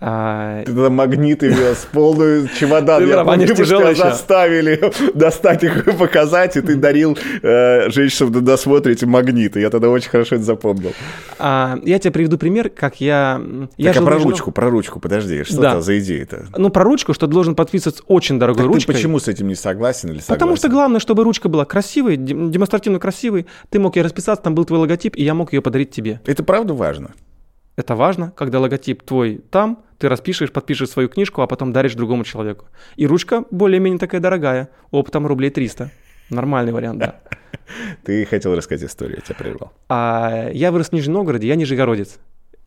А... 0.00 0.60
Ты 0.64 0.72
тогда 0.72 0.90
магниты 0.90 1.48
вез, 1.48 1.86
полную 1.92 2.48
чемодан. 2.48 3.06
Я 3.08 3.24
помню, 3.24 3.46
заставили 3.94 4.92
достать 5.14 5.64
их 5.64 5.86
и 5.86 5.92
показать, 5.96 6.56
и 6.56 6.60
ты 6.60 6.76
дарил 6.76 7.16
э, 7.42 7.90
женщинам 7.90 8.32
на 8.32 8.40
досмотре 8.40 8.92
эти 8.92 9.04
магниты. 9.04 9.60
Я 9.60 9.70
тогда 9.70 9.90
очень 9.90 10.10
хорошо 10.10 10.36
это 10.36 10.44
запомнил. 10.56 10.92
А, 11.38 11.78
я 11.84 11.98
тебе 11.98 12.10
приведу 12.10 12.38
пример, 12.38 12.70
как 12.70 13.00
я... 13.00 13.40
я 13.76 13.92
так, 13.92 14.02
а 14.02 14.06
про 14.06 14.18
ручку, 14.18 14.50
про 14.50 14.70
ручку, 14.70 15.00
подожди, 15.00 15.44
что 15.44 15.60
да. 15.60 15.72
это 15.72 15.80
за 15.82 15.98
идея-то? 15.98 16.46
Ну, 16.56 16.70
про 16.70 16.82
ручку, 16.82 17.12
что 17.12 17.26
должен 17.26 17.54
подписываться 17.54 18.02
очень 18.06 18.38
дорогой 18.38 18.64
так 18.64 18.72
ручкой. 18.72 18.86
ты 18.86 18.92
почему 18.94 19.18
с 19.18 19.28
этим 19.28 19.48
не 19.48 19.54
согласен 19.54 20.08
или 20.08 20.18
согласен? 20.18 20.34
Потому 20.34 20.56
что 20.56 20.68
главное, 20.68 21.00
чтобы 21.00 21.24
ручка 21.24 21.48
была 21.48 21.64
красивой, 21.64 22.16
демонстративно 22.16 22.98
красивой, 22.98 23.46
ты 23.68 23.78
мог 23.78 23.96
ей 23.96 24.02
расписаться, 24.02 24.42
там 24.42 24.54
был 24.54 24.64
твой 24.64 24.80
логотип, 24.80 25.14
и 25.16 25.22
я 25.22 25.34
мог 25.34 25.52
ее 25.52 25.60
подарить 25.60 25.90
тебе. 25.90 26.20
Это 26.24 26.42
правда 26.42 26.74
важно? 26.74 27.10
Это 27.76 27.94
важно, 27.94 28.32
когда 28.34 28.58
логотип 28.58 29.02
твой 29.02 29.42
там, 29.50 29.84
ты 29.98 30.08
распишешь, 30.08 30.50
подпишешь 30.50 30.88
свою 30.88 31.08
книжку, 31.10 31.42
а 31.42 31.46
потом 31.46 31.72
даришь 31.72 31.94
другому 31.94 32.24
человеку. 32.24 32.66
И 32.96 33.06
ручка 33.06 33.44
более-менее 33.50 33.98
такая 33.98 34.20
дорогая, 34.20 34.70
оптом 34.90 35.26
рублей 35.26 35.50
300. 35.50 35.90
Нормальный 36.30 36.72
вариант, 36.72 36.98
да. 36.98 37.20
Ты 38.04 38.24
хотел 38.26 38.54
рассказать 38.54 38.88
историю, 38.88 39.16
я 39.16 39.22
тебя 39.22 39.34
прервал. 39.36 39.72
А, 39.88 40.50
я 40.52 40.72
вырос 40.72 40.88
в 40.88 40.92
Нижнем 40.92 41.14
Новгороде, 41.14 41.46
я 41.46 41.54
нижегородец. 41.54 42.18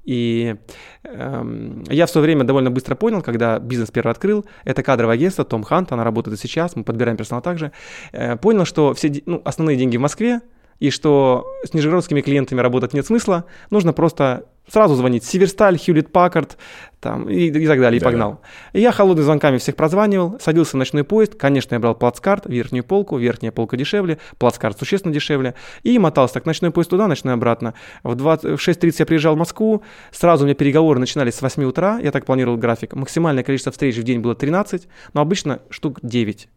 И 0.05 0.55
эм, 1.03 1.83
я 1.87 2.05
в 2.05 2.09
свое 2.09 2.23
время 2.23 2.43
довольно 2.43 2.71
быстро 2.71 2.95
понял, 2.95 3.21
когда 3.21 3.59
бизнес 3.59 3.91
первый 3.91 4.11
открыл, 4.11 4.45
это 4.63 4.81
кадровое 4.81 5.15
агентство, 5.15 5.45
Том 5.45 5.63
Хант, 5.63 5.91
она 5.91 6.03
работает 6.03 6.39
и 6.39 6.41
сейчас, 6.41 6.75
мы 6.75 6.83
подбираем 6.83 7.15
персонал 7.15 7.43
также, 7.43 7.71
э, 8.11 8.35
понял, 8.37 8.65
что 8.65 8.93
все 8.93 9.21
ну, 9.25 9.41
основные 9.45 9.77
деньги 9.77 9.97
в 9.97 10.01
Москве, 10.01 10.41
и 10.79 10.89
что 10.89 11.45
с 11.63 11.73
нижегородскими 11.73 12.21
клиентами 12.21 12.61
работать 12.61 12.93
нет 12.93 13.05
смысла, 13.05 13.45
нужно 13.69 13.93
просто 13.93 14.45
сразу 14.71 14.95
звонить 14.95 15.23
Северсталь, 15.23 15.77
Хьюлит 15.77 16.11
Паккард, 16.11 16.57
там, 16.99 17.29
и, 17.29 17.47
и 17.47 17.67
так 17.67 17.79
далее, 17.79 17.99
Да. 17.99 18.05
и 18.05 18.09
погнал. 18.09 18.41
И 18.73 18.81
я 18.81 18.91
холодными 18.91 19.23
звонками 19.23 19.57
всех 19.57 19.75
прозванивал, 19.75 20.37
садился 20.41 20.71
в 20.71 20.79
ночной 20.79 21.03
поезд, 21.05 21.35
конечно, 21.35 21.75
я 21.75 21.79
брал 21.79 21.95
плацкарт, 21.95 22.45
верхнюю 22.45 22.83
полку, 22.83 23.17
верхняя 23.17 23.51
полка 23.53 23.77
дешевле, 23.77 24.17
плацкарт 24.37 24.77
существенно 24.77 25.13
дешевле, 25.13 25.55
и 25.83 25.97
мотался 25.97 26.35
так, 26.35 26.45
ночной 26.45 26.71
поезд 26.71 26.89
туда, 26.89 27.07
ночной 27.07 27.33
обратно. 27.35 27.73
В, 28.03 28.15
20 28.15 28.59
в 28.59 28.67
6.30 28.67 28.95
я 28.99 29.05
приезжал 29.05 29.35
в 29.35 29.37
Москву, 29.37 29.81
сразу 30.11 30.43
у 30.43 30.45
меня 30.45 30.55
переговоры 30.55 30.99
начинались 30.99 31.35
с 31.35 31.41
8 31.41 31.63
утра, 31.63 31.99
я 31.99 32.11
так 32.11 32.25
планировал 32.25 32.57
график, 32.57 32.93
максимальное 32.95 33.43
количество 33.43 33.71
встреч 33.71 33.95
в 33.95 34.03
день 34.03 34.19
было 34.19 34.35
13, 34.35 34.87
но 35.13 35.21
обычно 35.21 35.61
штук 35.69 35.99
9. 36.03 36.49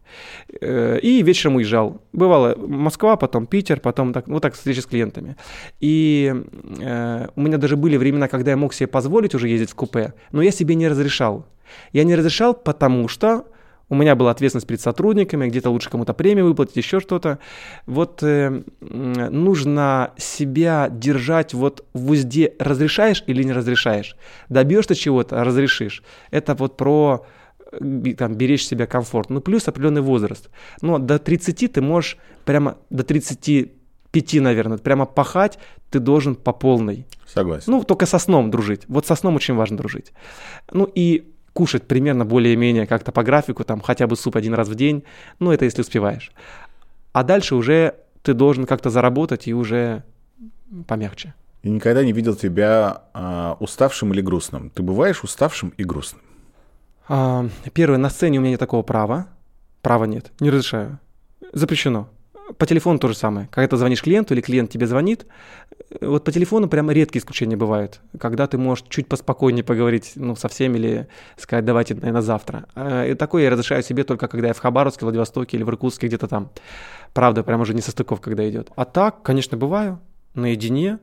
Э, 0.61 0.99
И 1.01 1.23
вечером 1.23 1.55
уезжал. 1.55 2.01
Бывало 2.11 2.55
Москва, 2.57 3.15
потом 3.15 3.45
Питер, 3.47 3.79
потом 3.79 4.11
так, 4.13 4.27
вот 4.27 4.41
так 4.41 4.53
встречи 4.55 4.79
с 4.79 4.85
клиентами. 4.85 5.37
И 5.79 6.33
э, 6.81 7.27
у 7.35 7.41
меня 7.41 7.57
даже 7.57 7.77
были 7.77 7.97
времена, 8.03 8.27
когда 8.27 8.51
я 8.51 8.57
мог 8.57 8.73
себе 8.73 8.87
позволить 8.87 9.35
уже 9.35 9.47
ездить 9.47 9.71
в 9.71 9.75
купе, 9.75 10.13
но 10.31 10.41
я 10.41 10.51
себе 10.51 10.75
не 10.75 10.87
разрешал. 10.87 11.45
Я 11.91 12.03
не 12.03 12.15
разрешал, 12.15 12.53
потому 12.53 13.07
что 13.07 13.45
у 13.89 13.95
меня 13.95 14.15
была 14.15 14.31
ответственность 14.31 14.67
перед 14.67 14.81
сотрудниками, 14.81 15.47
где-то 15.47 15.69
лучше 15.69 15.89
кому-то 15.89 16.13
премию 16.13 16.45
выплатить, 16.45 16.77
еще 16.77 16.99
что-то. 16.99 17.39
Вот 17.85 18.23
э, 18.23 18.63
нужно 18.79 20.13
себя 20.17 20.89
держать 20.89 21.53
вот 21.53 21.85
в 21.93 22.09
узде, 22.09 22.53
разрешаешь 22.59 23.23
или 23.27 23.43
не 23.43 23.53
разрешаешь. 23.53 24.15
Добьешься 24.49 24.95
чего-то, 24.95 25.43
разрешишь. 25.43 26.01
Это 26.31 26.55
вот 26.55 26.77
про 26.77 27.25
э, 27.71 28.13
там, 28.17 28.35
беречь 28.35 28.65
себя 28.65 28.87
комфорт. 28.87 29.29
Ну, 29.29 29.41
плюс 29.41 29.67
определенный 29.67 30.01
возраст. 30.01 30.49
Но 30.81 30.97
до 30.97 31.19
30 31.19 31.73
ты 31.73 31.81
можешь 31.81 32.17
прямо, 32.45 32.77
до 32.89 33.03
35, 34.13 34.41
наверное, 34.41 34.77
прямо 34.77 35.05
пахать 35.05 35.57
ты 35.89 35.99
должен 35.99 36.35
по 36.35 36.53
полной. 36.53 37.05
Согласен. 37.25 37.71
Ну, 37.71 37.83
только 37.83 38.05
со 38.05 38.19
сном 38.19 38.51
дружить. 38.51 38.81
Вот 38.87 39.07
со 39.07 39.15
сном 39.15 39.35
очень 39.35 39.55
важно 39.55 39.77
дружить. 39.77 40.13
Ну 40.71 40.89
и 40.95 41.31
кушать 41.53 41.83
примерно 41.83 42.25
более-менее 42.25 42.85
как-то 42.85 43.11
по 43.11 43.23
графику, 43.23 43.63
там 43.63 43.81
хотя 43.81 44.07
бы 44.07 44.15
суп 44.15 44.35
один 44.35 44.53
раз 44.53 44.67
в 44.67 44.75
день. 44.75 45.03
Ну, 45.39 45.51
это 45.51 45.65
если 45.65 45.81
успеваешь. 45.81 46.31
А 47.11 47.23
дальше 47.23 47.55
уже 47.55 47.95
ты 48.21 48.33
должен 48.33 48.65
как-то 48.65 48.89
заработать 48.89 49.47
и 49.47 49.53
уже 49.53 50.03
помягче. 50.87 51.33
Я 51.63 51.71
никогда 51.71 52.03
не 52.03 52.11
видел 52.11 52.35
тебя 52.35 53.03
а, 53.13 53.57
уставшим 53.59 54.13
или 54.13 54.21
грустным. 54.21 54.69
Ты 54.69 54.83
бываешь 54.83 55.23
уставшим 55.23 55.73
и 55.77 55.83
грустным? 55.83 56.21
А, 57.07 57.47
первое, 57.73 57.97
на 57.97 58.09
сцене 58.09 58.37
у 58.37 58.41
меня 58.41 58.51
нет 58.51 58.59
такого 58.59 58.83
права. 58.83 59.27
Права 59.81 60.05
нет, 60.05 60.31
не 60.39 60.49
разрешаю. 60.49 60.99
Запрещено. 61.51 62.09
По 62.57 62.65
телефону 62.65 62.99
то 62.99 63.07
же 63.07 63.15
самое. 63.15 63.47
Когда 63.51 63.67
ты 63.67 63.77
звонишь 63.77 64.01
клиенту 64.01 64.33
или 64.33 64.41
клиент 64.41 64.69
тебе 64.69 64.85
звонит, 64.87 65.25
э, 65.89 66.05
вот 66.05 66.23
по 66.23 66.31
телефону 66.31 66.67
прям 66.67 66.91
редкие 66.91 67.21
исключения 67.21 67.55
бывают, 67.55 68.01
когда 68.19 68.47
ты 68.47 68.57
можешь 68.57 68.85
чуть 68.89 69.07
поспокойнее 69.07 69.63
поговорить 69.63 70.13
ну, 70.15 70.35
со 70.35 70.47
всеми 70.47 70.77
или 70.77 71.07
сказать, 71.37 71.65
давайте, 71.65 71.95
наверное, 71.95 72.21
завтра. 72.21 72.65
А, 72.75 73.05
И 73.05 73.15
такое 73.15 73.43
я 73.43 73.49
разрешаю 73.49 73.83
себе 73.83 74.03
только, 74.03 74.27
когда 74.27 74.49
я 74.49 74.53
в 74.53 74.59
Хабаровске, 74.59 75.05
Владивостоке 75.05 75.57
или 75.57 75.63
в 75.63 75.69
Иркутске 75.69 76.07
где-то 76.07 76.27
там. 76.27 76.51
Правда, 77.13 77.43
прям 77.43 77.61
уже 77.61 77.73
не 77.73 77.81
состыков, 77.81 78.21
когда 78.21 78.47
идет. 78.49 78.69
А 78.75 78.85
так, 78.85 79.23
конечно, 79.23 79.57
бываю 79.57 79.99
наедине, 80.33 80.99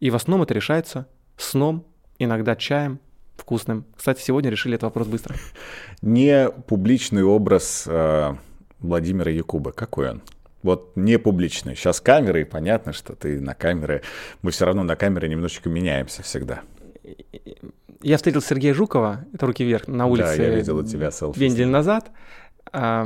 и 0.00 0.10
в 0.10 0.16
основном 0.16 0.42
это 0.42 0.54
решается 0.54 1.06
сном, 1.36 1.86
иногда 2.18 2.56
чаем 2.56 2.98
вкусным. 3.36 3.84
Кстати, 3.96 4.20
сегодня 4.22 4.50
решили 4.50 4.74
этот 4.74 4.84
вопрос 4.84 5.08
быстро. 5.08 5.34
Не 6.02 6.50
публичный 6.50 7.22
образ 7.22 7.86
а, 7.88 8.36
Владимира 8.78 9.30
Якуба. 9.30 9.72
Какой 9.72 10.10
он? 10.10 10.22
Вот 10.62 10.92
не 10.96 11.18
публичный. 11.18 11.74
Сейчас 11.74 12.00
камеры, 12.00 12.42
и 12.42 12.44
понятно, 12.44 12.92
что 12.92 13.14
ты 13.14 13.40
на 13.40 13.54
камеры. 13.54 14.02
Мы 14.42 14.50
все 14.52 14.64
равно 14.64 14.82
на 14.84 14.96
камеры 14.96 15.28
немножечко 15.28 15.68
меняемся 15.68 16.22
всегда. 16.22 16.62
Я 18.00 18.16
встретил 18.16 18.40
Сергея 18.42 18.74
Жукова, 18.74 19.24
это 19.32 19.46
руки 19.46 19.64
вверх, 19.64 19.86
на 19.88 20.06
улице 20.06 20.36
Да, 20.36 20.42
я 20.44 20.50
видел 20.50 20.78
у 20.78 20.82
тебя 20.84 21.10
селфи. 21.10 21.38
две 21.38 21.48
недели 21.48 21.68
назад. 21.68 22.10
К 22.72 23.04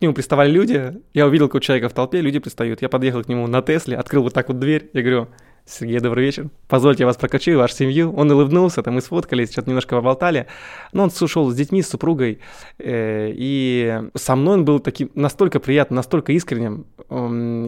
нему 0.00 0.14
приставали 0.14 0.50
люди. 0.50 0.94
Я 1.12 1.26
увидел, 1.26 1.48
как 1.48 1.56
у 1.56 1.60
человека 1.60 1.88
в 1.88 1.92
толпе, 1.92 2.20
люди 2.20 2.38
пристают. 2.38 2.82
Я 2.82 2.88
подъехал 2.88 3.24
к 3.24 3.28
нему 3.28 3.46
на 3.46 3.62
Тесле, 3.62 3.96
открыл 3.96 4.22
вот 4.22 4.32
так 4.32 4.48
вот 4.48 4.58
дверь. 4.58 4.90
Я 4.92 5.02
говорю, 5.02 5.28
Сергей, 5.66 6.00
добрый 6.00 6.24
вечер. 6.24 6.48
Позвольте, 6.66 7.02
я 7.02 7.06
вас 7.06 7.16
прокачу, 7.16 7.56
вашу 7.58 7.74
семью. 7.74 8.12
Он 8.16 8.30
улыбнулся, 8.30 8.82
там 8.82 8.94
мы 8.94 9.02
сфоткались, 9.02 9.52
что-то 9.52 9.68
немножко 9.68 9.96
поболтали. 9.96 10.46
Но 10.92 11.02
он 11.02 11.10
ушел 11.20 11.50
с 11.50 11.54
детьми, 11.54 11.82
с 11.82 11.88
супругой. 11.90 12.38
э, 12.78 13.30
И 13.34 14.00
со 14.14 14.34
мной 14.34 14.54
он 14.54 14.64
был 14.64 14.80
таким 14.80 15.10
настолько 15.14 15.60
приятным, 15.60 15.96
настолько 15.96 16.32
искренним. 16.32 16.86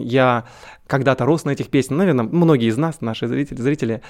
Я 0.02 0.46
когда-то 0.86 1.26
рос 1.26 1.44
на 1.44 1.50
этих 1.50 1.68
песнях, 1.68 1.98
наверное, 1.98 2.24
многие 2.24 2.68
из 2.68 2.78
нас, 2.78 3.02
наши 3.02 3.28
зрители, 3.28 3.60
зрители. 3.60 4.00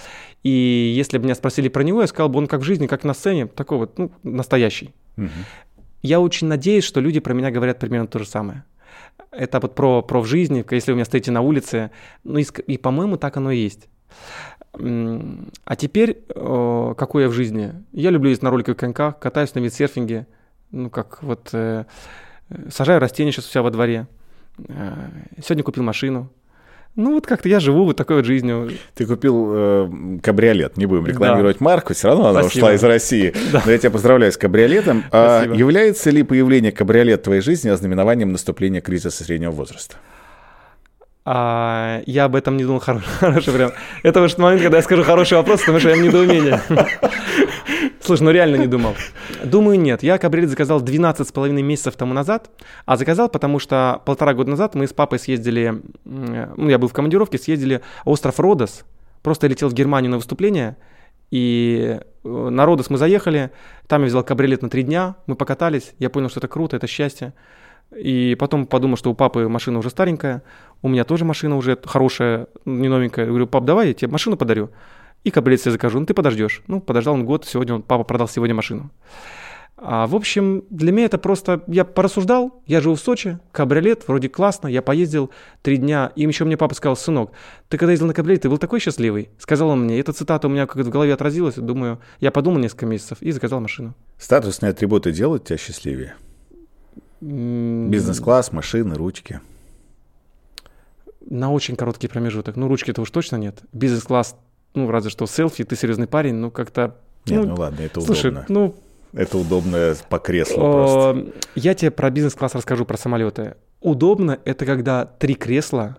И 0.45 0.95
если 0.97 1.18
бы 1.18 1.24
меня 1.24 1.35
спросили 1.35 1.68
про 1.68 1.83
него, 1.83 2.01
я 2.01 2.07
сказал 2.07 2.28
бы, 2.28 2.39
он 2.39 2.47
как 2.47 2.61
в 2.61 2.64
жизни, 2.64 2.87
как 2.87 3.03
на 3.05 3.12
сцене, 3.12 3.47
такой 3.47 3.78
вот, 3.78 3.99
ну, 3.99 4.12
настоящий. 4.22 4.95
Мгм. 5.16 5.31
Я 6.03 6.20
очень 6.20 6.47
надеюсь, 6.47 6.85
что 6.85 7.01
люди 7.01 7.20
про 7.20 7.35
меня 7.35 7.51
говорят 7.51 7.78
примерно 7.78 8.07
то 8.07 8.18
же 8.18 8.26
самое. 8.26 8.64
Это 9.31 9.61
вот 9.61 9.74
про, 9.74 10.03
про 10.03 10.20
в 10.20 10.26
жизни, 10.26 10.64
если 10.70 10.91
вы 10.91 10.97
меня 10.97 11.05
стоите 11.05 11.31
на 11.31 11.41
улице. 11.41 11.91
Ну 12.24 12.39
и, 12.39 12.47
и, 12.66 12.78
по-моему, 12.78 13.16
так 13.16 13.37
оно 13.37 13.51
и 13.51 13.59
есть. 13.59 13.89
А 14.72 15.76
теперь, 15.76 16.24
э, 16.28 16.95
какой 16.97 17.24
я 17.24 17.28
в 17.28 17.33
жизни? 17.33 17.74
Я 17.93 18.11
люблю 18.11 18.31
ездить 18.31 18.43
на 18.43 18.51
роликовых 18.51 18.78
коньках, 18.78 19.18
катаюсь 19.18 19.55
на 19.55 19.61
виндсерфинге, 19.61 20.26
ну 20.70 20.91
как 20.91 21.22
вот 21.22 21.51
э, 21.53 21.87
э, 22.49 22.70
сажаю 22.70 23.01
растения 23.01 23.33
сейчас 23.33 23.47
у 23.47 23.51
себя 23.51 23.62
во 23.62 23.70
дворе. 23.70 24.07
Сегодня 25.43 25.64
купил 25.64 25.83
машину. 25.83 26.31
Ну 27.01 27.14
вот 27.14 27.26
как-то 27.26 27.48
я 27.48 27.61
живу 27.61 27.84
вот 27.84 27.96
такой 27.96 28.16
вот 28.16 28.26
жизнью. 28.26 28.70
Ты 28.94 29.07
купил 29.07 29.48
э, 29.53 29.90
кабриолет, 30.22 30.76
не 30.76 30.84
будем 30.84 31.07
рекламировать 31.07 31.61
марку, 31.61 31.94
все 31.94 32.09
равно 32.09 32.28
она 32.28 32.42
Спасибо. 32.42 32.64
ушла 32.64 32.74
из 32.74 32.84
России. 32.84 33.34
Но 33.64 33.70
я 33.70 33.78
тебя 33.78 33.90
поздравляю 33.90 34.32
с 34.32 34.36
кабриолетом. 34.36 35.05
А 35.11 35.44
является 35.44 36.11
ли 36.11 36.22
появление 36.22 36.72
кабриолет 36.72 37.20
в 37.20 37.24
твоей 37.24 37.40
жизни 37.40 37.70
ознаменованием 37.70 38.32
наступления 38.32 38.82
кризиса 38.82 39.24
среднего 39.24 39.51
возраста? 39.51 39.96
А, 41.33 42.03
я 42.07 42.24
об 42.24 42.35
этом 42.35 42.57
не 42.57 42.64
думал 42.64 42.81
хороший, 42.81 43.09
хороший 43.20 43.53
прям. 43.53 43.70
Это 44.03 44.20
вот 44.20 44.37
момент, 44.37 44.62
когда 44.62 44.78
я 44.78 44.83
скажу 44.83 45.05
хороший 45.05 45.35
вопрос, 45.35 45.61
потому 45.61 45.78
что 45.78 45.91
я 45.91 45.95
в 45.95 46.01
недоумении. 46.01 46.59
Слушай, 48.01 48.22
ну 48.24 48.31
реально 48.33 48.57
не 48.57 48.66
думал. 48.66 48.97
Думаю, 49.45 49.78
нет. 49.78 50.03
Я 50.03 50.18
кабриолет 50.18 50.51
заказал 50.51 50.81
12 50.81 51.28
с 51.28 51.31
половиной 51.31 51.62
месяцев 51.62 51.95
тому 51.95 52.14
назад, 52.14 52.51
а 52.85 52.97
заказал, 52.97 53.28
потому 53.28 53.61
что 53.61 54.03
полтора 54.05 54.35
года 54.35 54.51
назад 54.51 54.74
мы 54.74 54.89
с 54.89 54.93
папой 54.93 55.20
съездили, 55.20 55.81
ну, 56.05 56.68
я 56.68 56.78
был 56.78 56.89
в 56.89 56.93
командировке, 56.93 57.39
съездили 57.39 57.81
остров 58.05 58.41
Родос. 58.41 58.85
Просто 59.22 59.47
летел 59.47 59.68
в 59.68 59.72
Германию 59.72 60.11
на 60.11 60.16
выступление, 60.16 60.78
и 61.31 62.01
э, 62.24 62.28
на 62.28 62.66
Родос 62.66 62.91
мы 62.91 62.99
заехали, 62.99 63.53
там 63.87 64.03
я 64.03 64.09
взял 64.09 64.24
кабриолет 64.24 64.62
на 64.62 64.68
три 64.68 64.83
дня, 64.83 65.14
мы 65.28 65.37
покатались, 65.37 65.93
я 66.01 66.11
понял, 66.11 66.28
что 66.28 66.41
это 66.41 66.49
круто, 66.49 66.74
это 66.74 66.89
счастье. 66.89 67.35
И 67.97 68.37
потом 68.39 68.66
подумал, 68.66 68.97
что 68.97 69.11
у 69.11 69.14
папы 69.14 69.49
машина 69.49 69.78
уже 69.78 69.91
старенькая, 69.91 70.43
у 70.83 70.89
меня 70.89 71.05
тоже 71.05 71.24
машина 71.24 71.57
уже 71.57 71.78
хорошая, 71.85 72.47
не 72.64 72.89
новенькая. 72.89 73.24
Я 73.24 73.31
говорю, 73.31 73.47
пап, 73.47 73.64
давай 73.64 73.89
я 73.89 73.95
тебе 73.95 74.11
машину 74.11 74.37
подарю. 74.37 74.70
И 75.24 75.31
кабриолет 75.31 75.61
себе 75.61 75.72
закажу. 75.72 76.01
Ну, 76.01 76.07
ты 76.07 76.14
подождешь. 76.14 76.62
Ну, 76.66 76.81
подождал 76.81 77.14
он 77.14 77.26
год, 77.26 77.45
сегодня 77.47 77.74
он, 77.74 77.83
папа 77.83 78.05
продал 78.05 78.28
сегодня 78.28 78.55
машину. 78.55 78.91
А, 79.83 80.07
в 80.07 80.14
общем, 80.14 80.64
для 80.68 80.93
меня 80.93 81.07
это 81.07 81.16
просто... 81.16 81.62
Я 81.66 81.85
порассуждал, 81.85 82.62
я 82.66 82.83
живу 82.83 82.97
в 82.97 83.01
Сочи, 83.01 83.39
кабриолет, 83.51 84.07
вроде 84.07 84.28
классно, 84.28 84.68
я 84.68 84.83
поездил 84.83 85.31
три 85.62 85.78
дня, 85.78 86.12
и 86.16 86.22
еще 86.22 86.45
мне 86.45 86.59
папа 86.59 86.74
сказал, 86.74 86.97
сынок, 86.97 87.33
ты 87.70 87.78
когда 87.78 87.93
ездил 87.93 88.07
на 88.07 88.12
кабриолете, 88.12 88.43
ты 88.43 88.51
был 88.51 88.59
такой 88.59 88.78
счастливый? 88.81 89.31
Сказал 89.39 89.70
он 89.70 89.85
мне, 89.85 89.99
эта 89.99 90.12
цитата 90.12 90.49
у 90.49 90.51
меня 90.51 90.66
как 90.66 90.76
в 90.85 90.91
голове 90.91 91.14
отразилась, 91.14 91.55
думаю, 91.55 91.99
я 92.20 92.31
подумал 92.31 92.59
несколько 92.59 92.85
месяцев 92.85 93.22
и 93.22 93.31
заказал 93.31 93.61
машину. 93.61 93.95
Статусные 94.18 94.70
атрибуты 94.70 95.12
делают 95.12 95.45
тебя 95.45 95.57
счастливее? 95.57 96.14
Бизнес-класс, 97.22 98.53
машины, 98.53 98.97
ручки. 98.97 99.41
На 101.31 101.51
очень 101.51 101.76
короткий 101.76 102.09
промежуток. 102.09 102.57
Ну, 102.57 102.68
ручки-то 102.68 103.01
уж 103.03 103.11
точно 103.11 103.37
нет. 103.37 103.61
Бизнес-класс, 103.72 104.37
ну, 104.74 104.91
разве 104.91 105.11
что 105.11 105.26
селфи, 105.26 105.64
ты 105.64 105.76
серьезный 105.76 106.07
парень, 106.07 106.35
ну, 106.35 106.51
как-то... 106.51 106.97
Нет, 107.26 107.43
ну, 107.45 107.49
ну, 107.51 107.55
ладно, 107.55 107.81
это 107.83 108.01
Слушай, 108.01 108.31
удобно. 108.33 108.47
ну, 108.49 108.74
Это 109.12 109.39
удобно 109.39 109.95
по 110.09 110.18
креслу 110.18 110.57
просто. 110.61 111.11
о, 111.11 111.33
я 111.55 111.74
тебе 111.74 111.91
про 111.91 112.11
бизнес-класс 112.11 112.55
расскажу, 112.55 112.85
про 112.85 112.97
самолеты. 112.97 113.55
Удобно 113.81 114.39
это 114.45 114.66
когда 114.66 115.05
три 115.05 115.35
кресла, 115.35 115.97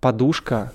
подушка, 0.00 0.72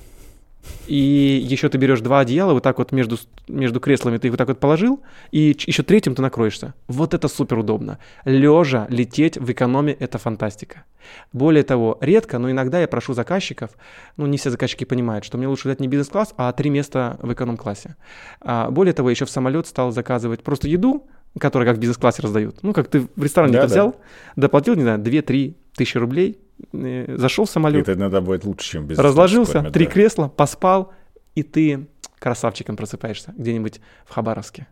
и 0.87 1.39
еще 1.43 1.69
ты 1.69 1.77
берешь 1.77 2.01
два 2.01 2.21
одеяла, 2.21 2.53
вот 2.53 2.63
так 2.63 2.79
вот 2.79 2.91
между, 2.91 3.17
между 3.47 3.79
креслами 3.79 4.17
ты 4.17 4.27
их 4.27 4.31
вот 4.33 4.37
так 4.37 4.47
вот 4.47 4.59
положил, 4.59 5.01
и 5.31 5.55
еще 5.67 5.83
третьим 5.83 6.15
ты 6.15 6.21
накроешься. 6.21 6.73
Вот 6.87 7.13
это 7.13 7.27
супер 7.27 7.59
удобно. 7.59 7.99
Лежа 8.25 8.87
лететь 8.89 9.37
в 9.37 9.51
экономе– 9.51 9.93
это 9.99 10.17
фантастика. 10.17 10.85
Более 11.31 11.63
того, 11.63 11.97
редко, 12.01 12.39
но 12.39 12.49
иногда 12.49 12.79
я 12.81 12.87
прошу 12.87 13.13
заказчиков, 13.13 13.71
ну 14.17 14.25
не 14.25 14.37
все 14.37 14.49
заказчики 14.49 14.83
понимают, 14.83 15.25
что 15.25 15.37
мне 15.37 15.47
лучше 15.47 15.67
взять 15.67 15.79
не 15.79 15.87
бизнес-класс, 15.87 16.33
а 16.37 16.51
три 16.53 16.69
места 16.69 17.17
в 17.21 17.31
эконом-классе. 17.31 17.95
А, 18.41 18.71
более 18.71 18.93
того, 18.93 19.09
еще 19.09 19.25
в 19.25 19.29
самолет 19.29 19.67
стал 19.67 19.91
заказывать 19.91 20.43
просто 20.43 20.67
еду, 20.67 21.07
которую 21.37 21.67
как 21.67 21.77
в 21.77 21.79
бизнес-классе 21.79 22.21
раздают. 22.23 22.63
Ну, 22.63 22.73
как 22.73 22.87
ты 22.87 23.07
в 23.15 23.23
ресторане 23.23 23.53
Да, 23.53 23.61
да. 23.61 23.67
взял, 23.67 23.95
доплатил, 24.35 24.75
не 24.75 24.81
знаю, 24.81 24.99
2-3 24.99 25.55
тысячи 25.75 25.97
рублей, 25.97 26.39
э, 26.73 27.15
зашел 27.17 27.45
в 27.45 27.49
самолет, 27.49 27.87
Это 27.87 27.97
иногда 27.97 28.21
будет 28.21 28.45
лучше, 28.45 28.69
чем 28.71 28.85
без 28.85 28.97
разложился, 28.97 29.63
три 29.71 29.85
кресла, 29.85 30.27
поспал, 30.27 30.93
и 31.35 31.43
ты 31.43 31.87
красавчиком 32.19 32.75
просыпаешься 32.75 33.33
где-нибудь 33.37 33.79
в 34.05 34.13
Хабаровске. 34.13 34.67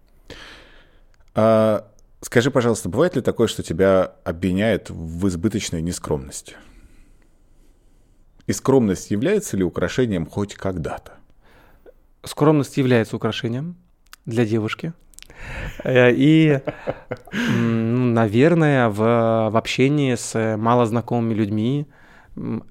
А, 1.34 1.88
скажи, 2.22 2.52
пожалуйста, 2.52 2.90
бывает 2.90 3.16
ли 3.16 3.22
такое, 3.22 3.48
что 3.48 3.64
тебя 3.64 4.16
обвиняют 4.24 4.90
в 4.90 5.28
избыточной 5.28 5.82
нескромности? 5.82 6.56
И 8.48 8.54
скромность 8.54 9.12
является 9.12 9.58
ли 9.58 9.64
украшением 9.64 10.26
хоть 10.26 10.56
когда-то? 10.56 11.14
Скромность 12.24 12.78
является 12.78 13.16
украшением 13.16 13.76
для 14.26 14.46
девушки. 14.46 14.94
Э, 15.84 16.12
и, 16.12 16.60
наверное, 17.34 18.90
в, 18.90 18.98
в 18.98 19.58
общении 19.58 20.16
с 20.16 20.58
малознакомыми 20.58 21.34
людьми, 21.34 21.88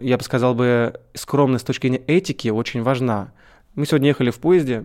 я 0.00 0.16
бы 0.16 0.22
сказал 0.22 0.54
бы, 0.54 1.00
скромность 1.14 1.64
с 1.64 1.66
точки 1.66 1.88
зрения 1.88 2.04
этики 2.06 2.48
очень 2.48 2.82
важна. 2.82 3.32
Мы 3.74 3.86
сегодня 3.86 4.08
ехали 4.08 4.30
в 4.30 4.38
поезде, 4.38 4.84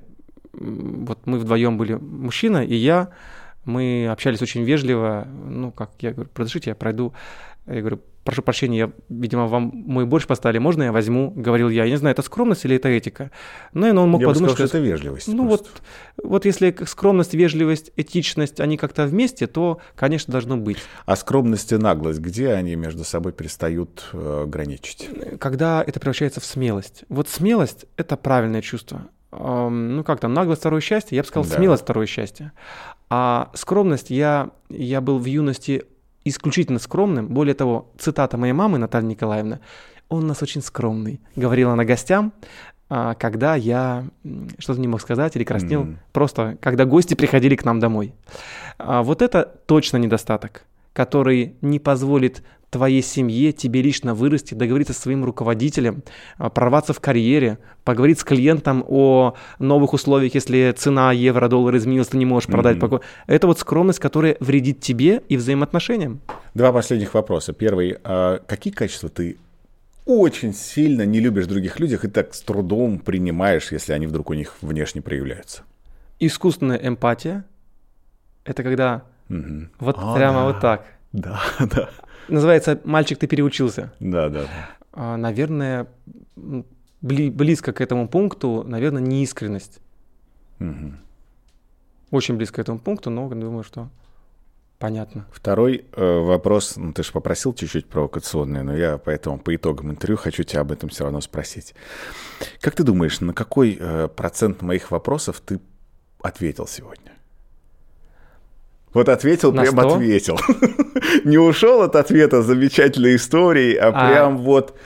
вот 0.54 1.20
мы 1.26 1.40
вдвоем 1.40 1.78
были, 1.78 1.94
мужчина 1.94 2.64
и 2.66 2.76
я, 2.76 3.10
мы 3.64 4.08
общались 4.12 4.42
очень 4.42 4.64
вежливо, 4.64 5.28
ну, 5.46 5.72
как 5.72 5.92
я 6.00 6.12
говорю, 6.12 6.30
разрешите, 6.36 6.72
я 6.72 6.76
пройду, 6.76 7.14
я 7.68 7.80
говорю, 7.80 8.02
прошу 8.24 8.42
прощения, 8.42 8.78
я, 8.78 8.92
видимо, 9.10 9.48
вам 9.48 9.72
мой 9.74 10.06
борщ 10.06 10.28
поставили, 10.28 10.60
можно 10.60 10.84
я 10.84 10.92
возьму? 10.92 11.32
Говорил 11.36 11.70
я. 11.70 11.86
Я 11.86 11.92
не 11.92 11.98
знаю, 11.98 12.14
это 12.14 12.22
скромность 12.22 12.66
или 12.66 12.76
это 12.76 12.90
этика. 12.90 13.32
Ну, 13.74 13.92
но 13.94 14.04
он 14.04 14.10
мог 14.10 14.22
я 14.22 14.28
подумать, 14.28 14.52
сказал, 14.52 14.68
что, 14.68 14.78
что 14.78 14.78
это 14.78 14.88
вежливость. 14.88 15.28
Ну, 15.28 15.48
вот, 15.48 15.70
вот 16.24 16.46
если 16.46 16.76
скромность, 16.86 17.34
вежливость, 17.34 17.92
этичность, 17.96 18.60
они 18.60 18.78
как-то 18.78 19.06
вместе, 19.06 19.48
то, 19.48 19.80
конечно, 19.96 20.32
должно 20.32 20.58
быть. 20.58 20.78
А 21.06 21.16
скромность 21.16 21.72
и 21.72 21.78
наглость, 21.78 22.20
где 22.20 22.50
они 22.50 22.76
между 22.76 23.04
собой 23.04 23.34
перестают 23.34 24.10
э, 24.14 24.46
граничить? 24.48 25.10
Когда 25.40 25.84
это 25.86 26.00
превращается 26.00 26.40
в 26.40 26.46
смелость. 26.46 27.04
Вот 27.10 27.28
смелость— 27.30 27.86
это 27.98 28.18
правильное 28.18 28.62
чувство. 28.62 29.08
Эм, 29.32 29.98
ну, 29.98 30.04
как 30.04 30.20
там, 30.20 30.34
наглость— 30.34 30.60
второе 30.62 30.82
счастье? 30.82 31.16
Я 31.16 31.24
бы 31.24 31.28
сказал, 31.28 31.50
да. 31.50 31.56
смелость— 31.56 31.84
второе 31.84 32.06
счастье. 32.06 32.52
А 33.10 33.50
скромность, 33.54 34.10
я, 34.10 34.52
я 34.70 35.02
был 35.02 35.18
в 35.18 35.26
юности 35.26 35.86
исключительно 36.24 36.80
скромным. 36.80 37.28
Более 37.28 37.54
того, 37.56 37.90
цитата 37.98 38.38
моей 38.38 38.54
мамы 38.54 38.78
Натальи 38.78 39.08
Николаевны, 39.08 39.60
он 40.10 40.24
у 40.24 40.28
нас 40.28 40.42
очень 40.42 40.62
скромный, 40.62 41.22
говорила 41.36 41.74
она 41.74 41.86
гостям, 41.86 42.34
а, 42.90 43.14
когда 43.16 43.56
я 43.56 44.06
что-то 44.58 44.82
не 44.82 44.88
мог 44.88 45.00
сказать 45.00 45.36
или 45.38 45.46
краснел, 45.46 45.84
mm. 45.84 45.96
просто 46.12 46.58
когда 46.60 46.84
гости 46.86 47.14
приходили 47.14 47.56
к 47.56 47.64
нам 47.64 47.80
домой. 47.80 48.14
А 48.78 49.02
вот 49.02 49.22
это 49.22 49.44
точно 49.66 49.98
недостаток, 49.98 50.66
который 50.92 51.56
не 51.62 51.80
позволит 51.80 52.44
твоей 52.72 53.04
семье, 53.04 53.52
тебе 53.52 53.82
лично 53.82 54.16
вырасти, 54.16 54.56
договориться 54.56 54.94
со 54.94 55.02
своим 55.02 55.24
руководителем, 55.26 56.04
а, 56.38 56.50
прорваться 56.50 56.94
в 56.94 57.00
карьере, 57.00 57.60
поговорить 57.84 58.20
с 58.20 58.24
клиентом 58.24 58.84
о 58.88 59.36
новых 59.60 59.94
условиях, 59.94 60.34
если 60.34 60.74
цена 60.76 61.12
евро-доллара 61.12 61.78
изменилась, 61.78 62.08
ты 62.08 62.18
не 62.18 62.26
можешь 62.26 62.48
продать. 62.48 62.78
Mm-hmm. 62.78 63.02
Это 63.28 63.48
вот 63.48 63.60
скромность, 63.60 64.00
которая 64.00 64.38
вредит 64.40 64.80
тебе 64.80 65.22
и 65.28 65.38
взаимоотношениям. 65.38 66.22
Два 66.54 66.72
последних 66.72 67.14
вопроса. 67.14 67.54
Первый. 67.54 67.98
А 68.04 68.40
какие 68.48 68.74
качества 68.74 69.10
ты 69.10 69.38
очень 70.06 70.54
сильно 70.54 71.06
не 71.06 71.20
любишь 71.20 71.46
в 71.46 71.50
других 71.50 71.80
людях 71.80 72.06
и 72.06 72.08
так 72.08 72.34
с 72.34 72.42
трудом 72.42 73.00
принимаешь, 73.00 73.72
если 73.72 73.92
они 73.92 74.08
вдруг 74.08 74.30
у 74.30 74.34
них 74.34 74.56
внешне 74.62 75.02
проявляются? 75.02 75.64
Искусственная 76.20 76.78
эмпатия. 76.78 77.44
Это 78.46 78.64
когда 78.64 79.04
угу. 79.30 79.68
вот 79.80 79.98
а, 80.00 80.16
прямо 80.16 80.40
да. 80.40 80.46
вот 80.46 80.60
так. 80.62 80.86
Да, 81.12 81.42
да. 81.60 81.90
Называется 82.32 82.80
«Мальчик, 82.86 83.20
ты 83.20 83.28
переучился». 83.28 83.92
Да, 84.00 84.30
да. 84.30 84.46
А, 84.94 85.18
наверное, 85.18 85.88
бли- 86.36 87.30
близко 87.30 87.74
к 87.74 87.82
этому 87.82 88.08
пункту, 88.08 88.64
наверное, 88.66 89.02
неискренность. 89.02 89.80
Угу. 90.60 90.94
Очень 92.12 92.38
близко 92.38 92.58
к 92.58 92.60
этому 92.60 92.80
пункту, 92.80 93.10
но 93.10 93.28
думаю, 93.30 93.64
что 93.64 93.90
понятно. 94.80 95.26
Второй 95.32 95.86
э, 95.92 96.20
вопрос, 96.20 96.78
ну 96.78 96.94
ты 96.94 97.04
же 97.04 97.12
попросил 97.12 97.54
чуть-чуть 97.54 97.88
провокационный, 97.88 98.64
но 98.64 98.76
я 98.76 98.98
поэтому 98.98 99.38
по 99.38 99.56
итогам 99.56 99.92
интервью 99.92 100.18
хочу 100.18 100.44
тебя 100.44 100.62
об 100.62 100.72
этом 100.72 100.90
все 100.90 101.04
равно 101.04 101.22
спросить. 101.22 101.76
Как 102.62 102.76
ты 102.76 102.84
думаешь, 102.84 103.22
на 103.22 103.34
какой 103.34 103.78
э, 103.80 104.08
процент 104.08 104.62
моих 104.62 104.92
вопросов 104.92 105.42
ты 105.42 105.60
ответил 106.22 106.68
сегодня? 106.68 107.12
Вот 108.94 109.08
ответил, 109.10 109.54
На 109.54 109.62
прям 109.62 109.78
100? 109.78 109.94
ответил. 109.94 110.40
Не 111.24 111.38
ушел 111.38 111.82
от 111.82 111.96
ответа 111.96 112.42
замечательной 112.42 113.16
истории, 113.16 113.76
а, 113.76 113.88
а 113.88 113.92
прям 113.92 114.38
вот 114.38 114.78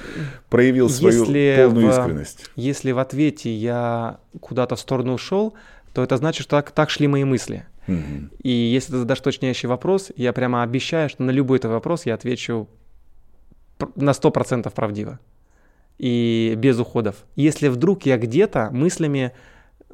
проявил 0.49 0.89
свою 0.89 1.25
полную 1.25 1.69
в, 1.69 1.89
искренность. 1.89 2.45
Если 2.55 2.91
в 2.91 2.99
ответе 2.99 3.53
я 3.53 4.19
куда-то 4.39 4.75
в 4.75 4.79
сторону 4.79 5.13
ушел, 5.13 5.55
то 5.93 6.03
это 6.03 6.17
значит, 6.17 6.43
что 6.43 6.57
так, 6.57 6.71
так 6.71 6.89
шли 6.89 7.07
мои 7.07 7.23
мысли. 7.23 7.65
Угу. 7.87 8.29
И 8.43 8.49
если 8.49 8.91
ты 8.91 8.97
задашь 8.99 9.21
точнейший 9.21 9.69
вопрос, 9.69 10.11
я 10.15 10.33
прямо 10.33 10.63
обещаю, 10.63 11.09
что 11.09 11.23
на 11.23 11.31
любой 11.31 11.57
этот 11.57 11.71
вопрос 11.71 12.05
я 12.05 12.13
отвечу 12.13 12.67
на 13.95 14.11
100% 14.11 14.69
правдиво. 14.71 15.19
И 15.97 16.53
без 16.57 16.77
уходов. 16.77 17.15
Если 17.35 17.69
вдруг 17.69 18.05
я 18.05 18.17
где-то 18.17 18.69
мыслями 18.71 19.31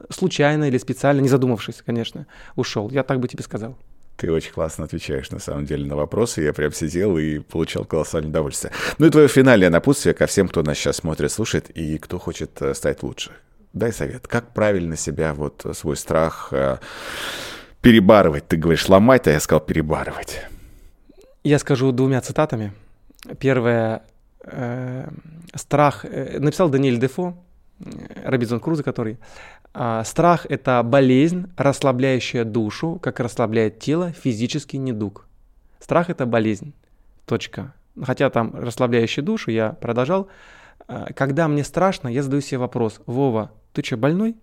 случайно 0.10 0.66
или 0.66 0.78
специально, 0.78 1.22
не 1.22 1.30
задумавшись, 1.30 1.82
конечно, 1.86 2.26
ушел, 2.56 2.90
я 2.90 3.04
так 3.04 3.20
бы 3.20 3.28
тебе 3.28 3.44
сказал. 3.44 3.78
Ты 4.22 4.32
очень 4.32 4.52
классно 4.52 4.86
отвечаешь, 4.86 5.32
на 5.32 5.40
самом 5.40 5.66
деле, 5.66 5.84
на 5.84 5.96
вопросы. 5.96 6.44
Я 6.44 6.54
прям 6.54 6.72
сидел 6.74 7.18
и 7.18 7.40
получал 7.40 7.86
колоссальное 7.86 8.30
удовольствие. 8.30 8.72
Ну 9.00 9.08
и 9.08 9.10
твое 9.10 9.28
финальное 9.28 9.72
напутствие 9.72 10.14
ко 10.14 10.28
всем, 10.28 10.48
кто 10.48 10.62
нас 10.62 10.78
сейчас 10.78 10.98
смотрит, 10.98 11.32
слушает 11.32 11.72
и 11.72 11.98
кто 11.98 12.20
хочет 12.20 12.62
э, 12.62 12.76
стать 12.76 13.02
лучше. 13.02 13.32
Дай 13.74 13.92
совет, 13.92 14.28
как 14.28 14.54
правильно 14.54 14.96
себя, 14.96 15.34
вот 15.34 15.66
э, 15.66 15.74
свой 15.74 15.98
страх 15.98 16.50
э, 16.52 16.78
перебарывать? 17.82 18.48
Ты 18.48 18.58
говоришь 18.58 18.88
ломать, 18.90 19.28
а 19.28 19.32
я 19.32 19.40
сказал 19.40 19.62
перебарывать. 19.62 20.46
Я 21.44 21.58
скажу 21.58 21.92
двумя 21.92 22.22
цитатами. 22.22 22.74
Первое. 23.40 24.04
Э, 24.44 25.10
страх. 25.56 26.06
Э, 26.06 26.38
написал 26.38 26.70
Даниэль 26.70 27.00
Дефо, 27.00 27.34
Робинзон 28.24 28.60
Крузо, 28.60 28.84
который. 28.84 29.18
А, 29.74 30.04
страх– 30.04 30.46
это 30.50 30.84
болезнь, 30.84 31.48
расслабляющая 31.58 32.44
душу, 32.44 33.00
как 33.02 33.20
расслабляет 33.20 33.80
тело 33.80 34.12
физический 34.12 34.78
недуг. 34.78 35.28
Страх– 35.80 36.10
это 36.10 36.26
болезнь. 36.26 36.74
Точка. 37.26 37.74
Хотя 38.02 38.30
там 38.30 38.54
расслабляющая 38.54 39.24
душу, 39.24 39.52
я 39.52 39.72
продолжал. 39.74 40.28
А, 40.88 41.14
когда 41.14 41.48
мне 41.48 41.64
страшно, 41.64 42.10
я 42.10 42.24
задаю 42.24 42.42
себе 42.42 42.58
вопрос. 42.60 43.02
Вова, 43.06 43.52
ты 43.74 43.84
что, 43.84 43.98
больной? 43.98 44.36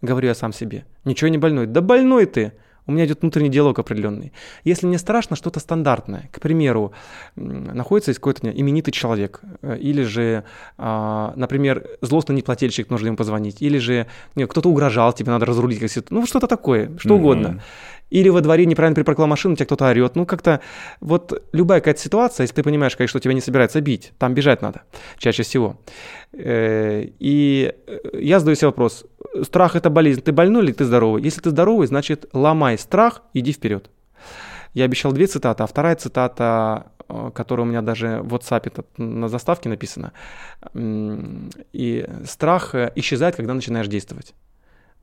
Говорю 0.00 0.28
я 0.28 0.34
сам 0.34 0.52
себе. 0.52 0.84
Ничего 1.04 1.28
не 1.28 1.38
больной. 1.38 1.66
Да 1.66 1.80
больной 1.80 2.26
ты! 2.26 2.52
У 2.88 2.92
меня 2.92 3.04
идет 3.04 3.20
внутренний 3.20 3.50
диалог 3.50 3.78
определенный. 3.78 4.32
Если 4.64 4.86
мне 4.86 4.98
страшно 4.98 5.36
что-то 5.36 5.60
стандартное, 5.60 6.28
к 6.32 6.40
примеру, 6.40 6.92
находится 7.36 8.14
какой-то 8.14 8.50
именитый 8.50 8.92
человек, 8.92 9.40
э, 9.62 9.78
или 9.78 10.02
же, 10.02 10.44
а, 10.78 11.32
например, 11.36 11.86
злостный 12.00 12.34
неплательщик, 12.34 12.90
нужно 12.90 13.08
ему 13.08 13.16
позвонить, 13.16 13.62
или 13.62 13.78
же 13.78 14.06
кто-то 14.34 14.70
угрожал, 14.70 15.12
тебе 15.12 15.30
надо 15.30 15.46
разрулить, 15.46 15.78
ну 16.10 16.26
что-то 16.26 16.46
такое, 16.46 16.96
что 16.98 17.10
mm-hmm. 17.10 17.12
угодно. 17.12 17.62
Или 18.10 18.30
во 18.30 18.40
дворе 18.40 18.64
неправильно 18.64 18.94
припарковал 18.94 19.28
машину, 19.28 19.54
тебя 19.54 19.66
кто-то 19.66 19.86
орет. 19.86 20.16
Ну, 20.16 20.24
как-то 20.24 20.60
вот 21.00 21.46
любая 21.52 21.80
какая-то 21.80 22.00
ситуация, 22.00 22.44
если 22.44 22.54
ты 22.54 22.62
понимаешь, 22.62 22.96
конечно, 22.96 23.10
что 23.10 23.20
тебя 23.20 23.34
не 23.34 23.42
собирается 23.42 23.80
бить, 23.80 24.12
там 24.18 24.34
бежать 24.34 24.62
надо 24.62 24.82
чаще 25.18 25.42
всего. 25.42 25.78
Э, 26.32 27.04
и 27.18 27.74
э, 27.86 27.98
я 28.14 28.40
задаю 28.40 28.56
себе 28.56 28.68
вопрос, 28.68 29.04
страх 29.42 29.76
это 29.76 29.90
болезнь, 29.90 30.20
ты 30.20 30.32
больной 30.32 30.64
или 30.64 30.72
ты 30.72 30.84
здоровый? 30.84 31.22
Если 31.22 31.40
ты 31.40 31.50
здоровый, 31.50 31.86
значит 31.86 32.26
ломай 32.32 32.78
страх, 32.78 33.22
иди 33.34 33.52
вперед. 33.52 33.90
Я 34.74 34.84
обещал 34.84 35.12
две 35.12 35.26
цитаты, 35.26 35.62
а 35.62 35.66
вторая 35.66 35.96
цитата, 35.96 36.92
э, 37.08 37.30
которая 37.34 37.66
у 37.66 37.70
меня 37.70 37.82
даже 37.82 38.20
в 38.22 38.34
WhatsApp 38.34 38.84
на 38.96 39.28
заставке 39.28 39.68
написана. 39.68 40.12
И 40.74 42.08
страх 42.24 42.74
исчезает, 42.94 43.36
когда 43.36 43.54
начинаешь 43.54 43.88
действовать 43.88 44.34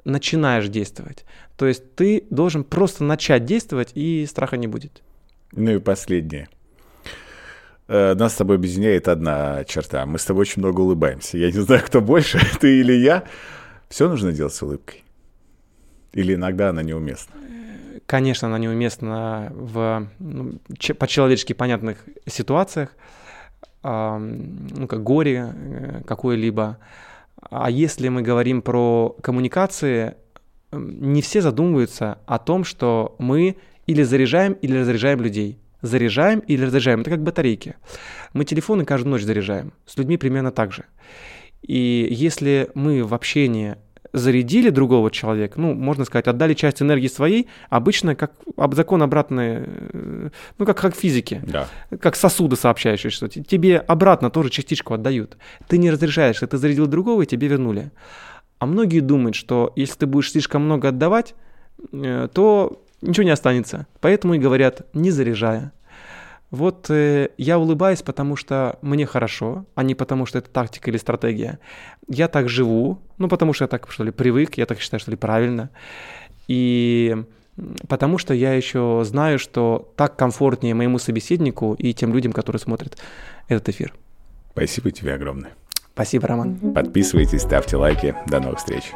начинаешь 0.06 0.68
действовать. 0.68 1.26
То 1.58 1.66
есть 1.66 1.96
ты 1.96 2.26
должен 2.30 2.64
просто 2.64 3.04
начать 3.04 3.46
действовать, 3.46 3.92
и 3.96 4.26
страха 4.28 4.56
не 4.56 4.68
будет. 4.68 5.02
Ну 5.52 5.72
и 5.72 5.80
последнее. 5.80 6.48
Э, 7.88 8.14
нас 8.14 8.34
с 8.34 8.38
тобой 8.38 8.56
объединяет 8.58 9.08
одна 9.08 9.64
черта. 9.66 10.06
Мы 10.06 10.20
с 10.20 10.26
тобой 10.26 10.42
очень 10.42 10.62
много 10.62 10.82
улыбаемся. 10.82 11.38
Я 11.38 11.48
не 11.48 11.60
знаю, 11.60 11.82
кто 11.84 12.02
больше, 12.02 12.40
ты 12.60 12.80
или 12.80 12.94
я. 12.94 13.24
Все 13.90 14.10
нужно 14.10 14.32
делать 14.32 14.54
с 14.54 14.62
улыбкой. 14.62 15.04
Или 16.14 16.36
иногда 16.36 16.70
она 16.70 16.82
неуместна? 16.82 17.36
Конечно, 18.06 18.48
она 18.48 18.58
неуместна 18.58 19.52
в 19.54 20.08
ну, 20.20 20.60
по-человечески 21.00 21.54
понятных 21.54 21.98
ситуациях, 22.28 22.90
ну, 23.84 24.88
как 24.88 25.04
горе 25.04 25.54
э, 25.54 26.02
какое-либо, 26.06 26.80
а 27.50 27.70
если 27.70 28.10
мы 28.10 28.22
говорим 28.22 28.62
про 28.62 29.16
коммуникации, 29.22 30.16
не 30.72 31.22
все 31.22 31.42
задумываются 31.42 32.18
о 32.26 32.40
том, 32.40 32.64
что 32.64 33.16
мы 33.20 33.58
или 33.86 34.04
заряжаем, 34.04 34.54
или 34.54 34.78
разряжаем 34.78 35.22
людей. 35.22 35.60
Заряжаем 35.82 36.40
или 36.40 36.66
разряжаем. 36.66 37.02
Это 37.02 37.12
как 37.12 37.22
батарейки. 37.22 37.76
Мы 38.34 38.46
телефоны 38.46 38.86
каждую 38.86 39.12
ночь 39.12 39.22
заряжаем. 39.22 39.74
С 39.86 39.98
людьми 39.98 40.18
примерно 40.18 40.52
так 40.52 40.72
же. 40.74 40.86
И 41.68 42.08
если 42.12 42.70
мы 42.76 43.04
в 43.04 43.14
общении 43.14 43.76
зарядили 44.14 44.70
другого 44.70 45.12
человека, 45.12 45.60
ну, 45.60 45.74
можно 45.74 46.06
сказать, 46.06 46.28
отдали 46.28 46.54
часть 46.54 46.82
энергии 46.82 47.08
своей, 47.08 47.48
обычно 47.70 48.16
как 48.16 48.32
об 48.56 48.74
закон 48.74 49.04
обратный, 49.04 49.66
э, 49.66 50.30
ну, 50.58 50.66
как, 50.66 50.78
как 50.78 50.96
в 50.96 51.00
физике, 51.00 51.42
Да. 51.46 51.68
как 52.00 52.16
сосуды 52.16 52.56
сообщающие, 52.56 53.10
что 53.10 53.28
те- 53.28 53.44
тебе 53.44 53.78
обратно 53.78 54.30
тоже 54.30 54.50
частичку 54.50 54.94
отдают. 54.94 55.38
Ты 55.68 55.78
не 55.78 55.92
разрешаешь, 55.92 56.38
что 56.38 56.48
ты 56.48 56.58
зарядил 56.58 56.88
другого, 56.88 57.24
и 57.24 57.26
тебе 57.26 57.48
вернули. 57.48 57.92
А 58.60 58.66
многие 58.66 59.02
думают, 59.02 59.36
что 59.36 59.74
если 59.76 59.96
ты 60.00 60.06
будешь 60.06 60.32
слишком 60.32 60.64
много 60.64 60.90
отдавать, 60.90 61.36
э, 61.92 62.30
то 62.34 62.82
ничего 63.02 63.26
не 63.26 63.32
останется. 63.32 63.86
Поэтому 64.00 64.36
и 64.36 64.40
говорят, 64.40 64.84
не 64.94 65.12
заряжая. 65.12 65.74
Вот 66.52 66.90
э, 66.90 67.30
я 67.38 67.60
улыбаюсь, 67.60 68.02
потому 68.02 68.36
что 68.36 68.78
мне 68.82 69.06
хорошо, 69.06 69.66
а 69.76 69.84
не 69.84 69.96
потому 69.96 70.26
что 70.26 70.38
это 70.38 70.50
тактика 70.50 70.90
или 70.90 70.98
стратегия. 70.98 71.60
Я 72.08 72.28
так 72.28 72.50
живу, 72.50 73.02
ну 73.18 73.28
потому 73.28 73.54
что 73.54 73.66
я 73.66 73.68
так, 73.68 73.90
что 73.92 74.04
ли, 74.04 74.12
привык, 74.12 74.58
я 74.58 74.66
так 74.66 74.80
считаю, 74.80 75.00
что 75.00 75.12
ли, 75.12 75.18
правильно. 75.18 75.70
И 76.48 77.16
потому 77.88 78.18
что 78.18 78.34
я 78.34 78.54
еще 78.54 79.02
знаю, 79.06 79.40
что 79.40 79.92
так 79.96 80.16
комфортнее 80.16 80.74
моему 80.74 81.00
собеседнику 81.00 81.74
и 81.74 81.94
тем 81.94 82.14
людям, 82.14 82.32
которые 82.32 82.60
смотрят 82.60 82.98
этот 83.48 83.70
эфир. 83.70 83.94
Спасибо 84.52 84.92
тебе 84.92 85.14
огромное. 85.14 85.52
Спасибо, 85.94 86.28
Роман. 86.28 86.74
Подписывайтесь, 86.74 87.42
ставьте 87.42 87.78
лайки. 87.78 88.16
До 88.28 88.40
новых 88.40 88.60
встреч. 88.60 88.92